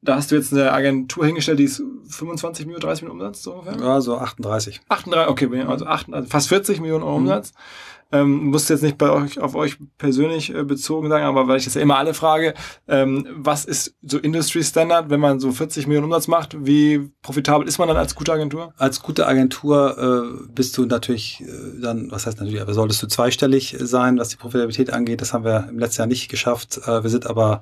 da 0.02 0.16
hast 0.16 0.32
du 0.32 0.36
jetzt 0.36 0.54
eine 0.54 0.72
Agentur 0.72 1.26
hingestellt, 1.26 1.60
die 1.60 1.66
ist 1.66 1.84
25 2.08 2.68
Millionen, 2.68 2.84
30 2.84 3.04
Millionen 3.04 3.20
Umsatz 3.20 3.44
so 3.44 3.56
ungefähr? 3.56 3.82
Ja, 3.82 4.00
so 4.00 4.18
38. 4.18 4.80
38, 4.88 5.30
okay, 5.30 5.62
also, 5.64 5.86
8, 5.86 6.14
also 6.14 6.30
fast 6.30 6.48
40 6.48 6.80
Millionen 6.80 7.04
Euro 7.04 7.20
mhm. 7.20 7.26
Ähm, 8.12 8.46
muss 8.46 8.70
jetzt 8.70 8.82
nicht 8.82 8.98
bei 8.98 9.12
euch 9.12 9.40
auf 9.40 9.54
euch 9.54 9.78
persönlich 10.00 10.54
äh, 10.54 10.64
bezogen 10.64 11.10
sagen, 11.10 11.26
aber 11.26 11.48
weil 11.48 11.58
ich 11.58 11.66
das 11.66 11.76
ja 11.76 11.82
immer 11.82 11.98
alle 11.98 12.16
frage, 12.16 12.56
ähm, 12.88 13.28
was 13.36 13.66
ist 13.66 13.96
so 14.02 14.18
Industry 14.18 14.64
Standard, 14.64 15.12
wenn 15.12 15.20
man 15.20 15.40
so 15.40 15.52
40 15.52 15.86
Millionen 15.86 16.06
Umsatz 16.06 16.28
macht? 16.28 16.56
Wie 16.66 17.12
profitabel 17.22 17.68
ist 17.68 17.78
man 17.78 17.88
dann 17.88 17.98
als 17.98 18.16
gute 18.16 18.34
Agentur? 18.34 18.74
Als 18.78 19.02
gute 19.02 19.28
Agentur 19.28 19.98
äh, 19.98 20.52
bist 20.52 20.76
du 20.78 20.86
natürlich 20.86 21.42
äh, 21.42 21.80
dann, 21.82 22.10
was 22.10 22.26
heißt 22.26 22.40
natürlich, 22.40 22.62
aber 22.62 22.74
solltest 22.74 23.04
du 23.04 23.08
zweistellig 23.08 23.76
sein, 23.80 24.18
was 24.18 24.30
die 24.30 24.38
Profitabilität 24.38 24.92
angeht. 24.92 25.22
Das 25.22 25.34
haben 25.34 25.44
wir 25.44 25.68
im 25.70 25.78
letzten 25.78 26.02
Jahr 26.02 26.08
nicht 26.08 26.30
geschafft. 26.30 26.80
Äh, 26.88 27.04
wir 27.04 27.10
sind 27.12 27.28
aber 27.28 27.62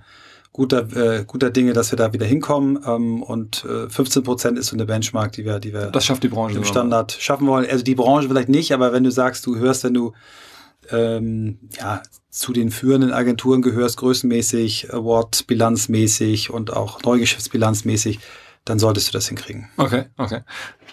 guter, 0.51 0.87
äh, 0.95 1.23
guter 1.25 1.49
Dinge, 1.49 1.73
dass 1.73 1.91
wir 1.91 1.97
da 1.97 2.13
wieder 2.13 2.25
hinkommen. 2.25 2.79
Ähm, 2.85 3.23
und 3.23 3.65
äh, 3.65 3.89
15 3.89 4.23
Prozent 4.23 4.59
ist 4.59 4.67
so 4.67 4.75
eine 4.75 4.85
Benchmark, 4.85 5.31
die 5.33 5.45
wir, 5.45 5.59
die 5.59 5.73
wir 5.73 5.87
das 5.87 6.05
schafft 6.05 6.23
die 6.23 6.27
Branche 6.27 6.57
im 6.57 6.63
Standard 6.63 7.13
oder? 7.13 7.21
schaffen 7.21 7.47
wollen. 7.47 7.69
Also 7.69 7.83
die 7.83 7.95
Branche 7.95 8.27
vielleicht 8.27 8.49
nicht, 8.49 8.73
aber 8.73 8.93
wenn 8.93 9.03
du 9.03 9.11
sagst, 9.11 9.45
du 9.45 9.57
hörst, 9.57 9.83
wenn 9.83 9.93
du 9.93 10.13
ähm, 10.91 11.59
ja, 11.77 12.01
zu 12.29 12.53
den 12.53 12.71
führenden 12.71 13.11
Agenturen 13.11 13.61
gehörst, 13.61 13.97
größenmäßig, 13.97 14.93
Award, 14.93 15.47
bilanzmäßig 15.47 16.49
und 16.49 16.71
auch 16.71 17.01
Neugeschäftsbilanzmäßig, 17.03 18.19
dann 18.65 18.79
solltest 18.79 19.07
du 19.07 19.11
das 19.13 19.27
hinkriegen. 19.27 19.69
Okay, 19.77 20.05
okay. 20.17 20.41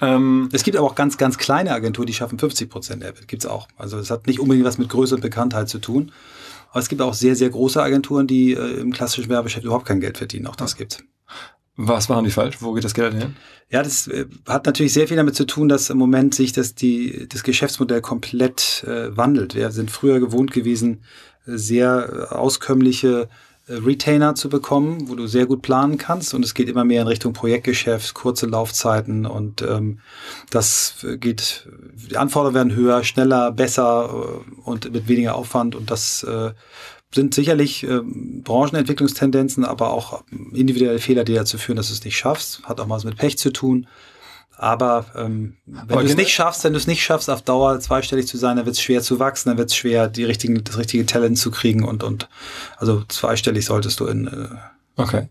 Ähm, 0.00 0.48
es 0.52 0.62
gibt 0.62 0.76
aber 0.76 0.86
auch 0.86 0.94
ganz, 0.94 1.18
ganz 1.18 1.38
kleine 1.38 1.72
Agenturen, 1.72 2.06
die 2.06 2.14
schaffen 2.14 2.38
50 2.38 2.70
Prozent 2.70 3.04
EBIT. 3.04 3.28
Gibt's 3.28 3.46
auch. 3.46 3.68
Also 3.76 3.98
es 3.98 4.10
hat 4.10 4.26
nicht 4.26 4.40
unbedingt 4.40 4.66
was 4.66 4.78
mit 4.78 4.88
Größe 4.88 5.14
und 5.16 5.20
Bekanntheit 5.20 5.68
zu 5.68 5.78
tun. 5.78 6.12
Aber 6.74 6.80
es 6.80 6.88
gibt 6.88 7.00
auch 7.02 7.14
sehr, 7.14 7.37
sehr 7.37 7.50
große 7.50 7.80
Agenturen, 7.80 8.26
die 8.26 8.52
äh, 8.52 8.80
im 8.80 8.92
klassischen 8.92 9.30
Werbegeschäft 9.30 9.64
überhaupt 9.64 9.87
kein 9.87 10.00
Geld 10.00 10.18
verdienen. 10.18 10.48
Auch 10.48 10.56
das 10.56 10.72
ja. 10.72 10.78
gibt 10.78 11.04
was 11.76 12.08
machen 12.08 12.24
die 12.24 12.30
falsch? 12.30 12.56
Wo 12.60 12.72
geht 12.72 12.84
das 12.84 12.94
Geld 12.94 13.14
hin? 13.14 13.37
Ja, 13.70 13.82
das 13.82 14.08
äh, 14.08 14.26
hat 14.48 14.66
natürlich 14.66 14.92
sehr 14.92 15.08
viel 15.08 15.16
damit 15.16 15.37
zu 15.37 15.44
tun, 15.44 15.68
dass 15.68 15.88
im 15.88 15.98
Moment 15.98 16.34
sich 16.34 16.52
das, 16.52 16.74
die, 16.74 17.28
das 17.28 17.42
Geschäftsmodell 17.44 18.00
komplett 18.00 18.84
äh, 18.87 19.16
wandelt. 19.16 19.54
Wir 19.54 19.70
sind 19.70 19.90
früher 19.90 20.18
gewohnt 20.20 20.52
gewesen, 20.52 21.04
sehr 21.46 22.28
auskömmliche 22.30 23.22
äh, 23.22 23.26
Retainer 23.66 24.35
zu 24.35 24.48
bekommen, 24.48 25.09
wo 25.09 25.14
du 25.14 25.27
sehr 25.27 25.46
gut 25.46 25.62
planen 25.62 25.96
kannst 25.96 26.35
und 26.35 26.44
es 26.44 26.53
geht 26.53 26.68
immer 26.68 26.85
mehr 26.85 27.00
in 27.03 27.09
Richtung 27.09 27.33
Projektgeschäft, 27.33 28.12
kurze 28.12 28.46
Laufzeiten 28.46 29.24
und 29.24 29.62
ähm, 29.62 30.00
das 30.50 31.07
geht, 31.18 31.68
die 32.11 32.16
Anforderungen 32.18 32.55
werden 32.55 32.74
höher, 32.74 33.05
schneller, 33.05 33.53
besser 33.53 34.42
äh, 34.46 34.61
und 34.68 34.92
mit 34.92 35.09
weniger 35.09 35.35
Aufwand 35.35 35.74
und 35.74 35.90
das 35.90 36.22
äh, 36.24 36.53
sind 37.14 37.35
sicherlich 37.35 37.85
äh, 37.85 38.00
Branchenentwicklungstendenzen, 38.03 39.64
aber 39.64 39.92
auch 39.92 40.24
individuelle 40.53 40.98
Fehler, 40.98 41.24
die 41.24 41.35
dazu 41.35 41.57
führen, 41.59 41.77
dass 41.77 41.88
du 41.88 41.94
es 41.94 42.05
nicht 42.05 42.18
schaffst. 42.18 42.64
Hat 42.64 42.81
auch 42.81 42.88
was 42.88 43.05
mit 43.05 43.16
Pech 43.16 43.38
zu 43.38 43.53
tun. 43.53 43.87
Aber 44.64 45.05
ähm, 45.14 45.59
wenn 45.66 45.98
du 45.98 46.07
es 46.07 46.16
nicht 46.16 46.33
schaffst, 46.33 46.64
wenn 46.64 46.72
du 46.72 46.79
es 46.79 46.87
nicht 46.87 47.05
schaffst, 47.05 47.29
auf 47.29 47.42
Dauer 47.42 47.79
zweistellig 47.81 48.27
zu 48.27 48.38
sein, 48.38 48.57
dann 48.57 48.64
wird 48.64 48.77
es 48.77 48.81
schwer 48.81 49.03
zu 49.03 49.18
wachsen, 49.18 49.50
dann 49.50 49.59
wird 49.59 49.68
es 49.68 49.77
schwer, 49.77 50.09
die 50.09 50.24
richtigen, 50.24 50.64
das 50.64 50.79
richtige 50.79 51.05
Talent 51.05 51.37
zu 51.37 51.50
kriegen 51.50 51.85
und 51.85 52.03
und 52.03 52.31
also 52.79 53.05
zweistellig 53.09 53.66
solltest 53.66 54.00
du 54.00 54.07
in. 54.07 54.27
Äh, 54.27 54.48
okay. 54.96 55.29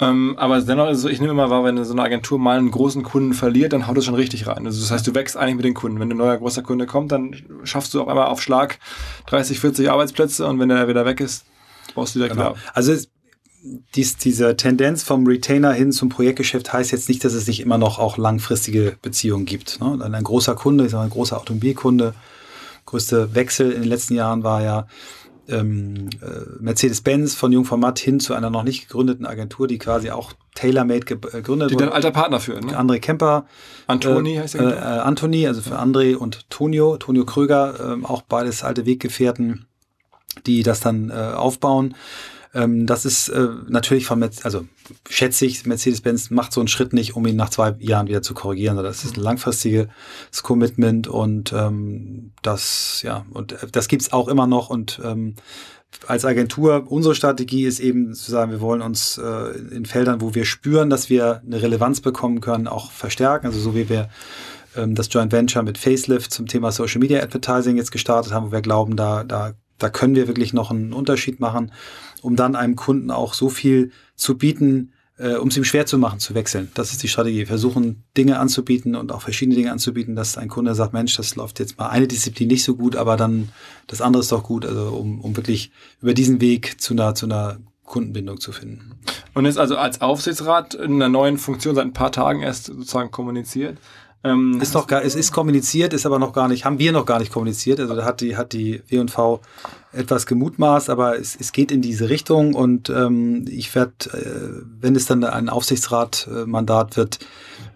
Ähm, 0.00 0.36
aber 0.38 0.60
dennoch 0.60 0.88
ist 0.90 0.98
es 0.98 1.02
so, 1.02 1.08
ich 1.08 1.18
nehme 1.18 1.32
immer 1.32 1.50
wahr, 1.50 1.64
wenn 1.64 1.82
so 1.84 1.92
eine 1.92 2.02
Agentur 2.02 2.38
mal 2.38 2.56
einen 2.56 2.70
großen 2.70 3.02
Kunden 3.02 3.34
verliert, 3.34 3.72
dann 3.72 3.88
haut 3.88 3.98
es 3.98 4.04
schon 4.04 4.14
richtig 4.14 4.46
rein. 4.46 4.64
Also 4.64 4.80
das 4.80 4.92
heißt, 4.92 5.04
du 5.04 5.12
wächst 5.12 5.36
eigentlich 5.36 5.56
mit 5.56 5.64
den 5.64 5.74
Kunden. 5.74 5.98
Wenn 5.98 6.12
ein 6.12 6.16
neuer 6.16 6.36
großer 6.36 6.62
Kunde 6.62 6.86
kommt, 6.86 7.10
dann 7.10 7.34
schaffst 7.64 7.94
du 7.94 8.00
auf 8.00 8.06
einmal 8.06 8.26
auf 8.26 8.40
Schlag 8.40 8.78
30, 9.26 9.58
40 9.58 9.90
Arbeitsplätze 9.90 10.46
und 10.46 10.60
wenn 10.60 10.68
der 10.68 10.86
wieder 10.86 11.04
weg 11.04 11.18
ist, 11.18 11.46
brauchst 11.96 12.14
du 12.14 12.20
direkt 12.20 12.36
genau. 12.36 12.50
wieder. 12.50 12.60
Also 12.74 12.92
dies, 13.94 14.16
diese 14.16 14.56
Tendenz 14.56 15.02
vom 15.02 15.26
Retainer 15.26 15.72
hin 15.72 15.92
zum 15.92 16.08
Projektgeschäft 16.08 16.72
heißt 16.72 16.92
jetzt 16.92 17.08
nicht, 17.08 17.24
dass 17.24 17.34
es 17.34 17.46
nicht 17.46 17.60
immer 17.60 17.78
noch 17.78 17.98
auch 17.98 18.16
langfristige 18.16 18.96
Beziehungen 19.02 19.46
gibt. 19.46 19.80
Ne? 19.80 19.98
Ein 20.02 20.24
großer 20.24 20.54
Kunde, 20.54 20.86
ich 20.86 20.90
sage 20.90 21.04
ein 21.04 21.10
großer 21.10 21.38
Automobilkunde, 21.38 22.14
größte 22.86 23.34
Wechsel 23.34 23.72
in 23.72 23.82
den 23.82 23.88
letzten 23.88 24.14
Jahren 24.14 24.42
war 24.42 24.62
ja 24.62 24.86
ähm, 25.48 26.10
äh, 26.20 26.60
Mercedes-Benz 26.60 27.34
von 27.34 27.52
Jungformat 27.52 27.98
hin 27.98 28.20
zu 28.20 28.34
einer 28.34 28.50
noch 28.50 28.62
nicht 28.62 28.88
gegründeten 28.88 29.26
Agentur, 29.26 29.66
die 29.66 29.78
quasi 29.78 30.10
auch 30.10 30.32
TaylorMade 30.54 31.00
äh, 31.00 31.16
gegründet 31.16 31.48
wurde. 31.48 31.68
Die 31.68 31.76
dann 31.76 31.88
alter 31.88 32.10
Partner 32.10 32.40
führen, 32.40 32.66
ne? 32.66 32.78
André 32.78 32.98
Kemper. 32.98 33.46
Antoni 33.86 34.36
äh, 34.36 34.40
heißt 34.40 34.56
er. 34.56 34.76
Äh, 34.76 35.00
Antoni, 35.00 35.46
also 35.46 35.62
für 35.62 35.78
André 35.78 36.16
und 36.16 36.50
Tonio, 36.50 36.96
Tonio 36.98 37.24
Kröger, 37.24 37.98
äh, 37.98 38.04
auch 38.04 38.22
beides 38.22 38.62
alte 38.62 38.84
Weggefährten, 38.84 39.66
die 40.46 40.62
das 40.62 40.80
dann 40.80 41.10
äh, 41.10 41.14
aufbauen. 41.14 41.94
Ähm, 42.58 42.86
das 42.86 43.04
ist 43.04 43.28
äh, 43.28 43.48
natürlich 43.68 44.06
von, 44.06 44.18
Mercedes, 44.18 44.44
also 44.44 44.66
schätze 45.08 45.46
ich, 45.46 45.64
Mercedes-Benz 45.64 46.30
macht 46.30 46.52
so 46.52 46.60
einen 46.60 46.68
Schritt 46.68 46.92
nicht, 46.92 47.14
um 47.14 47.24
ihn 47.26 47.36
nach 47.36 47.50
zwei 47.50 47.76
Jahren 47.78 48.08
wieder 48.08 48.22
zu 48.22 48.34
korrigieren, 48.34 48.76
das 48.76 49.04
ist 49.04 49.16
ein 49.16 49.22
langfristiges 49.22 49.86
Commitment 50.42 51.06
und 51.06 51.52
ähm, 51.52 52.32
das, 52.42 53.02
ja, 53.02 53.24
und 53.32 53.52
äh, 53.52 53.68
das 53.70 53.86
gibt's 53.86 54.12
auch 54.12 54.26
immer 54.26 54.48
noch 54.48 54.70
und 54.70 55.00
ähm, 55.04 55.36
als 56.06 56.24
Agentur, 56.24 56.84
unsere 56.88 57.14
Strategie 57.14 57.64
ist 57.64 57.80
eben 57.80 58.12
zu 58.12 58.30
sagen, 58.30 58.50
wir 58.50 58.60
wollen 58.60 58.82
uns 58.82 59.18
äh, 59.18 59.58
in 59.74 59.86
Feldern, 59.86 60.20
wo 60.20 60.34
wir 60.34 60.44
spüren, 60.44 60.90
dass 60.90 61.08
wir 61.08 61.42
eine 61.46 61.62
Relevanz 61.62 62.00
bekommen 62.00 62.40
können, 62.40 62.66
auch 62.66 62.90
verstärken. 62.90 63.46
Also 63.46 63.58
so 63.58 63.74
wie 63.74 63.88
wir 63.88 64.10
ähm, 64.76 64.94
das 64.94 65.08
Joint 65.10 65.32
Venture 65.32 65.62
mit 65.62 65.78
Facelift 65.78 66.30
zum 66.30 66.46
Thema 66.46 66.72
Social 66.72 67.00
Media 67.00 67.22
Advertising 67.22 67.78
jetzt 67.78 67.90
gestartet 67.90 68.32
haben, 68.32 68.48
wo 68.48 68.52
wir 68.52 68.60
glauben, 68.60 68.96
da, 68.96 69.24
da, 69.24 69.54
da 69.78 69.88
können 69.90 70.14
wir 70.14 70.26
wirklich 70.26 70.52
noch 70.52 70.70
einen 70.70 70.92
Unterschied 70.92 71.40
machen 71.40 71.72
um 72.22 72.36
dann 72.36 72.56
einem 72.56 72.76
Kunden 72.76 73.10
auch 73.10 73.34
so 73.34 73.48
viel 73.48 73.90
zu 74.14 74.36
bieten, 74.36 74.92
äh, 75.18 75.34
um 75.34 75.48
es 75.48 75.56
ihm 75.56 75.64
schwer 75.64 75.86
zu 75.86 75.98
machen, 75.98 76.20
zu 76.20 76.34
wechseln. 76.34 76.70
Das 76.74 76.92
ist 76.92 77.02
die 77.02 77.08
Strategie. 77.08 77.46
Versuchen 77.46 78.04
Dinge 78.16 78.38
anzubieten 78.38 78.94
und 78.94 79.12
auch 79.12 79.22
verschiedene 79.22 79.56
Dinge 79.56 79.72
anzubieten, 79.72 80.14
dass 80.14 80.38
ein 80.38 80.48
Kunde 80.48 80.74
sagt, 80.74 80.92
Mensch, 80.92 81.16
das 81.16 81.36
läuft 81.36 81.58
jetzt 81.58 81.78
mal 81.78 81.88
eine 81.88 82.06
Disziplin 82.06 82.48
nicht 82.48 82.64
so 82.64 82.76
gut, 82.76 82.96
aber 82.96 83.16
dann 83.16 83.50
das 83.86 84.00
andere 84.00 84.22
ist 84.22 84.32
doch 84.32 84.44
gut. 84.44 84.64
Also 84.64 84.88
um, 84.90 85.20
um 85.20 85.36
wirklich 85.36 85.72
über 86.00 86.14
diesen 86.14 86.40
Weg 86.40 86.80
zu 86.80 86.94
einer, 86.94 87.14
zu 87.14 87.26
einer 87.26 87.58
Kundenbindung 87.84 88.38
zu 88.38 88.52
finden. 88.52 89.00
Und 89.34 89.46
ist 89.46 89.56
also 89.56 89.76
als 89.76 90.00
Aufsichtsrat 90.02 90.74
in 90.74 90.94
einer 90.94 91.08
neuen 91.08 91.38
Funktion 91.38 91.74
seit 91.74 91.86
ein 91.86 91.94
paar 91.94 92.12
Tagen 92.12 92.42
erst 92.42 92.66
sozusagen 92.66 93.10
kommuniziert. 93.10 93.78
Ähm, 94.24 94.60
ist 94.60 94.74
noch 94.74 94.88
gar, 94.88 95.04
es 95.04 95.14
ist 95.14 95.32
kommuniziert, 95.32 95.92
ist 95.92 96.04
aber 96.04 96.18
noch 96.18 96.32
gar 96.32 96.48
nicht, 96.48 96.64
haben 96.64 96.78
wir 96.78 96.90
noch 96.90 97.06
gar 97.06 97.20
nicht 97.20 97.32
kommuniziert. 97.32 97.78
Also 97.78 97.94
da 97.94 98.04
hat 98.04 98.20
die, 98.20 98.36
hat 98.36 98.52
die 98.52 98.82
W&V 98.88 99.40
etwas 99.92 100.26
gemutmaßt, 100.26 100.90
aber 100.90 101.18
es, 101.18 101.36
es 101.38 101.52
geht 101.52 101.70
in 101.70 101.82
diese 101.82 102.08
Richtung 102.08 102.54
und 102.54 102.90
ähm, 102.90 103.44
ich 103.48 103.74
werde, 103.74 103.92
äh, 104.12 104.64
wenn 104.80 104.96
es 104.96 105.06
dann 105.06 105.22
ein 105.22 105.48
Aufsichtsratmandat 105.48 106.96
wird, 106.96 107.20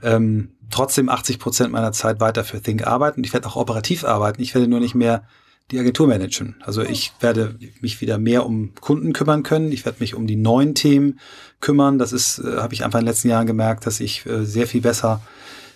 ähm, 0.03 0.51
trotzdem 0.71 1.09
80 1.09 1.39
Prozent 1.39 1.73
meiner 1.73 1.93
Zeit 1.93 2.19
weiter 2.21 2.43
für 2.43 2.61
Think 2.61 2.87
arbeiten. 2.87 3.23
Ich 3.23 3.33
werde 3.33 3.47
auch 3.47 3.57
operativ 3.57 4.05
arbeiten. 4.05 4.43
Ich 4.43 4.55
werde 4.55 4.67
nur 4.67 4.81
nicht 4.81 4.95
mehr 4.95 5.25
die 5.71 5.79
Agentur 5.79 6.09
managen. 6.09 6.57
Also 6.61 6.83
ich 6.83 7.13
werde 7.21 7.57
mich 7.81 8.01
wieder 8.01 8.19
mehr 8.19 8.45
um 8.45 8.75
Kunden 8.81 9.13
kümmern 9.13 9.43
können. 9.43 9.71
Ich 9.71 9.85
werde 9.85 9.99
mich 10.01 10.15
um 10.15 10.27
die 10.27 10.37
neuen 10.37 10.75
Themen 10.75 11.21
kümmern. 11.61 11.99
Das 11.99 12.13
ist, 12.13 12.39
äh, 12.39 12.57
habe 12.57 12.75
ich 12.75 12.85
einfach 12.85 12.99
in 12.99 13.05
den 13.05 13.11
letzten 13.11 13.29
Jahren 13.29 13.47
gemerkt, 13.47 13.87
dass 13.87 14.01
ich 14.01 14.27
äh, 14.27 14.45
sehr 14.45 14.67
viel 14.67 14.81
besser 14.81 15.21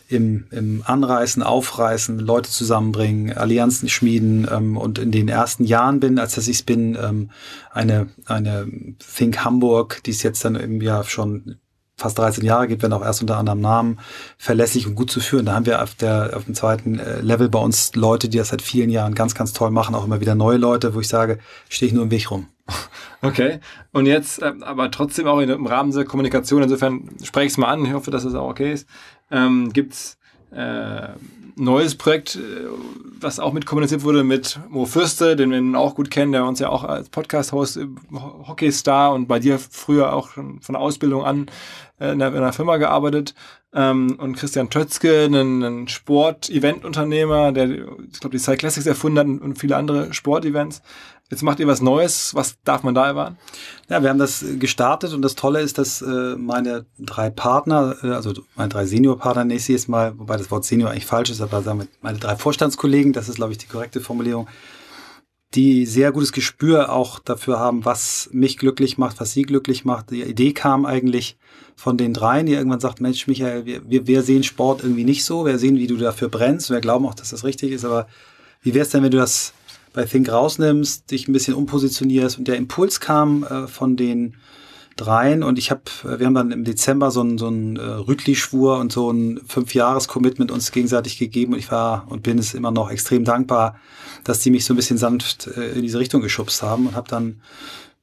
im, 0.09 0.47
im 0.51 0.83
Anreißen, 0.85 1.43
Aufreißen, 1.43 2.19
Leute 2.19 2.51
zusammenbringen, 2.51 3.37
Allianzen 3.37 3.89
schmieden 3.89 4.47
ähm, 4.51 4.77
und 4.77 4.99
in 4.99 5.11
den 5.11 5.29
ersten 5.29 5.65
Jahren 5.65 6.01
bin, 6.01 6.19
als 6.19 6.35
dass 6.35 6.49
ich 6.49 6.65
bin, 6.65 6.97
ähm, 7.01 7.31
eine, 7.73 8.09
eine 8.27 8.67
Think 8.99 9.45
Hamburg, 9.45 10.03
die 10.05 10.13
es 10.13 10.23
jetzt 10.23 10.45
dann 10.45 10.55
im 10.55 10.81
Jahr 10.81 11.05
schon 11.05 11.59
fast 11.97 12.19
13 12.19 12.45
Jahre 12.45 12.69
gibt, 12.69 12.83
wenn 12.83 12.93
auch 12.93 13.03
erst 13.03 13.23
unter 13.23 13.39
anderem 13.39 13.61
Namen, 13.61 13.99
verlässlich 14.37 14.87
und 14.87 14.95
gut 14.95 15.11
zu 15.11 15.21
führen. 15.21 15.47
Da 15.47 15.55
haben 15.55 15.67
wir 15.67 15.83
auf, 15.83 15.95
der, 15.95 16.33
auf 16.35 16.45
dem 16.45 16.55
zweiten 16.55 16.99
äh, 16.99 17.21
Level 17.21 17.49
bei 17.49 17.59
uns 17.59 17.95
Leute, 17.95 18.29
die 18.29 18.39
das 18.39 18.49
seit 18.49 18.63
vielen 18.63 18.91
Jahren 18.91 19.15
ganz, 19.15 19.35
ganz 19.35 19.55
toll 19.55 19.71
machen, 19.71 19.95
auch 19.95 20.05
immer 20.05 20.21
wieder 20.21 20.35
neue 20.35 20.59
Leute, 20.59 20.95
wo 20.95 21.01
ich 21.01 21.09
sage, 21.09 21.39
stehe 21.69 21.89
ich 21.89 21.95
nur 21.95 22.05
im 22.05 22.11
Weg 22.11 22.31
rum. 22.31 22.49
Okay, 23.23 23.61
und 23.93 24.07
jetzt 24.07 24.43
ähm, 24.43 24.63
aber 24.63 24.91
trotzdem 24.91 25.27
auch 25.27 25.41
im 25.41 25.67
Rahmen 25.67 25.91
der 25.91 26.05
Kommunikation, 26.05 26.63
insofern 26.63 27.09
spreche 27.23 27.47
ich 27.47 27.53
es 27.53 27.59
mal 27.59 27.69
an, 27.69 27.85
ich 27.85 27.93
hoffe, 27.93 28.11
dass 28.11 28.25
das 28.25 28.35
auch 28.35 28.51
okay 28.51 28.73
ist, 28.73 28.87
ähm, 29.31 29.73
gibt 29.73 29.93
es 29.95 30.19
äh, 30.53 31.09
neues 31.57 31.95
Projekt, 31.95 32.37
äh, 32.37 32.41
was 33.19 33.41
auch 33.41 33.53
mit 33.53 33.67
kommuniziert 33.67 34.05
wurde 34.05 34.25
mit 34.25 34.61
Mo 34.69 34.85
Fürste, 34.85 35.37
den 35.37 35.73
wir 35.73 35.79
auch 35.79 35.95
gut 35.95 36.11
kennen, 36.11 36.33
der 36.33 36.45
uns 36.45 36.61
ja 36.61 36.69
auch 36.69 36.85
als 36.85 37.09
Podcast-Host 37.09 37.81
Hockeystar 38.13 39.13
und 39.15 39.27
bei 39.27 39.39
dir 39.39 39.59
früher 39.59 40.13
auch 40.13 40.31
schon 40.31 40.61
von 40.61 40.75
der 40.75 40.83
Ausbildung 40.83 41.25
an 41.25 41.47
äh, 41.99 42.13
in, 42.13 42.23
einer, 42.23 42.53
Firma 42.53 42.77
gearbeitet. 42.77 43.35
Ähm, 43.73 44.17
und 44.19 44.37
Christian 44.37 44.71
Tötzke, 44.71 45.27
ein 45.27 45.89
Sport-Event-Unternehmer, 45.89 47.53
der, 47.53 47.71
ich 47.71 48.21
glaube, 48.21 48.37
die 48.37 48.39
Cyclassics 48.39 48.87
erfunden 48.87 49.19
hat 49.19 49.27
und 49.27 49.59
viele 49.59 49.77
andere 49.77 50.13
Sportevents. 50.13 50.83
Jetzt 51.31 51.43
macht 51.43 51.59
ihr 51.59 51.67
was 51.67 51.81
Neues. 51.81 52.35
Was 52.35 52.57
darf 52.63 52.85
man 52.85 52.95
da 52.95 53.07
erwarten? 53.07 53.37
Ja, 53.89 54.03
wir 54.03 54.11
haben 54.11 54.19
das 54.19 54.45
gestartet 54.59 55.13
und 55.13 55.23
das 55.23 55.35
Tolle 55.35 55.61
ist, 55.61 55.77
dass 55.77 56.01
äh, 56.01 56.37
meine 56.37 56.87
drei 56.99 57.31
Partner, 57.31 57.97
äh, 58.03 58.09
also 58.09 58.33
meine 58.55 58.69
drei 58.69 58.87
Seniorpartner 58.87 59.45
nächstes 59.45 59.89
Mal, 59.89 60.17
wobei 60.19 60.37
das 60.37 60.51
Wort 60.53 60.65
Senior 60.65 60.91
eigentlich 60.91 61.07
falsch 61.07 61.31
ist, 61.31 61.41
aber 61.41 61.63
sagen 61.63 61.81
wir 61.81 61.89
meine 62.01 62.19
drei 62.19 62.37
Vorstandskollegen, 62.37 63.13
das 63.13 63.29
ist, 63.29 63.37
glaube 63.37 63.53
ich, 63.53 63.59
die 63.59 63.67
korrekte 63.67 64.01
Formulierung, 64.01 64.47
die 65.55 65.85
sehr 65.85 66.13
gutes 66.13 66.33
Gespür 66.33 66.93
auch 66.93 67.19
dafür 67.19 67.59
haben, 67.59 67.85
was 67.85 68.29
mich 68.33 68.57
glücklich 68.57 68.97
macht, 68.97 69.21
was 69.21 69.33
sie 69.33 69.43
glücklich 69.43 69.85
macht. 69.85 70.11
Die 70.11 70.23
Idee 70.23 70.53
kam 70.53 70.87
eigentlich 70.87 71.39
von 71.75 71.97
den 71.97 72.15
dreien, 72.15 72.47
die 72.47 72.55
irgendwann 72.55 72.81
sagt, 72.81 73.01
Mensch, 73.01 73.27
Michael, 73.27 73.65
wir, 73.65 73.89
wir, 73.89 74.07
wir 74.07 74.23
sehen 74.23 74.45
Sport 74.45 74.83
irgendwie 74.85 75.05
nicht 75.05 75.25
so, 75.25 75.45
wir 75.45 75.59
sehen, 75.59 75.77
wie 75.77 75.89
du 75.89 75.97
dafür 75.97 76.29
brennst, 76.29 76.71
wir 76.71 76.81
glauben 76.81 77.05
auch, 77.07 77.15
dass 77.15 77.31
das 77.31 77.43
richtig 77.43 77.73
ist, 77.73 77.85
aber 77.85 78.07
wie 78.63 78.75
wäre 78.75 78.85
es 78.85 78.91
denn, 78.91 79.03
wenn 79.03 79.11
du 79.11 79.19
das 79.19 79.53
bei 79.97 80.05
Think 80.05 80.31
rausnimmst, 80.31 81.11
dich 81.11 81.27
ein 81.27 81.33
bisschen 81.33 81.55
umpositionierst 81.55 82.39
und 82.39 82.47
der 82.47 82.57
Impuls 82.57 83.01
kam 83.01 83.45
äh, 83.45 83.67
von 83.67 83.97
den 83.97 84.37
dreien 84.97 85.43
und 85.43 85.59
ich 85.59 85.71
habe, 85.71 85.83
äh, 86.05 86.19
wir 86.19 86.27
haben 86.27 86.35
dann 86.35 86.51
im 86.51 86.65
Dezember 86.65 87.11
so 87.11 87.23
einen 87.23 87.39
so 87.39 87.49
äh, 87.49 87.81
Rütli-Schwur 87.81 88.79
und 88.79 88.93
so 88.93 89.11
ein 89.11 89.41
Fünf-Jahres-Commitment 89.49 90.51
uns 90.51 90.71
gegenseitig 90.71 91.19
gegeben 91.19 91.55
und 91.55 91.59
ich 91.59 91.71
war 91.71 92.07
und 92.11 92.23
bin 92.23 92.39
es 92.39 92.53
immer 92.53 92.71
noch 92.71 92.91
extrem 92.91 93.25
dankbar, 93.25 93.81
dass 94.23 94.41
die 94.41 94.51
mich 94.51 94.67
so 94.67 94.75
ein 94.75 94.77
bisschen 94.77 94.99
sanft 94.99 95.47
äh, 95.47 95.73
in 95.73 95.81
diese 95.81 95.99
Richtung 95.99 96.21
geschubst 96.21 96.63
haben 96.63 96.87
und 96.87 96.95
habe 96.95 97.09
dann 97.09 97.41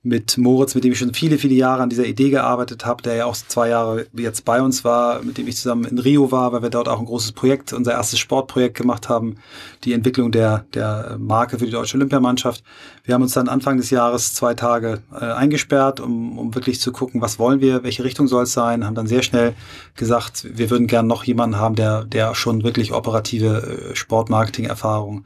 mit 0.05 0.37
Moritz, 0.37 0.75
mit 0.75 0.83
dem 0.83 0.91
ich 0.91 0.99
schon 0.99 1.13
viele, 1.13 1.37
viele 1.37 1.55
Jahre 1.55 1.81
an 1.81 1.89
dieser 1.89 2.05
Idee 2.05 2.29
gearbeitet 2.29 2.85
habe, 2.85 3.01
der 3.01 3.15
ja 3.15 3.25
auch 3.25 3.37
zwei 3.37 3.69
Jahre 3.69 4.05
jetzt 4.13 4.43
bei 4.43 4.61
uns 4.61 4.83
war, 4.83 5.23
mit 5.23 5.37
dem 5.37 5.47
ich 5.47 5.55
zusammen 5.55 5.85
in 5.85 5.97
Rio 5.97 6.29
war, 6.29 6.51
weil 6.51 6.61
wir 6.61 6.69
dort 6.69 6.89
auch 6.89 6.99
ein 6.99 7.05
großes 7.05 7.31
Projekt, 7.31 7.71
unser 7.71 7.93
erstes 7.93 8.19
Sportprojekt 8.19 8.75
gemacht 8.75 9.07
haben, 9.07 9.37
die 9.85 9.93
Entwicklung 9.93 10.33
der, 10.33 10.65
der 10.73 11.15
Marke 11.19 11.57
für 11.57 11.65
die 11.65 11.71
deutsche 11.71 11.95
Olympiamannschaft. 11.95 12.65
Wir 13.05 13.15
haben 13.15 13.21
uns 13.21 13.31
dann 13.31 13.47
Anfang 13.47 13.77
des 13.77 13.91
Jahres 13.91 14.33
zwei 14.33 14.53
Tage 14.55 15.01
äh, 15.13 15.23
eingesperrt, 15.23 16.01
um, 16.01 16.37
um 16.37 16.53
wirklich 16.53 16.81
zu 16.81 16.91
gucken, 16.91 17.21
was 17.21 17.39
wollen 17.39 17.61
wir, 17.61 17.83
welche 17.83 18.03
Richtung 18.03 18.27
soll 18.27 18.43
es 18.43 18.51
sein, 18.51 18.85
haben 18.85 18.95
dann 18.95 19.07
sehr 19.07 19.23
schnell 19.23 19.55
gesagt, 19.95 20.57
wir 20.57 20.69
würden 20.69 20.87
gern 20.87 21.07
noch 21.07 21.23
jemanden 21.23 21.57
haben, 21.57 21.75
der, 21.75 22.03
der 22.03 22.35
schon 22.35 22.63
wirklich 22.63 22.91
operative 22.91 23.91
äh, 23.91 23.95
Sportmarketing-Erfahrung 23.95 25.23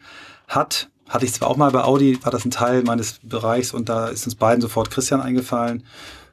hat 0.48 0.90
hatte 1.10 1.26
ich 1.26 1.34
zwar 1.34 1.50
auch 1.50 1.58
mal 1.58 1.72
bei 1.72 1.84
Audi, 1.84 2.20
war 2.24 2.32
das 2.32 2.46
ein 2.46 2.52
Teil 2.52 2.84
meines 2.84 3.20
Bereichs 3.24 3.74
und 3.74 3.90
da 3.90 4.08
ist 4.08 4.26
uns 4.26 4.36
beiden 4.36 4.62
sofort 4.62 4.92
Christian 4.92 5.22
eingefallen, 5.22 5.84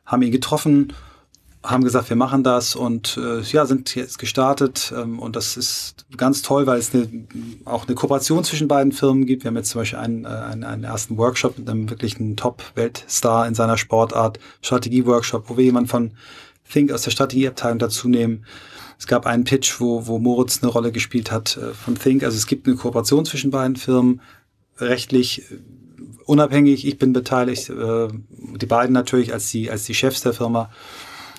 haben 0.05 0.23
ihn 0.23 0.33
getroffen, 0.33 0.93
haben 1.63 1.83
gesagt, 1.83 2.11
wir 2.11 2.17
machen 2.17 2.45
das 2.45 2.77
und 2.77 3.17
äh, 3.17 3.41
ja, 3.41 3.65
sind 3.65 3.95
jetzt 3.95 4.19
gestartet 4.19 4.93
ähm, 4.97 5.19
und 5.19 5.35
das 5.35 5.57
ist 5.57 6.05
ganz 6.17 6.43
toll, 6.43 6.67
weil 6.67 6.79
es 6.79 6.95
eine, 6.95 7.09
auch 7.65 7.87
eine 7.87 7.95
Kooperation 7.95 8.45
zwischen 8.45 8.69
beiden 8.69 8.93
Firmen 8.93 9.25
gibt. 9.25 9.45
Wir 9.45 9.49
haben 9.49 9.57
jetzt 9.57 9.71
zum 9.71 9.81
Beispiel 9.81 9.99
einen, 9.99 10.25
äh, 10.27 10.29
einen, 10.29 10.65
einen 10.65 10.85
ersten 10.85 11.17
Workshop 11.17 11.59
mit 11.59 11.69
einem 11.69 11.89
wirklichen 11.89 12.37
Top-Weltstar 12.37 13.47
in 13.47 13.55
seiner 13.55 13.79
Sportart, 13.79 14.39
Strategie-Workshop, 14.61 15.49
wo 15.49 15.57
wir 15.57 15.65
jemanden 15.65 15.89
von 15.89 16.11
Think 16.71 16.93
aus 16.93 17.03
der 17.03 17.13
Strategieabteilung 17.13 17.79
dazu 17.79 18.09
nehmen. 18.09 18.45
Es 18.99 19.07
gab 19.07 19.27
einen 19.27 19.45
Pitch, 19.45 19.81
wo, 19.81 20.07
wo 20.07 20.19
Moritz 20.19 20.63
eine 20.63 20.71
Rolle 20.71 20.93
gespielt 20.93 21.31
hat 21.31 21.57
äh, 21.57 21.73
von 21.73 21.95
Think. 21.95 22.25
Also 22.25 22.37
es 22.37 22.47
gibt 22.47 22.67
eine 22.67 22.77
Kooperation 22.77 23.25
zwischen 23.25 23.51
beiden 23.51 23.77
Firmen 23.77 24.21
rechtlich 24.79 25.51
äh, 25.51 25.59
unabhängig. 26.25 26.87
Ich 26.87 26.99
bin 26.99 27.13
beteiligt, 27.13 27.71
äh, 27.71 28.09
die 28.31 28.67
beiden 28.67 28.93
natürlich 28.93 29.33
als 29.33 29.51
die, 29.51 29.71
als 29.71 29.85
die 29.85 29.95
Chefs 29.95 30.23
der 30.23 30.33
Firma. 30.33 30.71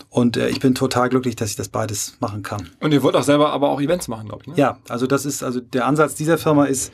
Und 0.10 0.38
äh, 0.38 0.50
ich 0.50 0.60
bin 0.60 0.76
total 0.76 1.10
glücklich, 1.10 1.36
dass 1.36 1.50
ich 1.50 1.56
das 1.56 1.68
beides 1.68 2.16
machen 2.20 2.42
kann. 2.42 2.70
Und 2.80 2.94
ihr 2.94 3.04
wollt 3.04 3.16
auch 3.16 3.24
selber 3.24 3.52
aber 3.52 3.70
auch 3.70 3.82
Events 3.82 4.08
machen, 4.08 4.30
glaube 4.30 4.44
ich. 4.44 4.48
Ne? 4.48 4.54
Ja, 4.56 4.80
also 4.88 5.08
das 5.08 5.26
ist, 5.26 5.44
also 5.44 5.60
der 5.60 5.86
Ansatz 5.86 6.16
dieser 6.16 6.38
Firma 6.38 6.66
ist, 6.66 6.94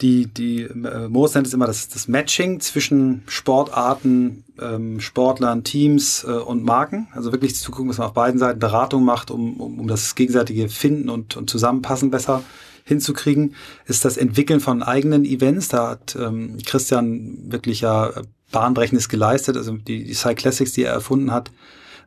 die, 0.00 0.26
die 0.26 0.62
äh, 0.62 1.08
Moos 1.08 1.34
nennt 1.34 1.46
es 1.46 1.54
immer 1.54 1.66
das, 1.66 1.88
das 1.88 2.08
Matching 2.08 2.58
zwischen 2.60 3.22
Sportarten, 3.28 4.44
ähm, 4.60 5.00
Sportlern, 5.00 5.62
Teams 5.62 6.24
äh, 6.24 6.32
und 6.32 6.64
Marken. 6.64 7.08
Also 7.12 7.32
wirklich 7.32 7.54
zu 7.54 7.70
gucken, 7.70 7.88
dass 7.88 7.98
man 7.98 8.08
auf 8.08 8.14
beiden 8.14 8.38
Seiten 8.40 8.58
Beratung 8.58 9.04
macht, 9.04 9.30
um, 9.30 9.58
um, 9.60 9.80
um 9.80 9.86
das 9.86 10.14
gegenseitige 10.14 10.68
Finden 10.68 11.08
und, 11.08 11.36
und 11.36 11.48
Zusammenpassen 11.48 12.10
besser 12.10 12.42
hinzukriegen, 12.84 13.54
ist 13.86 14.04
das 14.04 14.16
Entwickeln 14.16 14.60
von 14.60 14.82
eigenen 14.82 15.24
Events. 15.24 15.68
Da 15.68 15.90
hat 15.90 16.16
ähm, 16.20 16.58
Christian 16.64 17.50
wirklich 17.50 17.80
ja 17.80 18.12
Bahnbrechendes 18.52 19.08
geleistet. 19.08 19.56
Also 19.56 19.76
die, 19.76 20.04
die 20.04 20.14
Cyclassics, 20.14 20.72
die 20.72 20.84
er 20.84 20.92
erfunden 20.92 21.32
hat, 21.32 21.50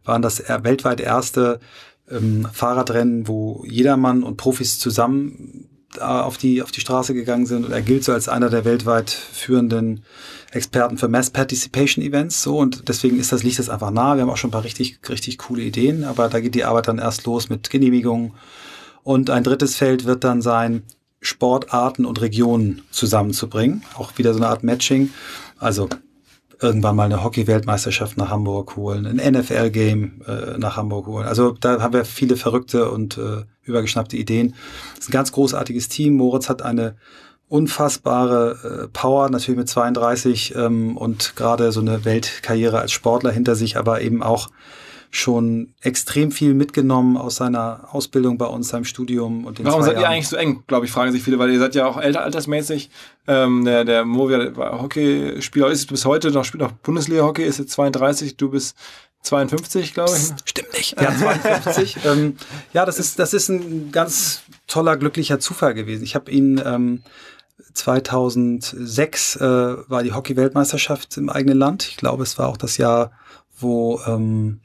waren 0.05 0.21
das 0.21 0.43
weltweit 0.47 1.01
erste 1.01 1.59
ähm, 2.09 2.47
Fahrradrennen, 2.51 3.27
wo 3.27 3.65
jedermann 3.67 4.23
und 4.23 4.37
Profis 4.37 4.79
zusammen 4.79 5.67
auf 5.99 6.37
die, 6.37 6.61
auf 6.61 6.71
die 6.71 6.81
Straße 6.81 7.13
gegangen 7.13 7.45
sind 7.45 7.65
und 7.65 7.71
er 7.71 7.81
gilt 7.81 8.03
so 8.03 8.11
als 8.11 8.29
einer 8.29 8.49
der 8.49 8.65
weltweit 8.65 9.09
führenden 9.09 10.03
Experten 10.51 10.97
für 10.97 11.07
Mass 11.07 11.29
Participation 11.29 12.03
Events, 12.03 12.43
so 12.43 12.57
und 12.57 12.87
deswegen 12.87 13.19
ist 13.19 13.31
das, 13.31 13.43
liegt 13.43 13.57
das 13.57 13.69
einfach 13.69 13.91
nah. 13.91 14.15
Wir 14.15 14.23
haben 14.23 14.29
auch 14.29 14.37
schon 14.37 14.49
ein 14.49 14.51
paar 14.51 14.63
richtig, 14.63 14.99
richtig 15.09 15.37
coole 15.37 15.63
Ideen, 15.63 16.03
aber 16.03 16.29
da 16.29 16.39
geht 16.39 16.55
die 16.55 16.65
Arbeit 16.65 16.87
dann 16.87 16.99
erst 16.99 17.25
los 17.25 17.49
mit 17.49 17.69
Genehmigungen 17.69 18.33
und 19.07 19.29
ein 19.29 19.45
drittes 19.45 19.77
Feld 19.77 20.03
wird 20.03 20.25
dann 20.25 20.41
sein, 20.41 20.83
Sportarten 21.21 22.05
und 22.05 22.19
Regionen 22.19 22.81
zusammenzubringen. 22.91 23.83
Auch 23.97 24.17
wieder 24.17 24.33
so 24.33 24.39
eine 24.39 24.49
Art 24.49 24.63
Matching. 24.63 25.11
Also 25.57 25.87
irgendwann 26.61 26.97
mal 26.97 27.05
eine 27.05 27.23
Hockey-Weltmeisterschaft 27.23 28.17
nach 28.17 28.29
Hamburg 28.29 28.75
holen, 28.75 29.05
ein 29.05 29.33
NFL-Game 29.33 30.23
äh, 30.27 30.57
nach 30.57 30.75
Hamburg 30.75 31.07
holen. 31.07 31.25
Also 31.25 31.51
da 31.51 31.81
haben 31.81 31.93
wir 31.93 32.03
viele 32.03 32.35
verrückte 32.35 32.91
und 32.91 33.17
äh, 33.17 33.45
übergeschnappte 33.63 34.17
Ideen. 34.17 34.55
Das 34.95 35.05
ist 35.05 35.09
ein 35.09 35.13
ganz 35.13 35.31
großartiges 35.31 35.87
Team. 35.87 36.17
Moritz 36.17 36.49
hat 36.49 36.61
eine 36.61 36.97
unfassbare 37.47 38.83
äh, 38.83 38.87
Power, 38.89 39.29
natürlich 39.29 39.57
mit 39.57 39.69
32 39.69 40.53
ähm, 40.53 40.97
und 40.97 41.37
gerade 41.37 41.71
so 41.71 41.79
eine 41.79 42.03
Weltkarriere 42.03 42.79
als 42.79 42.91
Sportler 42.91 43.31
hinter 43.31 43.55
sich, 43.55 43.77
aber 43.77 44.01
eben 44.01 44.21
auch 44.21 44.49
schon 45.09 45.73
extrem 45.81 46.31
viel 46.31 46.53
mitgenommen 46.53 47.17
aus 47.17 47.37
seiner 47.37 47.87
Ausbildung 47.91 48.37
bei 48.37 48.45
uns, 48.45 48.69
seinem 48.69 48.85
Studium 48.85 49.45
und 49.45 49.57
den 49.57 49.65
Warum 49.65 49.81
seid 49.81 49.93
Jahren. 49.93 50.03
ihr 50.03 50.09
eigentlich 50.09 50.27
so 50.27 50.35
eng, 50.35 50.63
glaube 50.67 50.85
ich, 50.85 50.91
fragen 50.91 51.11
sich 51.11 51.23
viele, 51.23 51.39
weil 51.39 51.49
ihr 51.51 51.59
seid 51.59 51.75
ja 51.75 51.85
auch 51.85 51.97
älter 51.97 52.23
altersmäßig. 52.23 52.89
Ähm, 53.27 53.65
der, 53.65 53.85
der 53.85 54.05
Movia 54.05 54.55
war 54.55 54.81
Hockeyspieler, 54.81 55.69
ist 55.69 55.89
bis 55.89 56.05
heute 56.05 56.31
noch, 56.31 56.45
spielt 56.45 56.61
noch 56.61 56.71
Bundesliga-Hockey, 56.71 57.43
ist 57.43 57.59
jetzt 57.59 57.71
32, 57.71 58.37
du 58.37 58.49
bist 58.49 58.75
52, 59.23 59.93
glaube 59.93 60.11
ich. 60.11 60.49
Stimmt 60.49 60.73
nicht. 60.73 61.01
Ja, 61.01 61.15
52. 61.15 61.97
ähm, 62.05 62.35
ja, 62.73 62.85
das 62.85 62.99
ist, 62.99 63.19
das 63.19 63.33
ist 63.33 63.49
ein 63.49 63.91
ganz 63.91 64.43
toller, 64.67 64.97
glücklicher 64.97 65.39
Zufall 65.39 65.73
gewesen. 65.73 66.03
Ich 66.03 66.15
habe 66.15 66.31
ihn 66.31 66.61
ähm, 66.63 67.03
2006 67.73 69.35
äh, 69.37 69.41
war 69.41 70.03
die 70.03 70.13
Hockey-Weltmeisterschaft 70.13 71.17
im 71.17 71.29
eigenen 71.29 71.57
Land. 71.57 71.87
Ich 71.87 71.97
glaube, 71.97 72.23
es 72.23 72.37
war 72.37 72.47
auch 72.47 72.57
das 72.57 72.77
Jahr, 72.77 73.11
wo 73.59 73.99
ähm, 74.05 74.61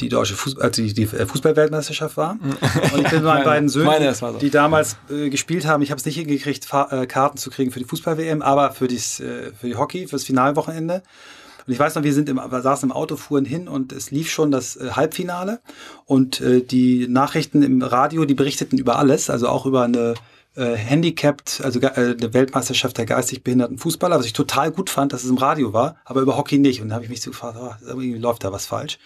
die 0.00 0.08
deutsche 0.08 0.34
Fußball, 0.34 0.64
also 0.64 0.82
die, 0.82 0.92
die 0.92 1.06
Fußballweltmeisterschaft 1.06 2.16
war. 2.16 2.38
Und 2.92 3.02
ich 3.02 3.10
bin 3.10 3.22
mit 3.22 3.22
meinen 3.22 3.44
beiden 3.44 3.68
Söhnen, 3.68 4.14
so. 4.14 4.32
die 4.32 4.50
damals 4.50 4.96
äh, 5.10 5.30
gespielt 5.30 5.66
haben, 5.66 5.82
ich 5.82 5.90
habe 5.90 5.98
es 5.98 6.04
nicht 6.04 6.16
hingekriegt, 6.16 6.64
Fa 6.64 6.88
äh, 6.90 7.06
Karten 7.06 7.38
zu 7.38 7.50
kriegen 7.50 7.70
für 7.70 7.78
die 7.78 7.84
Fußball-WM, 7.84 8.42
aber 8.42 8.72
für, 8.72 8.88
dies, 8.88 9.20
äh, 9.20 9.52
für 9.58 9.66
die 9.68 9.76
Hockey, 9.76 10.06
fürs 10.06 10.24
Finalwochenende. 10.24 11.02
Und 11.66 11.72
ich 11.72 11.78
weiß 11.78 11.94
noch, 11.96 12.04
wir 12.04 12.12
sind 12.14 12.28
im, 12.28 12.36
wir 12.36 12.62
saßen 12.62 12.88
im 12.88 12.92
Auto, 12.94 13.16
fuhren 13.16 13.44
hin 13.44 13.66
und 13.68 13.92
es 13.92 14.10
lief 14.10 14.30
schon 14.30 14.50
das 14.50 14.76
äh, 14.76 14.90
Halbfinale. 14.92 15.60
Und 16.04 16.40
äh, 16.40 16.60
die 16.62 17.08
Nachrichten 17.08 17.62
im 17.62 17.82
Radio, 17.82 18.24
die 18.24 18.34
berichteten 18.34 18.78
über 18.78 18.98
alles, 18.98 19.30
also 19.30 19.48
auch 19.48 19.66
über 19.66 19.82
eine 19.82 20.14
äh, 20.54 20.74
handicapped, 20.74 21.60
also 21.64 21.80
äh, 21.80 21.88
eine 21.88 22.34
Weltmeisterschaft 22.34 22.98
der 22.98 23.06
geistig 23.06 23.42
behinderten 23.42 23.78
Fußballer, 23.78 24.18
was 24.18 24.26
ich 24.26 24.32
total 24.32 24.70
gut 24.70 24.90
fand, 24.90 25.12
dass 25.12 25.24
es 25.24 25.30
im 25.30 25.38
Radio 25.38 25.72
war, 25.72 25.96
aber 26.04 26.20
über 26.20 26.36
Hockey 26.36 26.58
nicht. 26.58 26.80
Und 26.80 26.90
da 26.90 26.94
habe 26.94 27.04
ich 27.04 27.10
mich 27.10 27.20
so 27.20 27.30
gefragt, 27.30 27.58
oh, 27.60 27.72
irgendwie 27.86 28.14
läuft 28.14 28.44
da 28.44 28.52
was 28.52 28.66
falsch. 28.66 28.98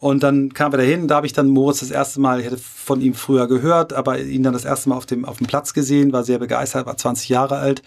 Und 0.00 0.22
dann 0.22 0.54
kamen 0.54 0.72
wir 0.72 0.78
dahin, 0.78 1.08
da 1.08 1.16
habe 1.16 1.26
ich 1.26 1.34
dann 1.34 1.48
Moritz 1.48 1.80
das 1.80 1.90
erste 1.90 2.20
Mal, 2.20 2.40
ich 2.40 2.46
hätte 2.46 2.56
von 2.56 3.02
ihm 3.02 3.12
früher 3.12 3.46
gehört, 3.46 3.92
aber 3.92 4.18
ihn 4.18 4.42
dann 4.42 4.54
das 4.54 4.64
erste 4.64 4.88
Mal 4.88 4.96
auf 4.96 5.04
dem, 5.04 5.26
auf 5.26 5.38
dem 5.38 5.46
Platz 5.46 5.74
gesehen, 5.74 6.12
war 6.12 6.24
sehr 6.24 6.38
begeistert, 6.38 6.86
war 6.86 6.96
20 6.96 7.28
Jahre 7.28 7.58
alt 7.58 7.82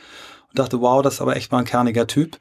und 0.49 0.59
dachte, 0.59 0.79
wow, 0.79 1.01
das 1.01 1.15
ist 1.15 1.21
aber 1.21 1.35
echt 1.35 1.51
mal 1.51 1.59
ein 1.59 1.65
kerniger 1.65 2.05
Typ. 2.05 2.37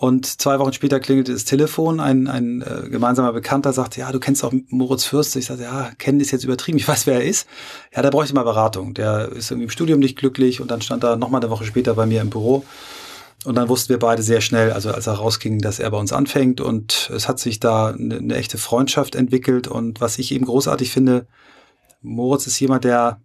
Und 0.00 0.40
zwei 0.40 0.60
Wochen 0.60 0.72
später 0.72 1.00
klingelte 1.00 1.32
das 1.32 1.44
Telefon. 1.44 1.98
Ein, 1.98 2.28
ein 2.28 2.62
äh, 2.62 2.88
gemeinsamer 2.88 3.32
Bekannter 3.32 3.72
sagte, 3.72 3.98
ja, 3.98 4.12
du 4.12 4.20
kennst 4.20 4.44
auch 4.44 4.52
Moritz 4.68 5.02
Fürst. 5.02 5.34
Ich 5.34 5.46
sagte, 5.46 5.64
ja, 5.64 5.90
kennen 5.98 6.20
ist 6.20 6.30
jetzt 6.30 6.44
übertrieben. 6.44 6.78
Ich 6.78 6.86
weiß, 6.86 7.08
wer 7.08 7.14
er 7.14 7.24
ist. 7.24 7.48
Ja, 7.92 8.00
da 8.02 8.10
bräuchte 8.10 8.32
mal 8.32 8.44
Beratung. 8.44 8.94
Der 8.94 9.32
ist 9.32 9.50
irgendwie 9.50 9.64
im 9.64 9.70
Studium 9.70 9.98
nicht 9.98 10.16
glücklich. 10.16 10.60
Und 10.60 10.70
dann 10.70 10.82
stand 10.82 11.02
er 11.02 11.16
nochmal 11.16 11.40
eine 11.40 11.50
Woche 11.50 11.64
später 11.64 11.94
bei 11.94 12.06
mir 12.06 12.20
im 12.20 12.30
Büro. 12.30 12.64
Und 13.44 13.54
dann 13.54 13.68
wussten 13.68 13.90
wir 13.90 13.98
beide 13.98 14.22
sehr 14.22 14.40
schnell, 14.40 14.72
also 14.72 14.90
als 14.90 15.06
er 15.06 15.14
rausging, 15.14 15.60
dass 15.60 15.78
er 15.78 15.90
bei 15.90 15.98
uns 15.98 16.12
anfängt. 16.12 16.60
Und 16.60 17.10
es 17.14 17.28
hat 17.28 17.38
sich 17.38 17.60
da 17.60 17.88
eine, 17.88 18.16
eine 18.16 18.36
echte 18.36 18.58
Freundschaft 18.58 19.14
entwickelt. 19.14 19.68
Und 19.68 20.00
was 20.00 20.18
ich 20.18 20.32
eben 20.32 20.44
großartig 20.44 20.90
finde, 20.90 21.26
Moritz 22.02 22.46
ist 22.46 22.58
jemand, 22.58 22.84
der 22.84 23.20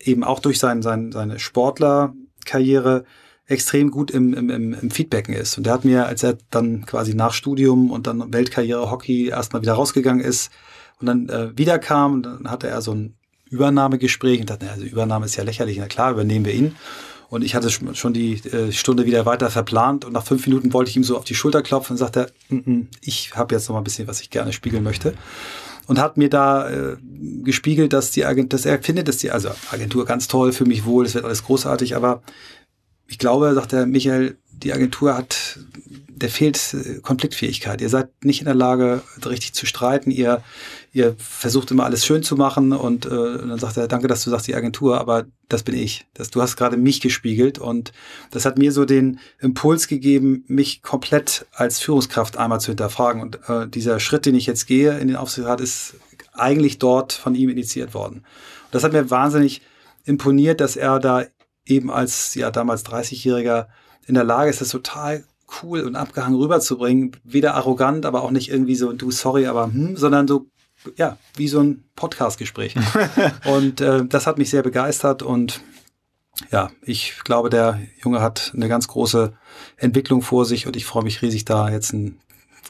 eben 0.00 0.24
auch 0.24 0.40
durch 0.40 0.58
sein, 0.58 0.82
sein, 0.82 1.12
seine 1.12 1.38
Sportlerkarriere 1.38 3.04
extrem 3.46 3.90
gut 3.90 4.10
im, 4.10 4.34
im, 4.34 4.50
im 4.50 4.90
Feedbacken 4.90 5.34
ist. 5.34 5.56
Und 5.56 5.66
der 5.66 5.74
hat 5.74 5.84
mir, 5.84 6.06
als 6.06 6.22
er 6.22 6.36
dann 6.50 6.84
quasi 6.84 7.14
nach 7.14 7.32
Studium 7.32 7.90
und 7.90 8.06
dann 8.06 8.32
Weltkarriere 8.32 8.90
Hockey 8.90 9.28
erstmal 9.28 9.62
wieder 9.62 9.74
rausgegangen 9.74 10.24
ist 10.24 10.50
und 11.00 11.06
dann 11.06 11.28
äh, 11.28 11.56
wiederkam, 11.56 12.22
dann 12.22 12.50
hatte 12.50 12.66
er 12.66 12.82
so 12.82 12.92
ein 12.92 13.14
Übernahmegespräch 13.48 14.40
und 14.40 14.50
dachte, 14.50 14.64
naja, 14.64 14.74
also 14.74 14.86
Übernahme 14.86 15.26
ist 15.26 15.36
ja 15.36 15.44
lächerlich, 15.44 15.78
na 15.78 15.86
klar, 15.86 16.10
übernehmen 16.10 16.44
wir 16.44 16.54
ihn. 16.54 16.74
Und 17.28 17.42
ich 17.42 17.54
hatte 17.54 17.70
schon 17.70 18.12
die 18.12 18.34
äh, 18.34 18.72
Stunde 18.72 19.04
wieder 19.04 19.26
weiter 19.26 19.50
verplant 19.50 20.04
und 20.04 20.12
nach 20.12 20.24
fünf 20.24 20.46
Minuten 20.46 20.72
wollte 20.72 20.90
ich 20.90 20.96
ihm 20.96 21.04
so 21.04 21.16
auf 21.16 21.24
die 21.24 21.34
Schulter 21.34 21.62
klopfen 21.62 21.94
und 21.94 21.98
sagte, 21.98 22.32
N 22.48 22.64
-n, 22.64 22.86
ich 23.00 23.34
habe 23.34 23.54
jetzt 23.54 23.68
noch 23.68 23.74
mal 23.74 23.80
ein 23.80 23.84
bisschen, 23.84 24.06
was 24.06 24.20
ich 24.20 24.30
gerne 24.30 24.52
spiegeln 24.52 24.84
möchte 24.84 25.14
und 25.86 25.98
hat 26.00 26.16
mir 26.16 26.28
da 26.28 26.68
äh, 26.68 26.96
gespiegelt, 27.42 27.92
dass 27.92 28.10
die 28.10 28.24
Agent, 28.24 28.52
dass 28.52 28.66
er 28.66 28.82
findet, 28.82 29.08
dass 29.08 29.18
die 29.18 29.30
also 29.30 29.50
Agentur 29.70 30.04
ganz 30.04 30.28
toll, 30.28 30.52
für 30.52 30.64
mich 30.64 30.84
wohl, 30.84 31.06
es 31.06 31.14
wird 31.14 31.24
alles 31.24 31.44
großartig, 31.44 31.96
aber 31.96 32.22
ich 33.08 33.18
glaube, 33.18 33.54
sagt 33.54 33.72
der 33.72 33.86
Michael, 33.86 34.36
die 34.50 34.72
Agentur 34.72 35.16
hat, 35.16 35.58
der 36.08 36.28
fehlt 36.28 36.74
äh, 36.74 37.00
Konfliktfähigkeit. 37.00 37.80
Ihr 37.80 37.88
seid 37.88 38.08
nicht 38.24 38.40
in 38.40 38.46
der 38.46 38.54
Lage, 38.54 39.02
richtig 39.24 39.52
zu 39.52 39.66
streiten. 39.66 40.10
Ihr, 40.10 40.42
ihr 40.96 41.14
versucht 41.18 41.70
immer 41.70 41.84
alles 41.84 42.06
schön 42.06 42.22
zu 42.22 42.36
machen 42.36 42.72
und, 42.72 43.04
äh, 43.04 43.08
und 43.10 43.50
dann 43.50 43.58
sagt 43.58 43.76
er, 43.76 43.86
danke, 43.86 44.08
dass 44.08 44.24
du 44.24 44.30
sagst, 44.30 44.46
die 44.46 44.54
Agentur, 44.54 44.98
aber 44.98 45.26
das 45.46 45.62
bin 45.62 45.76
ich. 45.76 46.06
Das, 46.14 46.30
du 46.30 46.40
hast 46.40 46.56
gerade 46.56 46.78
mich 46.78 47.02
gespiegelt 47.02 47.58
und 47.58 47.92
das 48.30 48.46
hat 48.46 48.56
mir 48.56 48.72
so 48.72 48.86
den 48.86 49.20
Impuls 49.38 49.88
gegeben, 49.88 50.44
mich 50.48 50.80
komplett 50.80 51.44
als 51.52 51.80
Führungskraft 51.80 52.38
einmal 52.38 52.60
zu 52.60 52.70
hinterfragen. 52.70 53.20
Und 53.20 53.38
äh, 53.46 53.68
dieser 53.68 54.00
Schritt, 54.00 54.24
den 54.24 54.34
ich 54.34 54.46
jetzt 54.46 54.66
gehe 54.66 54.98
in 54.98 55.08
den 55.08 55.16
Aufsichtsrat, 55.16 55.60
ist 55.60 55.96
eigentlich 56.32 56.78
dort 56.78 57.12
von 57.12 57.34
ihm 57.34 57.50
initiiert 57.50 57.92
worden. 57.92 58.16
Und 58.64 58.74
das 58.74 58.82
hat 58.82 58.94
mir 58.94 59.10
wahnsinnig 59.10 59.60
imponiert, 60.06 60.62
dass 60.62 60.76
er 60.76 60.98
da 60.98 61.26
eben 61.66 61.90
als 61.90 62.34
ja 62.34 62.50
damals 62.50 62.86
30-Jähriger 62.86 63.66
in 64.06 64.14
der 64.14 64.24
Lage 64.24 64.48
ist, 64.48 64.62
das 64.62 64.70
total 64.70 65.24
cool 65.62 65.82
und 65.82 65.94
abgehangen 65.94 66.38
rüberzubringen. 66.38 67.12
Weder 67.22 67.54
arrogant, 67.54 68.06
aber 68.06 68.22
auch 68.22 68.30
nicht 68.30 68.50
irgendwie 68.50 68.76
so, 68.76 68.94
du 68.94 69.10
sorry, 69.10 69.46
aber 69.46 69.66
hm, 69.66 69.96
sondern 69.96 70.26
so, 70.26 70.46
ja, 70.96 71.18
wie 71.36 71.48
so 71.48 71.60
ein 71.60 71.84
Podcast-Gespräch. 71.96 72.74
und 73.44 73.80
äh, 73.80 74.04
das 74.06 74.26
hat 74.26 74.38
mich 74.38 74.50
sehr 74.50 74.62
begeistert 74.62 75.22
und 75.22 75.60
ja, 76.50 76.70
ich 76.82 77.14
glaube, 77.24 77.48
der 77.48 77.80
Junge 78.02 78.20
hat 78.20 78.52
eine 78.54 78.68
ganz 78.68 78.88
große 78.88 79.32
Entwicklung 79.76 80.22
vor 80.22 80.44
sich 80.44 80.66
und 80.66 80.76
ich 80.76 80.84
freue 80.84 81.04
mich 81.04 81.22
riesig, 81.22 81.44
da 81.46 81.70
jetzt 81.70 81.92
ein 81.92 82.18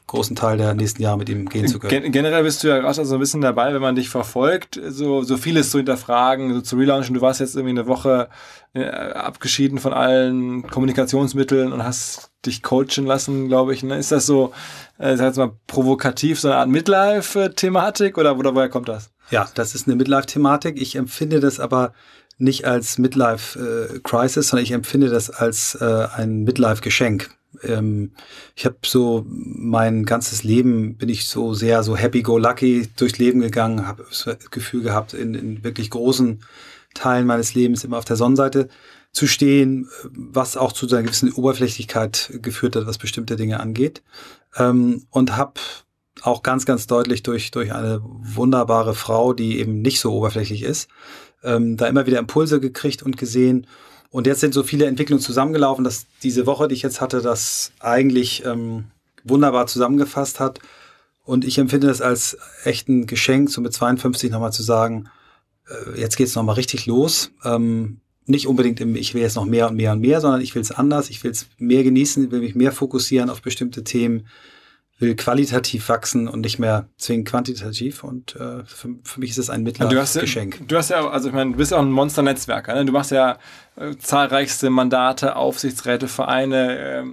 großen 0.06 0.36
Teil 0.36 0.56
der 0.56 0.74
nächsten 0.74 1.02
Jahre 1.02 1.18
mit 1.18 1.28
ihm 1.28 1.48
gehen 1.48 1.66
zu 1.66 1.78
können. 1.78 2.02
Gen 2.02 2.12
generell 2.12 2.44
bist 2.44 2.62
du 2.62 2.68
ja 2.68 2.78
gerade 2.78 3.04
so 3.04 3.14
ein 3.14 3.20
bisschen 3.20 3.40
dabei, 3.40 3.74
wenn 3.74 3.82
man 3.82 3.96
dich 3.96 4.08
verfolgt, 4.08 4.80
so, 4.88 5.22
so 5.22 5.36
vieles 5.36 5.70
zu 5.70 5.78
hinterfragen, 5.78 6.54
so 6.54 6.60
zu 6.60 6.76
relaunchen. 6.76 7.14
Du 7.14 7.20
warst 7.20 7.40
jetzt 7.40 7.56
irgendwie 7.56 7.78
eine 7.78 7.88
Woche 7.88 8.28
äh, 8.72 8.84
abgeschieden 8.84 9.78
von 9.78 9.92
allen 9.92 10.66
Kommunikationsmitteln 10.68 11.72
und 11.72 11.82
hast 11.82 12.30
dich 12.44 12.62
coachen 12.62 13.04
lassen, 13.04 13.48
glaube 13.48 13.74
ich. 13.74 13.82
Ne? 13.82 13.98
Ist 13.98 14.12
das 14.12 14.26
so, 14.26 14.52
äh, 14.98 15.16
sag 15.16 15.26
jetzt 15.26 15.38
mal, 15.38 15.52
provokativ, 15.66 16.38
so 16.38 16.48
eine 16.48 16.58
Art 16.58 16.68
Midlife-Thematik 16.68 18.16
oder, 18.16 18.38
oder 18.38 18.54
woher 18.54 18.68
kommt 18.68 18.88
das? 18.88 19.10
Ja, 19.30 19.48
das 19.54 19.74
ist 19.74 19.88
eine 19.88 19.96
Midlife-Thematik. 19.96 20.80
Ich 20.80 20.94
empfinde 20.94 21.40
das 21.40 21.58
aber 21.58 21.92
nicht 22.38 22.64
als 22.64 22.98
Midlife-Crisis, 22.98 24.46
äh, 24.46 24.48
sondern 24.48 24.62
ich 24.64 24.72
empfinde 24.72 25.08
das 25.08 25.30
als 25.30 25.74
äh, 25.80 26.06
ein 26.14 26.44
Midlife-Geschenk 26.44 27.30
ähm, 27.62 28.12
ich 28.54 28.64
habe 28.64 28.76
so 28.84 29.24
mein 29.28 30.04
ganzes 30.04 30.44
Leben 30.44 30.96
bin 30.96 31.08
ich 31.08 31.26
so 31.26 31.54
sehr 31.54 31.82
so 31.82 31.96
happy-go-lucky 31.96 32.88
durchs 32.96 33.18
Leben 33.18 33.40
gegangen, 33.40 33.86
habe 33.86 34.04
das 34.08 34.26
Gefühl 34.50 34.82
gehabt, 34.82 35.14
in, 35.14 35.34
in 35.34 35.64
wirklich 35.64 35.90
großen 35.90 36.42
Teilen 36.94 37.26
meines 37.26 37.54
Lebens 37.54 37.84
immer 37.84 37.98
auf 37.98 38.04
der 38.04 38.16
Sonnenseite 38.16 38.68
zu 39.12 39.26
stehen, 39.26 39.88
was 40.10 40.56
auch 40.56 40.72
zu 40.72 40.86
einer 40.88 41.02
gewissen 41.02 41.32
Oberflächlichkeit 41.32 42.38
geführt 42.42 42.76
hat, 42.76 42.86
was 42.86 42.98
bestimmte 42.98 43.36
Dinge 43.36 43.60
angeht. 43.60 44.02
Ähm, 44.56 45.06
und 45.10 45.36
habe 45.36 45.54
auch 46.22 46.42
ganz, 46.42 46.66
ganz 46.66 46.86
deutlich 46.86 47.22
durch, 47.22 47.50
durch 47.50 47.72
eine 47.72 48.00
wunderbare 48.02 48.94
Frau, 48.94 49.32
die 49.32 49.58
eben 49.58 49.80
nicht 49.80 50.00
so 50.00 50.12
oberflächlich 50.12 50.62
ist, 50.62 50.88
ähm, 51.42 51.76
da 51.76 51.86
immer 51.86 52.06
wieder 52.06 52.18
Impulse 52.18 52.60
gekriegt 52.60 53.02
und 53.02 53.16
gesehen 53.16 53.66
und 54.10 54.26
jetzt 54.26 54.40
sind 54.40 54.54
so 54.54 54.62
viele 54.62 54.86
Entwicklungen 54.86 55.22
zusammengelaufen, 55.22 55.84
dass 55.84 56.06
diese 56.22 56.46
Woche, 56.46 56.68
die 56.68 56.74
ich 56.74 56.82
jetzt 56.82 57.00
hatte, 57.00 57.20
das 57.20 57.72
eigentlich 57.80 58.44
ähm, 58.44 58.84
wunderbar 59.24 59.66
zusammengefasst 59.66 60.40
hat. 60.40 60.60
Und 61.24 61.44
ich 61.44 61.58
empfinde 61.58 61.88
das 61.88 62.00
als 62.00 62.38
echten 62.64 63.06
Geschenk, 63.06 63.50
so 63.50 63.60
mit 63.60 63.72
52 63.72 64.30
nochmal 64.30 64.52
zu 64.52 64.62
sagen, 64.62 65.08
äh, 65.68 66.00
jetzt 66.00 66.16
geht's 66.16 66.34
nochmal 66.34 66.54
richtig 66.54 66.86
los. 66.86 67.32
Ähm, 67.44 68.00
nicht 68.26 68.46
unbedingt 68.46 68.80
im, 68.80 68.96
ich 68.96 69.14
will 69.14 69.22
jetzt 69.22 69.36
noch 69.36 69.44
mehr 69.44 69.68
und 69.68 69.76
mehr 69.76 69.92
und 69.92 70.00
mehr, 70.00 70.20
sondern 70.20 70.40
ich 70.40 70.54
will 70.54 70.62
es 70.62 70.72
anders, 70.72 71.10
ich 71.10 71.22
will 71.22 71.30
es 71.30 71.46
mehr 71.58 71.84
genießen, 71.84 72.30
will 72.30 72.40
mich 72.40 72.54
mehr 72.54 72.72
fokussieren 72.72 73.30
auf 73.30 73.42
bestimmte 73.42 73.84
Themen 73.84 74.26
will 74.98 75.14
qualitativ 75.14 75.88
wachsen 75.88 76.26
und 76.26 76.40
nicht 76.40 76.58
mehr 76.58 76.88
zwingend 76.96 77.28
quantitativ. 77.28 78.02
Und 78.02 78.36
äh, 78.36 78.64
für, 78.64 78.96
für 79.02 79.20
mich 79.20 79.30
ist 79.30 79.38
es 79.38 79.50
ein 79.50 79.62
mittleres 79.62 80.14
ja, 80.14 80.20
Geschenk. 80.20 80.66
Du 80.68 80.76
hast 80.76 80.90
ja, 80.90 81.06
also 81.08 81.28
ich 81.28 81.34
meine, 81.34 81.52
du 81.52 81.58
bist 81.58 81.72
ja 81.72 81.78
auch 81.78 81.82
ein 81.82 81.90
Monster-Netzwerker. 81.90 82.74
Ne? 82.74 82.84
Du 82.86 82.92
machst 82.92 83.10
ja 83.10 83.38
äh, 83.76 83.94
zahlreichste 83.96 84.70
Mandate, 84.70 85.36
Aufsichtsräte, 85.36 86.08
Vereine. 86.08 86.78
Äh, 86.78 87.04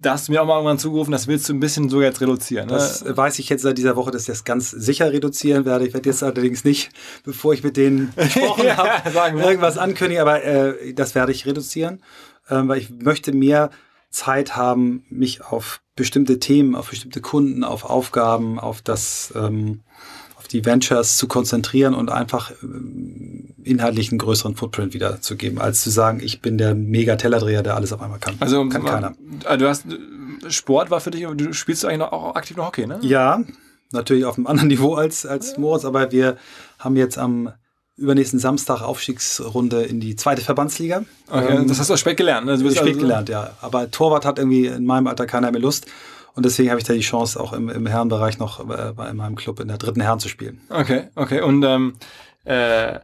da 0.00 0.12
hast 0.12 0.26
du 0.26 0.32
mir 0.32 0.42
auch 0.42 0.46
mal 0.46 0.56
irgendwann 0.56 0.78
zugerufen, 0.78 1.12
das 1.12 1.28
willst 1.28 1.48
du 1.48 1.54
ein 1.54 1.60
bisschen 1.60 1.88
sogar 1.88 2.06
jetzt 2.06 2.20
reduzieren. 2.20 2.66
Ne? 2.66 2.74
Das 2.74 3.04
weiß 3.16 3.38
ich 3.38 3.48
jetzt 3.48 3.62
seit 3.62 3.78
dieser 3.78 3.94
Woche, 3.94 4.10
dass 4.10 4.22
ich 4.22 4.28
das 4.28 4.44
ganz 4.44 4.70
sicher 4.70 5.12
reduzieren 5.12 5.64
werde. 5.64 5.86
Ich 5.86 5.94
werde 5.94 6.08
jetzt 6.08 6.22
allerdings 6.22 6.64
nicht, 6.64 6.90
bevor 7.24 7.52
ich 7.52 7.62
mit 7.62 7.76
denen 7.76 8.12
gesprochen 8.16 8.66
ja, 8.66 8.76
habe, 8.76 9.40
irgendwas 9.40 9.78
ankündigen, 9.78 10.22
aber 10.22 10.42
äh, 10.42 10.92
das 10.92 11.14
werde 11.14 11.30
ich 11.30 11.46
reduzieren, 11.46 12.02
äh, 12.48 12.56
weil 12.62 12.78
ich 12.78 12.90
möchte 12.90 13.32
mehr 13.32 13.70
Zeit 14.10 14.56
haben, 14.56 15.04
mich 15.08 15.44
auf 15.44 15.82
bestimmte 15.96 16.38
Themen, 16.38 16.74
auf 16.74 16.90
bestimmte 16.90 17.20
Kunden, 17.20 17.64
auf 17.64 17.84
Aufgaben, 17.84 18.60
auf 18.60 18.82
das, 18.82 19.32
ähm, 19.34 19.80
auf 20.36 20.46
die 20.46 20.64
Ventures 20.64 21.16
zu 21.16 21.26
konzentrieren 21.26 21.94
und 21.94 22.10
einfach 22.10 22.52
ähm, 22.62 23.54
inhaltlich 23.64 24.10
einen 24.10 24.18
größeren 24.18 24.54
Footprint 24.54 24.94
wiederzugeben, 24.94 25.58
als 25.58 25.82
zu 25.82 25.90
sagen, 25.90 26.20
ich 26.22 26.42
bin 26.42 26.58
der 26.58 26.74
Mega-Tellerdreher, 26.74 27.62
der 27.62 27.74
alles 27.74 27.92
auf 27.92 28.02
einmal 28.02 28.18
kann. 28.18 28.36
Also 28.40 28.68
kann 28.68 28.84
keiner. 28.84 29.14
Äh, 29.44 29.58
du 29.58 29.66
hast 29.68 29.86
Sport 30.48 30.90
war 30.90 31.00
für 31.00 31.10
dich, 31.10 31.26
du 31.26 31.52
spielst 31.52 31.84
eigentlich 31.84 31.98
noch, 31.98 32.12
auch 32.12 32.36
aktiv 32.36 32.56
noch 32.56 32.66
Hockey, 32.66 32.86
ne? 32.86 32.98
Ja, 33.00 33.42
natürlich 33.90 34.26
auf 34.26 34.36
einem 34.36 34.46
anderen 34.46 34.68
Niveau 34.68 34.94
als, 34.94 35.24
als 35.24 35.56
Moritz, 35.56 35.84
aber 35.84 36.12
wir 36.12 36.36
haben 36.78 36.96
jetzt 36.96 37.18
am 37.18 37.52
übernächsten 37.96 38.38
Samstag 38.38 38.82
Aufstiegsrunde 38.82 39.82
in 39.82 40.00
die 40.00 40.16
zweite 40.16 40.42
Verbandsliga. 40.42 41.04
Okay, 41.28 41.56
ähm, 41.56 41.68
das 41.68 41.78
hast 41.78 41.90
du 41.90 41.96
spät 41.96 42.16
gelernt. 42.16 42.46
Ne? 42.46 42.58
Spät 42.58 42.78
also 42.78 42.98
gelernt, 42.98 43.28
ja. 43.28 43.50
Aber 43.62 43.90
Torwart 43.90 44.24
hat 44.24 44.38
irgendwie 44.38 44.66
in 44.66 44.84
meinem 44.84 45.06
Alter 45.06 45.26
keiner 45.26 45.50
mehr 45.50 45.60
Lust. 45.60 45.86
Und 46.34 46.44
deswegen 46.44 46.68
habe 46.68 46.78
ich 46.78 46.86
da 46.86 46.92
die 46.92 47.00
Chance, 47.00 47.40
auch 47.40 47.54
im, 47.54 47.70
im 47.70 47.86
Herrenbereich 47.86 48.38
noch 48.38 48.60
äh, 48.60 48.92
bei 48.92 49.12
meinem 49.14 49.36
Club 49.36 49.58
in 49.60 49.68
der 49.68 49.78
dritten 49.78 50.02
Herren 50.02 50.20
zu 50.20 50.28
spielen. 50.28 50.60
Okay, 50.68 51.04
okay. 51.14 51.40
Und 51.40 51.62
ähm, 51.62 51.94
äh, 52.44 52.98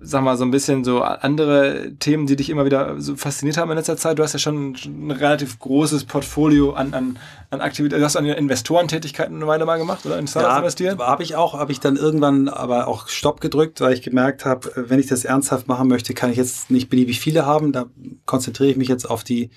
sag 0.00 0.22
mal, 0.22 0.36
so 0.36 0.44
ein 0.44 0.50
bisschen 0.50 0.84
so 0.84 1.02
andere 1.02 1.92
Themen, 1.98 2.26
die 2.26 2.36
dich 2.36 2.50
immer 2.50 2.64
wieder 2.64 3.00
so 3.00 3.16
fasziniert 3.16 3.56
haben 3.56 3.70
in 3.70 3.76
letzter 3.76 3.96
Zeit? 3.96 4.18
Du 4.18 4.22
hast 4.22 4.32
ja 4.32 4.38
schon 4.38 4.76
ein 4.86 5.10
relativ 5.10 5.58
großes 5.58 6.04
Portfolio 6.04 6.72
an, 6.72 6.94
an, 6.94 7.18
an 7.50 7.60
Aktivitäten. 7.60 8.00
Du 8.00 8.04
hast 8.04 8.16
an 8.16 8.24
Investorentätigkeiten 8.24 9.36
eine 9.36 9.46
Weile 9.46 9.64
mal 9.64 9.76
gemacht 9.76 10.06
oder 10.06 10.18
in 10.18 10.28
Startups 10.28 10.52
ja, 10.52 10.58
investieren? 10.58 10.98
habe 10.98 11.22
ich 11.22 11.34
auch, 11.34 11.54
habe 11.54 11.72
ich 11.72 11.80
dann 11.80 11.96
irgendwann 11.96 12.48
aber 12.48 12.86
auch 12.86 13.08
Stopp 13.08 13.40
gedrückt, 13.40 13.80
weil 13.80 13.92
ich 13.92 14.02
gemerkt 14.02 14.44
habe, 14.44 14.70
wenn 14.76 15.00
ich 15.00 15.06
das 15.06 15.24
ernsthaft 15.24 15.66
machen 15.66 15.88
möchte, 15.88 16.14
kann 16.14 16.30
ich 16.30 16.36
jetzt 16.36 16.70
nicht 16.70 16.88
beliebig 16.88 17.18
viele 17.18 17.44
haben. 17.44 17.72
Da 17.72 17.86
konzentriere 18.24 18.70
ich 18.70 18.76
mich 18.76 18.88
jetzt 18.88 19.10
auf 19.10 19.24
die 19.24 19.50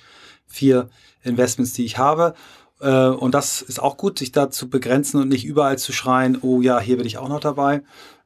vier 0.48 0.90
Investments, 1.24 1.74
die 1.74 1.86
ich 1.86 2.00
habe. 2.00 2.34
Äh, 2.82 3.08
und 3.08 3.34
das 3.36 3.62
ist 3.62 3.82
auch 3.82 3.96
gut, 3.96 4.20
sich 4.20 4.32
da 4.32 4.50
zu 4.50 4.70
begrenzen 4.70 5.22
und 5.22 5.30
nicht 5.30 5.46
überall 5.46 5.78
zu 5.78 5.94
schreien, 5.94 6.40
oh 6.42 6.62
ja, 6.62 6.80
hier 6.80 6.98
bin 6.98 7.06
ich 7.06 7.18
auch 7.18 7.30
noch 7.30 7.40
dabei. 7.40 7.84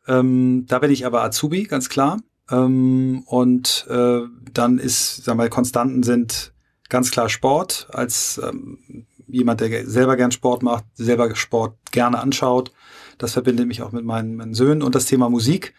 Ähm, 0.07 0.65
da 0.67 0.79
bin 0.79 0.91
ich 0.91 1.05
aber 1.05 1.23
Azubi, 1.23 1.63
ganz 1.63 1.89
klar. 1.89 2.21
Ähm, 2.49 3.23
und 3.25 3.87
äh, 3.89 4.21
dann 4.53 4.77
ist, 4.77 5.23
sagen 5.23 5.37
wir 5.37 5.45
mal, 5.45 5.49
Konstanten 5.49 6.03
sind 6.03 6.53
ganz 6.89 7.11
klar 7.11 7.29
Sport. 7.29 7.87
Als 7.91 8.39
ähm, 8.43 9.05
jemand, 9.27 9.61
der 9.61 9.87
selber 9.87 10.15
gern 10.15 10.31
Sport 10.31 10.63
macht, 10.63 10.85
selber 10.93 11.35
Sport 11.35 11.75
gerne 11.91 12.19
anschaut. 12.19 12.71
Das 13.17 13.33
verbindet 13.33 13.67
mich 13.67 13.81
auch 13.81 13.91
mit 13.91 14.05
meinen, 14.05 14.35
meinen 14.35 14.53
Söhnen 14.53 14.83
und 14.83 14.95
das 14.95 15.05
Thema 15.05 15.29
Musik 15.29 15.73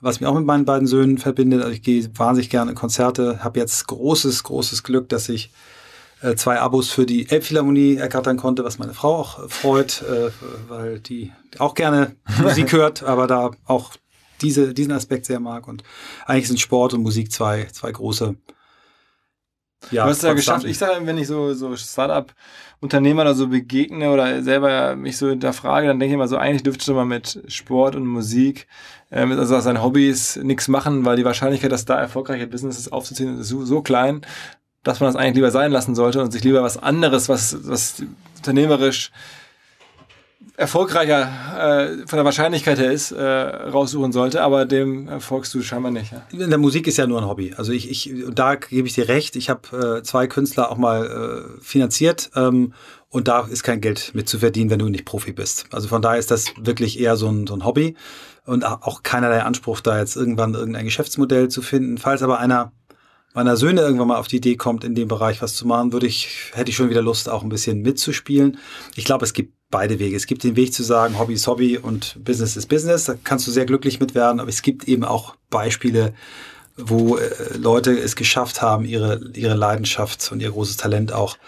was 0.00 0.20
mich 0.20 0.28
auch 0.28 0.34
mit 0.34 0.44
meinen 0.44 0.64
beiden 0.64 0.86
Söhnen 0.86 1.18
verbindet. 1.18 1.60
Also 1.60 1.72
ich 1.72 1.82
gehe 1.82 2.08
wahnsinnig 2.16 2.50
gerne 2.50 2.72
in 2.72 2.76
Konzerte, 2.76 3.42
habe 3.42 3.58
jetzt 3.58 3.86
großes, 3.88 4.44
großes 4.44 4.82
Glück, 4.82 5.08
dass 5.08 5.28
ich 5.28 5.50
zwei 6.36 6.58
Abos 6.58 6.90
für 6.90 7.06
die 7.06 7.28
Elbphilharmonie 7.28 7.96
ergattern 7.96 8.36
konnte, 8.36 8.64
was 8.64 8.78
meine 8.78 8.94
Frau 8.94 9.16
auch 9.16 9.48
freut, 9.48 10.02
äh, 10.02 10.30
weil 10.68 11.00
die 11.00 11.32
auch 11.58 11.74
gerne 11.74 12.16
Musik 12.42 12.72
hört, 12.72 13.02
aber 13.02 13.26
da 13.26 13.52
auch 13.66 13.92
diese, 14.40 14.74
diesen 14.74 14.92
Aspekt 14.92 15.26
sehr 15.26 15.40
mag. 15.40 15.68
Und 15.68 15.82
eigentlich 16.26 16.48
sind 16.48 16.60
Sport 16.60 16.94
und 16.94 17.02
Musik 17.02 17.32
zwei, 17.32 17.66
zwei 17.66 17.92
große. 17.92 18.36
Ja, 19.90 20.04
du 20.04 20.10
hast 20.10 20.22
ja 20.24 20.32
geschafft. 20.34 20.64
Ich 20.64 20.76
sage, 20.76 21.06
wenn 21.06 21.18
ich 21.18 21.28
so, 21.28 21.54
so 21.54 21.76
Startup-Unternehmer 21.76 23.22
oder 23.22 23.34
so 23.34 23.46
begegne 23.46 24.10
oder 24.10 24.42
selber 24.42 24.96
mich 24.96 25.16
so 25.16 25.28
hinterfrage, 25.28 25.86
dann 25.86 26.00
denke 26.00 26.10
ich 26.10 26.14
immer 26.14 26.26
so, 26.26 26.36
eigentlich 26.36 26.64
dürfte 26.64 26.92
man 26.94 27.06
mit 27.06 27.42
Sport 27.46 27.94
und 27.94 28.06
Musik, 28.06 28.66
ähm, 29.12 29.30
also 29.32 29.58
seinen 29.60 29.82
Hobbys 29.82 30.36
nichts 30.36 30.66
machen, 30.66 31.04
weil 31.04 31.16
die 31.16 31.24
Wahrscheinlichkeit, 31.24 31.70
dass 31.70 31.84
da 31.84 31.98
erfolgreiche 32.00 32.48
Businesses 32.48 32.90
aufzuziehen, 32.90 33.38
ist 33.38 33.48
so, 33.48 33.64
so 33.64 33.80
klein, 33.80 34.22
dass 34.82 35.00
man 35.00 35.12
das 35.12 35.16
eigentlich 35.16 35.36
lieber 35.36 35.50
sein 35.50 35.72
lassen 35.72 35.94
sollte 35.94 36.22
und 36.22 36.32
sich 36.32 36.44
lieber 36.44 36.62
was 36.62 36.76
anderes, 36.76 37.28
was, 37.28 37.68
was 37.68 38.02
unternehmerisch 38.36 39.10
erfolgreicher 40.56 41.30
äh, 41.56 42.06
von 42.06 42.16
der 42.16 42.24
Wahrscheinlichkeit 42.24 42.78
her 42.78 42.90
ist, 42.90 43.12
äh, 43.12 43.22
raussuchen 43.22 44.10
sollte, 44.10 44.42
aber 44.42 44.66
dem 44.66 45.20
folgst 45.20 45.54
du 45.54 45.62
scheinbar 45.62 45.92
nicht. 45.92 46.12
Ja? 46.12 46.22
In 46.32 46.50
der 46.50 46.58
Musik 46.58 46.88
ist 46.88 46.96
ja 46.96 47.06
nur 47.06 47.20
ein 47.20 47.28
Hobby. 47.28 47.54
Also 47.56 47.72
ich, 47.72 47.88
ich 47.88 48.12
da 48.32 48.56
gebe 48.56 48.88
ich 48.88 48.94
dir 48.94 49.08
recht. 49.08 49.36
Ich 49.36 49.50
habe 49.50 49.98
äh, 49.98 50.02
zwei 50.02 50.26
Künstler 50.26 50.70
auch 50.70 50.76
mal 50.76 51.06
äh, 51.58 51.62
finanziert 51.62 52.30
ähm, 52.34 52.72
und 53.08 53.28
da 53.28 53.46
ist 53.46 53.62
kein 53.62 53.80
Geld 53.80 54.10
mit 54.14 54.28
zu 54.28 54.40
verdienen, 54.40 54.70
wenn 54.70 54.80
du 54.80 54.88
nicht 54.88 55.04
Profi 55.04 55.32
bist. 55.32 55.66
Also 55.70 55.86
von 55.86 56.02
daher 56.02 56.18
ist 56.18 56.32
das 56.32 56.46
wirklich 56.60 56.98
eher 56.98 57.16
so 57.16 57.28
ein, 57.28 57.46
so 57.46 57.54
ein 57.54 57.64
Hobby 57.64 57.94
und 58.44 58.64
auch 58.64 59.02
keinerlei 59.04 59.42
Anspruch, 59.42 59.80
da 59.80 59.98
jetzt 59.98 60.16
irgendwann 60.16 60.54
irgendein 60.54 60.86
Geschäftsmodell 60.86 61.48
zu 61.48 61.62
finden. 61.62 61.98
Falls 61.98 62.22
aber 62.22 62.40
einer 62.40 62.72
meiner 63.38 63.56
Söhne 63.56 63.82
irgendwann 63.82 64.08
mal 64.08 64.16
auf 64.16 64.26
die 64.26 64.38
Idee 64.38 64.56
kommt, 64.56 64.82
in 64.82 64.96
dem 64.96 65.06
Bereich 65.06 65.40
was 65.42 65.54
zu 65.54 65.64
machen, 65.64 65.92
würde 65.92 66.08
ich, 66.08 66.50
hätte 66.54 66.70
ich 66.70 66.76
schon 66.76 66.90
wieder 66.90 67.02
Lust, 67.02 67.28
auch 67.28 67.44
ein 67.44 67.48
bisschen 67.48 67.82
mitzuspielen. 67.82 68.58
Ich 68.96 69.04
glaube, 69.04 69.24
es 69.24 69.32
gibt 69.32 69.54
beide 69.70 70.00
Wege. 70.00 70.16
Es 70.16 70.26
gibt 70.26 70.42
den 70.42 70.56
Weg 70.56 70.74
zu 70.74 70.82
sagen, 70.82 71.20
Hobby 71.20 71.34
ist 71.34 71.46
Hobby 71.46 71.78
und 71.78 72.18
Business 72.24 72.56
ist 72.56 72.66
Business. 72.66 73.04
Da 73.04 73.14
kannst 73.22 73.46
du 73.46 73.52
sehr 73.52 73.64
glücklich 73.64 74.00
mit 74.00 74.16
werden. 74.16 74.40
Aber 74.40 74.48
es 74.48 74.60
gibt 74.62 74.88
eben 74.88 75.04
auch 75.04 75.36
Beispiele, 75.50 76.14
wo 76.76 77.16
äh, 77.16 77.56
Leute 77.56 77.96
es 77.96 78.16
geschafft 78.16 78.60
haben, 78.60 78.84
ihre, 78.84 79.20
ihre 79.34 79.54
Leidenschaft 79.54 80.32
und 80.32 80.42
ihr 80.42 80.50
großes 80.50 80.76
Talent 80.76 81.12
auch 81.12 81.38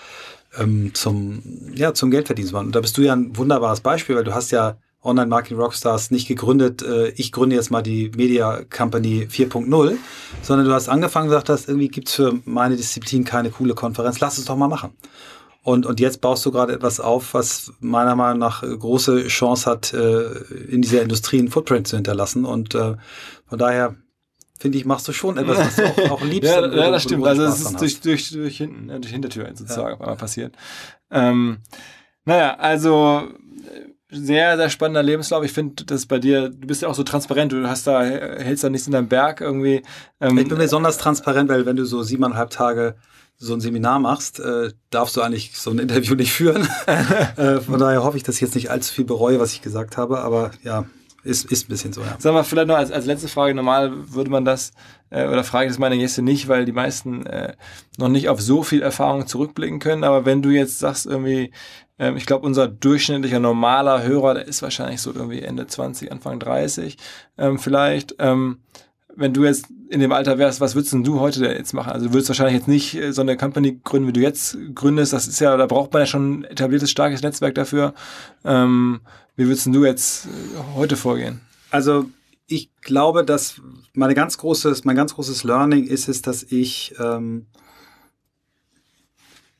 ähm, 0.60 0.92
zum, 0.94 1.42
ja, 1.74 1.92
zum 1.92 2.12
Geldverdienen 2.12 2.50
zu 2.50 2.54
machen. 2.54 2.66
Und 2.66 2.76
da 2.76 2.82
bist 2.82 2.96
du 2.98 3.02
ja 3.02 3.14
ein 3.14 3.36
wunderbares 3.36 3.80
Beispiel, 3.80 4.14
weil 4.14 4.22
du 4.22 4.32
hast 4.32 4.52
ja 4.52 4.76
Online-Marketing 5.02 5.58
Rockstars 5.58 6.10
nicht 6.10 6.28
gegründet, 6.28 6.82
äh, 6.82 7.08
ich 7.10 7.32
gründe 7.32 7.56
jetzt 7.56 7.70
mal 7.70 7.82
die 7.82 8.10
Media 8.14 8.62
Company 8.64 9.26
4.0, 9.30 9.96
sondern 10.42 10.66
du 10.66 10.72
hast 10.72 10.88
angefangen 10.88 11.24
und 11.24 11.30
gesagt 11.30 11.48
hast, 11.48 11.68
irgendwie 11.68 11.88
gibt's 11.88 12.14
für 12.14 12.38
meine 12.44 12.76
Disziplin 12.76 13.24
keine 13.24 13.50
coole 13.50 13.74
Konferenz, 13.74 14.20
lass 14.20 14.38
es 14.38 14.44
doch 14.44 14.56
mal 14.56 14.68
machen. 14.68 14.92
Und, 15.62 15.84
und 15.84 16.00
jetzt 16.00 16.20
baust 16.20 16.44
du 16.46 16.52
gerade 16.52 16.72
etwas 16.72 17.00
auf, 17.00 17.34
was 17.34 17.72
meiner 17.80 18.16
Meinung 18.16 18.38
nach 18.38 18.62
große 18.62 19.26
Chance 19.28 19.70
hat, 19.70 19.92
äh, 19.92 20.32
in 20.68 20.80
dieser 20.80 21.02
Industrie 21.02 21.38
einen 21.38 21.50
Footprint 21.50 21.86
zu 21.86 21.96
hinterlassen. 21.96 22.46
Und 22.46 22.74
äh, 22.74 22.96
von 23.46 23.58
daher 23.58 23.96
finde 24.58 24.78
ich, 24.78 24.86
machst 24.86 25.06
du 25.06 25.12
schon 25.12 25.36
etwas, 25.36 25.58
was 25.58 25.76
du 25.76 25.84
auch, 25.84 26.10
auch 26.12 26.22
liebst. 26.22 26.50
ja, 26.50 26.66
ja, 26.66 26.90
das 26.90 27.02
stimmt. 27.02 27.26
Also 27.26 27.44
es 27.44 27.60
ist 27.60 27.80
durch, 27.80 28.00
durch, 28.00 28.30
durch, 28.30 28.56
hinten, 28.56 28.88
durch 28.88 29.12
Hintertür 29.12 29.50
sozusagen 29.54 30.02
ja. 30.02 30.14
passiert. 30.14 30.54
Ähm, 31.10 31.58
naja, 32.24 32.56
also 32.56 33.28
sehr, 34.10 34.56
sehr 34.56 34.70
spannender 34.70 35.02
Lebenslauf. 35.02 35.44
Ich 35.44 35.52
finde, 35.52 35.84
das 35.84 36.06
bei 36.06 36.18
dir, 36.18 36.48
du 36.48 36.66
bist 36.66 36.82
ja 36.82 36.88
auch 36.88 36.94
so 36.94 37.02
transparent, 37.02 37.52
du 37.52 37.68
hast 37.68 37.86
da, 37.86 38.02
hältst 38.02 38.64
da 38.64 38.70
nichts 38.70 38.86
in 38.86 38.92
deinem 38.92 39.08
Berg 39.08 39.40
irgendwie. 39.40 39.82
Ähm, 40.20 40.38
ich 40.38 40.48
bin 40.48 40.58
besonders 40.58 40.98
transparent, 40.98 41.48
weil 41.48 41.66
wenn 41.66 41.76
du 41.76 41.84
so 41.84 42.02
siebeneinhalb 42.02 42.50
Tage 42.50 42.96
so 43.36 43.54
ein 43.54 43.60
Seminar 43.60 43.98
machst, 44.00 44.38
äh, 44.38 44.70
darfst 44.90 45.16
du 45.16 45.22
eigentlich 45.22 45.56
so 45.56 45.70
ein 45.70 45.78
Interview 45.78 46.14
nicht 46.14 46.32
führen. 46.32 46.68
äh, 47.36 47.60
von 47.60 47.78
daher 47.78 48.02
hoffe 48.04 48.16
ich, 48.16 48.22
dass 48.22 48.34
ich 48.36 48.42
jetzt 48.42 48.54
nicht 48.54 48.70
allzu 48.70 48.92
viel 48.92 49.06
bereue, 49.06 49.40
was 49.40 49.52
ich 49.52 49.62
gesagt 49.62 49.96
habe, 49.96 50.20
aber 50.20 50.50
ja, 50.62 50.84
ist, 51.22 51.50
ist 51.50 51.66
ein 51.66 51.68
bisschen 51.68 51.92
so, 51.92 52.00
ja. 52.00 52.16
Sag 52.18 52.32
mal, 52.32 52.44
vielleicht 52.44 52.68
noch 52.68 52.76
als, 52.76 52.90
als 52.90 53.06
letzte 53.06 53.28
Frage, 53.28 53.54
normal 53.54 53.92
würde 54.12 54.30
man 54.30 54.44
das, 54.44 54.72
äh, 55.10 55.26
oder 55.26 55.44
frage 55.44 55.66
ich 55.66 55.72
das 55.72 55.78
meine 55.78 55.98
Gäste 55.98 56.22
nicht, 56.22 56.48
weil 56.48 56.64
die 56.64 56.72
meisten 56.72 57.26
äh, 57.26 57.54
noch 57.98 58.08
nicht 58.08 58.28
auf 58.28 58.40
so 58.40 58.62
viel 58.62 58.82
Erfahrung 58.82 59.26
zurückblicken 59.26 59.78
können, 59.78 60.04
aber 60.04 60.24
wenn 60.24 60.42
du 60.42 60.50
jetzt 60.50 60.78
sagst 60.78 61.06
irgendwie, 61.06 61.52
ähm, 61.98 62.16
ich 62.16 62.26
glaube, 62.26 62.46
unser 62.46 62.66
durchschnittlicher 62.68 63.38
normaler 63.38 64.02
Hörer, 64.02 64.34
der 64.34 64.48
ist 64.48 64.62
wahrscheinlich 64.62 65.00
so 65.00 65.12
irgendwie 65.12 65.42
Ende 65.42 65.66
20, 65.66 66.10
Anfang 66.10 66.40
30 66.40 66.96
ähm, 67.38 67.58
vielleicht. 67.58 68.16
Ähm, 68.18 68.60
wenn 69.16 69.34
du 69.34 69.44
jetzt 69.44 69.66
in 69.90 70.00
dem 70.00 70.12
Alter 70.12 70.38
wärst, 70.38 70.60
was 70.60 70.74
würdest 70.74 70.92
denn 70.92 71.04
du 71.04 71.20
heute 71.20 71.44
jetzt 71.46 71.74
machen? 71.74 71.92
Also 71.92 72.06
du 72.06 72.12
würdest 72.14 72.30
wahrscheinlich 72.30 72.54
jetzt 72.54 72.68
nicht 72.68 72.94
äh, 72.94 73.12
so 73.12 73.20
eine 73.20 73.36
Company 73.36 73.80
gründen, 73.84 74.08
wie 74.08 74.12
du 74.12 74.20
jetzt 74.20 74.56
gründest. 74.74 75.12
Das 75.12 75.28
ist 75.28 75.40
ja, 75.40 75.56
da 75.56 75.66
braucht 75.66 75.92
man 75.92 76.00
ja 76.00 76.06
schon 76.06 76.40
ein 76.40 76.44
etabliertes, 76.44 76.90
starkes 76.90 77.22
Netzwerk 77.22 77.54
dafür. 77.54 77.92
Ähm, 78.44 79.00
wie 79.40 79.46
würdest 79.46 79.66
du 79.66 79.84
jetzt 79.86 80.26
äh, 80.26 80.28
heute 80.74 80.96
vorgehen? 80.96 81.40
Also 81.70 82.10
ich 82.46 82.70
glaube, 82.82 83.24
dass 83.24 83.54
meine 83.94 84.14
ganz 84.14 84.36
großes, 84.36 84.84
mein 84.84 84.96
ganz 84.96 85.14
großes 85.14 85.44
Learning 85.44 85.86
ist 85.86 86.08
es, 86.08 86.20
dass 86.20 86.42
ich 86.42 86.94
ähm, 86.98 87.46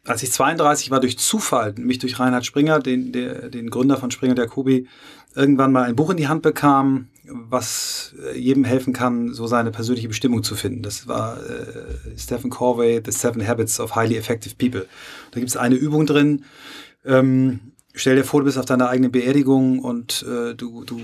als 0.04 0.22
ich 0.22 0.32
32 0.32 0.90
war, 0.90 1.00
durch 1.00 1.18
Zufall, 1.18 1.74
mich 1.78 1.98
durch 1.98 2.18
Reinhard 2.18 2.44
Springer, 2.44 2.80
den, 2.80 3.12
der, 3.12 3.48
den 3.48 3.70
Gründer 3.70 3.96
von 3.96 4.10
Springer 4.10 4.34
der 4.34 4.48
Kubi, 4.48 4.86
irgendwann 5.34 5.72
mal 5.72 5.84
ein 5.84 5.96
Buch 5.96 6.10
in 6.10 6.16
die 6.16 6.28
Hand 6.28 6.42
bekam, 6.42 7.08
was 7.24 8.14
äh, 8.22 8.38
jedem 8.38 8.64
helfen 8.64 8.92
kann, 8.92 9.32
so 9.32 9.46
seine 9.46 9.70
persönliche 9.70 10.08
Bestimmung 10.08 10.42
zu 10.42 10.56
finden. 10.56 10.82
Das 10.82 11.06
war 11.08 11.38
äh, 11.38 12.18
Stephen 12.18 12.50
Corvey, 12.50 13.00
The 13.04 13.12
Seven 13.12 13.46
Habits 13.46 13.80
of 13.80 13.94
Highly 13.94 14.16
Effective 14.16 14.56
People. 14.56 14.86
Da 15.30 15.40
gibt 15.40 15.48
es 15.48 15.56
eine 15.56 15.76
Übung 15.76 16.04
drin. 16.04 16.44
Ähm, 17.04 17.69
stell 18.00 18.16
dir 18.16 18.24
vor, 18.24 18.40
du 18.40 18.46
bist 18.46 18.58
auf 18.58 18.66
deiner 18.66 18.88
eigenen 18.88 19.12
Beerdigung 19.12 19.78
und 19.78 20.24
äh, 20.28 20.54
du, 20.54 20.84
du 20.84 21.00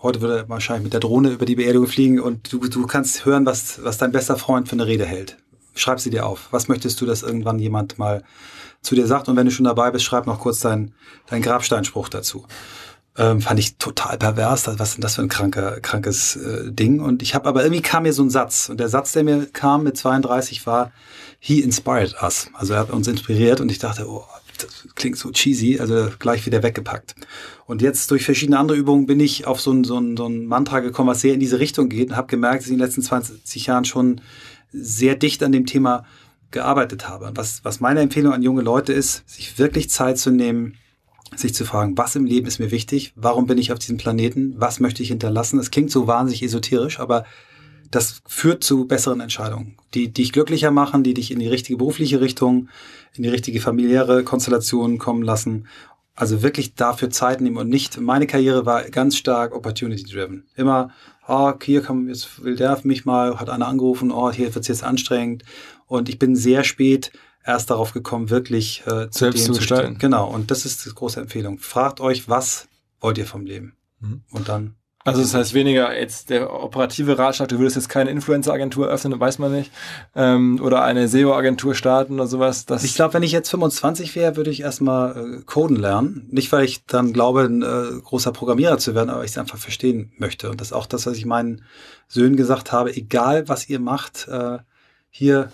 heute 0.00 0.20
würde 0.20 0.38
er 0.38 0.48
wahrscheinlich 0.48 0.84
mit 0.84 0.92
der 0.92 1.00
Drohne 1.00 1.30
über 1.30 1.44
die 1.44 1.56
Beerdigung 1.56 1.86
fliegen 1.86 2.20
und 2.20 2.52
du, 2.52 2.60
du 2.60 2.86
kannst 2.86 3.24
hören, 3.24 3.44
was, 3.46 3.82
was 3.82 3.98
dein 3.98 4.12
bester 4.12 4.36
Freund 4.36 4.68
für 4.68 4.74
eine 4.74 4.86
Rede 4.86 5.04
hält 5.04 5.36
schreib 5.78 6.00
sie 6.00 6.10
dir 6.10 6.26
auf. 6.26 6.48
Was 6.50 6.68
möchtest 6.68 7.00
du, 7.00 7.06
dass 7.06 7.22
irgendwann 7.22 7.58
jemand 7.58 7.98
mal 7.98 8.22
zu 8.82 8.94
dir 8.94 9.06
sagt? 9.06 9.28
Und 9.28 9.36
wenn 9.36 9.46
du 9.46 9.52
schon 9.52 9.64
dabei 9.64 9.90
bist, 9.90 10.04
schreib 10.04 10.26
noch 10.26 10.40
kurz 10.40 10.60
deinen 10.60 10.94
dein 11.26 11.42
Grabsteinspruch 11.42 12.08
dazu. 12.08 12.46
Ähm, 13.16 13.40
fand 13.40 13.58
ich 13.58 13.78
total 13.78 14.16
pervers. 14.16 14.66
Was 14.66 14.90
ist 14.90 14.94
denn 14.96 15.02
das 15.02 15.16
für 15.16 15.22
ein 15.22 15.28
kranker, 15.28 15.80
krankes 15.80 16.36
äh, 16.36 16.70
Ding? 16.70 17.00
Und 17.00 17.22
ich 17.22 17.34
habe 17.34 17.48
aber 17.48 17.62
irgendwie 17.62 17.82
kam 17.82 18.04
mir 18.04 18.12
so 18.12 18.22
ein 18.22 18.30
Satz. 18.30 18.68
Und 18.68 18.78
der 18.78 18.88
Satz, 18.88 19.12
der 19.12 19.24
mir 19.24 19.46
kam 19.46 19.82
mit 19.82 19.96
32, 19.96 20.66
war, 20.66 20.92
he 21.40 21.60
inspired 21.60 22.14
us. 22.22 22.48
Also 22.54 22.74
er 22.74 22.80
hat 22.80 22.90
uns 22.90 23.08
inspiriert 23.08 23.60
und 23.60 23.70
ich 23.70 23.78
dachte, 23.78 24.08
oh, 24.08 24.24
das 24.58 24.94
klingt 24.94 25.16
so 25.16 25.30
cheesy, 25.30 25.78
also 25.80 26.08
gleich 26.18 26.46
wieder 26.46 26.62
weggepackt. 26.62 27.14
Und 27.66 27.82
jetzt 27.82 28.10
durch 28.10 28.24
verschiedene 28.24 28.58
andere 28.58 28.76
Übungen 28.76 29.06
bin 29.06 29.20
ich 29.20 29.46
auf 29.46 29.60
so 29.60 29.72
ein, 29.72 29.84
so 29.84 29.98
ein, 29.98 30.16
so 30.16 30.26
ein 30.26 30.46
Mantra 30.46 30.80
gekommen, 30.80 31.08
was 31.08 31.20
sehr 31.20 31.34
in 31.34 31.40
diese 31.40 31.58
Richtung 31.58 31.88
geht 31.88 32.10
und 32.10 32.16
habe 32.16 32.28
gemerkt, 32.28 32.60
dass 32.60 32.66
ich 32.66 32.72
in 32.72 32.78
den 32.78 32.84
letzten 32.84 33.02
20 33.02 33.66
Jahren 33.66 33.84
schon 33.84 34.20
sehr 34.72 35.14
dicht 35.14 35.42
an 35.42 35.52
dem 35.52 35.66
Thema 35.66 36.04
gearbeitet 36.50 37.08
habe. 37.08 37.30
Was, 37.34 37.64
was 37.64 37.80
meine 37.80 38.00
Empfehlung 38.00 38.32
an 38.32 38.42
junge 38.42 38.62
Leute 38.62 38.92
ist, 38.92 39.28
sich 39.28 39.58
wirklich 39.58 39.90
Zeit 39.90 40.18
zu 40.18 40.30
nehmen, 40.30 40.74
sich 41.36 41.54
zu 41.54 41.64
fragen, 41.64 41.96
was 41.98 42.16
im 42.16 42.24
Leben 42.24 42.46
ist 42.46 42.58
mir 42.58 42.70
wichtig, 42.70 43.12
warum 43.14 43.46
bin 43.46 43.58
ich 43.58 43.72
auf 43.72 43.78
diesem 43.78 43.98
Planeten, 43.98 44.54
was 44.56 44.80
möchte 44.80 45.02
ich 45.02 45.08
hinterlassen. 45.08 45.58
Das 45.58 45.70
klingt 45.70 45.90
so 45.90 46.06
wahnsinnig 46.06 46.42
esoterisch, 46.42 47.00
aber 47.00 47.24
das 47.90 48.22
führt 48.26 48.64
zu 48.64 48.86
besseren 48.86 49.20
Entscheidungen, 49.20 49.76
die 49.94 50.12
dich 50.12 50.32
glücklicher 50.32 50.70
machen, 50.70 51.04
die 51.04 51.14
dich 51.14 51.30
in 51.30 51.38
die 51.38 51.48
richtige 51.48 51.78
berufliche 51.78 52.20
Richtung, 52.20 52.68
in 53.14 53.22
die 53.22 53.28
richtige 53.28 53.60
familiäre 53.60 54.24
Konstellation 54.24 54.98
kommen 54.98 55.22
lassen 55.22 55.66
Also 56.14 56.42
wirklich 56.42 56.74
dafür 56.74 57.10
Zeit 57.10 57.40
nehmen 57.40 57.58
und 57.58 57.68
nicht, 57.68 58.00
meine 58.00 58.26
Karriere 58.26 58.66
war 58.66 58.82
ganz 58.90 59.16
stark 59.16 59.54
opportunity-driven. 59.54 60.48
Immer, 60.56 60.90
oh, 61.28 61.52
hier 61.62 61.80
kann, 61.80 62.08
jetzt 62.08 62.42
will 62.42 62.56
der 62.56 62.80
mich 62.82 63.04
mal, 63.04 63.38
hat 63.38 63.48
einer 63.48 63.68
angerufen, 63.68 64.10
oh, 64.10 64.32
hier 64.32 64.52
wird 64.52 64.62
es 64.62 64.68
jetzt 64.68 64.82
anstrengend. 64.82 65.44
Und 65.86 66.08
ich 66.08 66.18
bin 66.18 66.34
sehr 66.34 66.64
spät 66.64 67.12
erst 67.44 67.70
darauf 67.70 67.92
gekommen, 67.92 68.30
wirklich 68.30 68.82
äh, 68.86 69.10
zu 69.10 69.20
Selbst 69.20 69.46
dem 69.46 69.54
zu 69.54 69.60
gestalten. 69.60 69.98
Genau, 69.98 70.28
und 70.28 70.50
das 70.50 70.64
ist 70.64 70.84
die 70.84 70.90
große 70.90 71.20
Empfehlung. 71.20 71.58
Fragt 71.58 72.00
euch, 72.00 72.28
was 72.28 72.66
wollt 73.00 73.16
ihr 73.18 73.26
vom 73.26 73.46
Leben? 73.46 73.76
Mhm. 74.00 74.22
Und 74.32 74.48
dann 74.48 74.74
also 75.08 75.22
das 75.22 75.34
heißt 75.34 75.54
weniger 75.54 75.98
jetzt 75.98 76.30
der 76.30 76.52
operative 76.52 77.18
Ratschlag, 77.18 77.48
du 77.48 77.58
würdest 77.58 77.76
jetzt 77.76 77.88
keine 77.88 78.10
Influencer-Agentur 78.10 78.86
öffnen, 78.88 79.18
weiß 79.18 79.38
man 79.38 79.52
nicht, 79.52 79.72
ähm, 80.14 80.60
oder 80.62 80.82
eine 80.82 81.08
SEO-Agentur 81.08 81.74
starten 81.74 82.14
oder 82.14 82.26
sowas. 82.26 82.66
Das 82.66 82.84
ich 82.84 82.94
glaube, 82.94 83.14
wenn 83.14 83.22
ich 83.22 83.32
jetzt 83.32 83.50
25 83.50 84.14
wäre, 84.14 84.36
würde 84.36 84.50
ich 84.50 84.62
erstmal 84.62 85.16
äh, 85.16 85.42
coden 85.44 85.76
lernen. 85.76 86.26
Nicht, 86.30 86.52
weil 86.52 86.64
ich 86.64 86.84
dann 86.86 87.12
glaube, 87.12 87.42
ein 87.42 87.62
äh, 87.62 88.00
großer 88.02 88.32
Programmierer 88.32 88.78
zu 88.78 88.94
werden, 88.94 89.10
aber 89.10 89.24
ich 89.24 89.32
es 89.32 89.38
einfach 89.38 89.58
verstehen 89.58 90.12
möchte. 90.18 90.50
Und 90.50 90.60
das 90.60 90.68
ist 90.68 90.72
auch 90.72 90.86
das, 90.86 91.06
was 91.06 91.16
ich 91.16 91.26
meinen 91.26 91.62
Söhnen 92.06 92.36
gesagt 92.36 92.72
habe, 92.72 92.94
egal 92.94 93.48
was 93.48 93.68
ihr 93.68 93.80
macht, 93.80 94.28
äh, 94.28 94.58
hier 95.10 95.50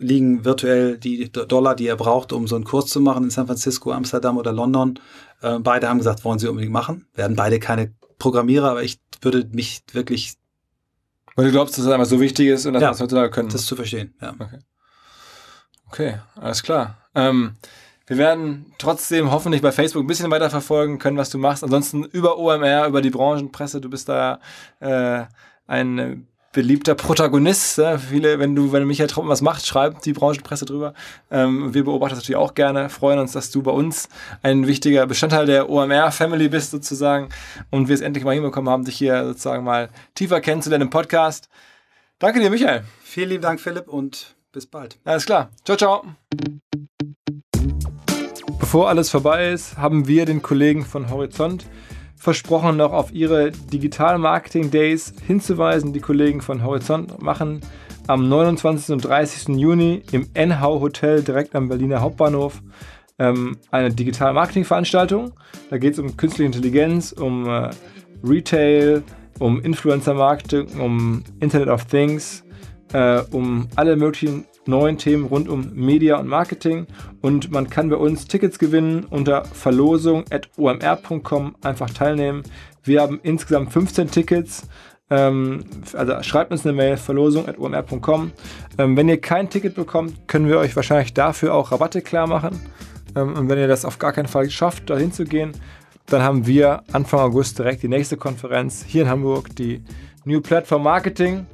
liegen 0.00 0.44
virtuell 0.44 0.98
die 0.98 1.30
Dollar, 1.30 1.76
die 1.76 1.84
ihr 1.84 1.96
braucht, 1.96 2.32
um 2.32 2.48
so 2.48 2.56
einen 2.56 2.64
Kurs 2.64 2.86
zu 2.86 3.00
machen 3.00 3.24
in 3.24 3.30
San 3.30 3.46
Francisco, 3.46 3.92
Amsterdam 3.92 4.38
oder 4.38 4.52
London. 4.52 4.98
Äh, 5.42 5.58
beide 5.58 5.88
haben 5.88 5.98
gesagt, 5.98 6.24
wollen 6.24 6.38
sie 6.38 6.48
unbedingt 6.48 6.72
machen. 6.72 7.06
Werden 7.14 7.36
beide 7.36 7.60
keine 7.60 7.92
Programmierer, 8.20 8.70
aber 8.70 8.84
ich 8.84 9.00
würde 9.20 9.48
mich 9.50 9.82
wirklich. 9.92 10.34
Weil 11.34 11.46
du 11.46 11.50
glaubst, 11.50 11.76
dass 11.76 11.84
es 11.84 11.90
einfach 11.90 12.06
so 12.06 12.20
wichtig 12.20 12.46
ist 12.46 12.66
und 12.66 12.74
dass 12.74 12.82
ja, 12.82 12.90
wir 12.90 12.92
es 12.92 13.00
heutzutage 13.00 13.30
können. 13.30 13.48
Das 13.48 13.66
zu 13.66 13.74
verstehen, 13.74 14.14
ja. 14.20 14.34
Okay, 14.38 14.58
okay 15.88 16.18
alles 16.36 16.62
klar. 16.62 16.98
Ähm, 17.16 17.56
wir 18.06 18.18
werden 18.18 18.72
trotzdem 18.78 19.30
hoffentlich 19.30 19.62
bei 19.62 19.72
Facebook 19.72 20.04
ein 20.04 20.06
bisschen 20.06 20.30
weiter 20.30 20.50
verfolgen 20.50 20.98
können, 20.98 21.16
was 21.16 21.30
du 21.30 21.38
machst. 21.38 21.64
Ansonsten 21.64 22.04
über 22.04 22.38
OMR, 22.38 22.86
über 22.86 23.02
die 23.02 23.10
Branchenpresse, 23.10 23.80
du 23.80 23.88
bist 23.88 24.08
da 24.08 24.40
äh, 24.80 25.24
ein 25.66 26.26
beliebter 26.52 26.94
Protagonist. 26.94 27.78
Ja, 27.78 27.98
viele, 27.98 28.38
wenn 28.38 28.54
du, 28.54 28.72
wenn 28.72 28.86
Michael 28.86 29.08
Troppen 29.08 29.30
was 29.30 29.40
macht, 29.40 29.66
schreibt 29.66 30.04
die 30.04 30.12
Branchenpresse 30.12 30.64
drüber. 30.64 30.94
Ähm, 31.30 31.72
wir 31.74 31.84
beobachten 31.84 32.14
das 32.14 32.24
natürlich 32.24 32.36
auch 32.36 32.54
gerne, 32.54 32.88
freuen 32.88 33.18
uns, 33.18 33.32
dass 33.32 33.50
du 33.50 33.62
bei 33.62 33.70
uns 33.70 34.08
ein 34.42 34.66
wichtiger 34.66 35.06
Bestandteil 35.06 35.46
der 35.46 35.70
OMR-Family 35.70 36.48
bist 36.48 36.72
sozusagen 36.72 37.28
und 37.70 37.88
wir 37.88 37.94
es 37.94 38.00
endlich 38.00 38.24
mal 38.24 38.34
hinbekommen 38.34 38.70
haben, 38.70 38.84
dich 38.84 38.96
hier 38.96 39.24
sozusagen 39.24 39.64
mal 39.64 39.90
tiefer 40.14 40.40
kennenzulernen 40.40 40.86
im 40.86 40.90
Podcast. 40.90 41.48
Danke 42.18 42.40
dir, 42.40 42.50
Michael. 42.50 42.84
Vielen 43.02 43.30
lieben 43.30 43.42
Dank, 43.42 43.60
Philipp, 43.60 43.88
und 43.88 44.36
bis 44.52 44.66
bald. 44.66 44.98
Alles 45.04 45.24
klar. 45.24 45.50
Ciao, 45.64 45.76
ciao. 45.76 46.04
Bevor 48.58 48.88
alles 48.88 49.10
vorbei 49.10 49.50
ist, 49.50 49.78
haben 49.78 50.06
wir 50.06 50.26
den 50.26 50.42
Kollegen 50.42 50.84
von 50.84 51.10
Horizont 51.10 51.64
versprochen, 52.20 52.76
noch 52.76 52.92
auf 52.92 53.12
ihre 53.12 53.50
Digital 53.50 54.18
Marketing 54.18 54.70
Days 54.70 55.14
hinzuweisen. 55.26 55.94
Die 55.94 56.00
Kollegen 56.00 56.42
von 56.42 56.62
Horizont 56.62 57.22
machen 57.22 57.62
am 58.06 58.28
29. 58.28 58.92
und 58.92 59.04
30. 59.04 59.56
Juni 59.56 60.02
im 60.12 60.28
NHau 60.34 60.80
Hotel 60.80 61.22
direkt 61.22 61.56
am 61.56 61.70
Berliner 61.70 62.02
Hauptbahnhof 62.02 62.60
ähm, 63.18 63.56
eine 63.70 63.90
Digital 63.90 64.34
Marketing 64.34 64.64
Veranstaltung. 64.64 65.32
Da 65.70 65.78
geht 65.78 65.94
es 65.94 65.98
um 65.98 66.18
künstliche 66.18 66.44
Intelligenz, 66.44 67.12
um 67.12 67.48
äh, 67.48 67.70
Retail, 68.22 69.02
um 69.38 69.58
Influencer 69.58 70.12
Marketing, 70.12 70.78
um 70.78 71.24
Internet 71.40 71.68
of 71.68 71.86
Things, 71.86 72.44
äh, 72.92 73.22
um 73.30 73.66
alle 73.76 73.96
möglichen 73.96 74.44
neuen 74.70 74.96
Themen 74.96 75.26
rund 75.26 75.48
um 75.48 75.72
Media 75.74 76.18
und 76.18 76.28
Marketing. 76.28 76.86
Und 77.20 77.50
man 77.50 77.68
kann 77.68 77.90
bei 77.90 77.96
uns 77.96 78.26
Tickets 78.26 78.58
gewinnen 78.58 79.04
unter 79.10 79.44
verlosung.omr.com. 79.44 81.56
Einfach 81.62 81.90
teilnehmen. 81.90 82.42
Wir 82.82 83.02
haben 83.02 83.20
insgesamt 83.22 83.72
15 83.72 84.10
Tickets. 84.10 84.68
Ähm, 85.10 85.64
also 85.92 86.22
schreibt 86.22 86.52
uns 86.52 86.64
eine 86.64 86.72
Mail, 86.72 86.96
verlosung.omr.com. 86.96 88.32
Ähm, 88.78 88.96
wenn 88.96 89.08
ihr 89.08 89.20
kein 89.20 89.50
Ticket 89.50 89.74
bekommt, 89.74 90.28
können 90.28 90.48
wir 90.48 90.58
euch 90.58 90.74
wahrscheinlich 90.76 91.12
dafür 91.12 91.54
auch 91.54 91.72
Rabatte 91.72 92.00
klar 92.00 92.26
machen. 92.26 92.60
Ähm, 93.16 93.34
und 93.34 93.48
wenn 93.48 93.58
ihr 93.58 93.68
das 93.68 93.84
auf 93.84 93.98
gar 93.98 94.12
keinen 94.12 94.28
Fall 94.28 94.48
schafft, 94.50 94.88
dahin 94.88 95.12
zu 95.12 95.24
gehen, 95.24 95.52
dann 96.06 96.22
haben 96.22 96.46
wir 96.46 96.82
Anfang 96.92 97.20
August 97.20 97.58
direkt 97.58 97.82
die 97.82 97.88
nächste 97.88 98.16
Konferenz 98.16 98.84
hier 98.86 99.02
in 99.02 99.08
Hamburg, 99.08 99.54
die 99.56 99.82
New 100.24 100.40
Platform 100.40 100.82
Marketing. 100.82 101.46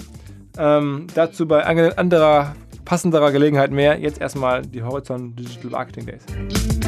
Dazu 0.56 1.46
bei 1.46 1.66
anderer 1.66 2.56
passenderer 2.86 3.32
Gelegenheit 3.32 3.70
mehr. 3.70 3.98
Jetzt 3.98 4.18
erstmal 4.18 4.62
die 4.62 4.82
Horizon 4.82 5.36
Digital 5.36 5.72
Marketing 5.72 6.06
Days. 6.06 6.85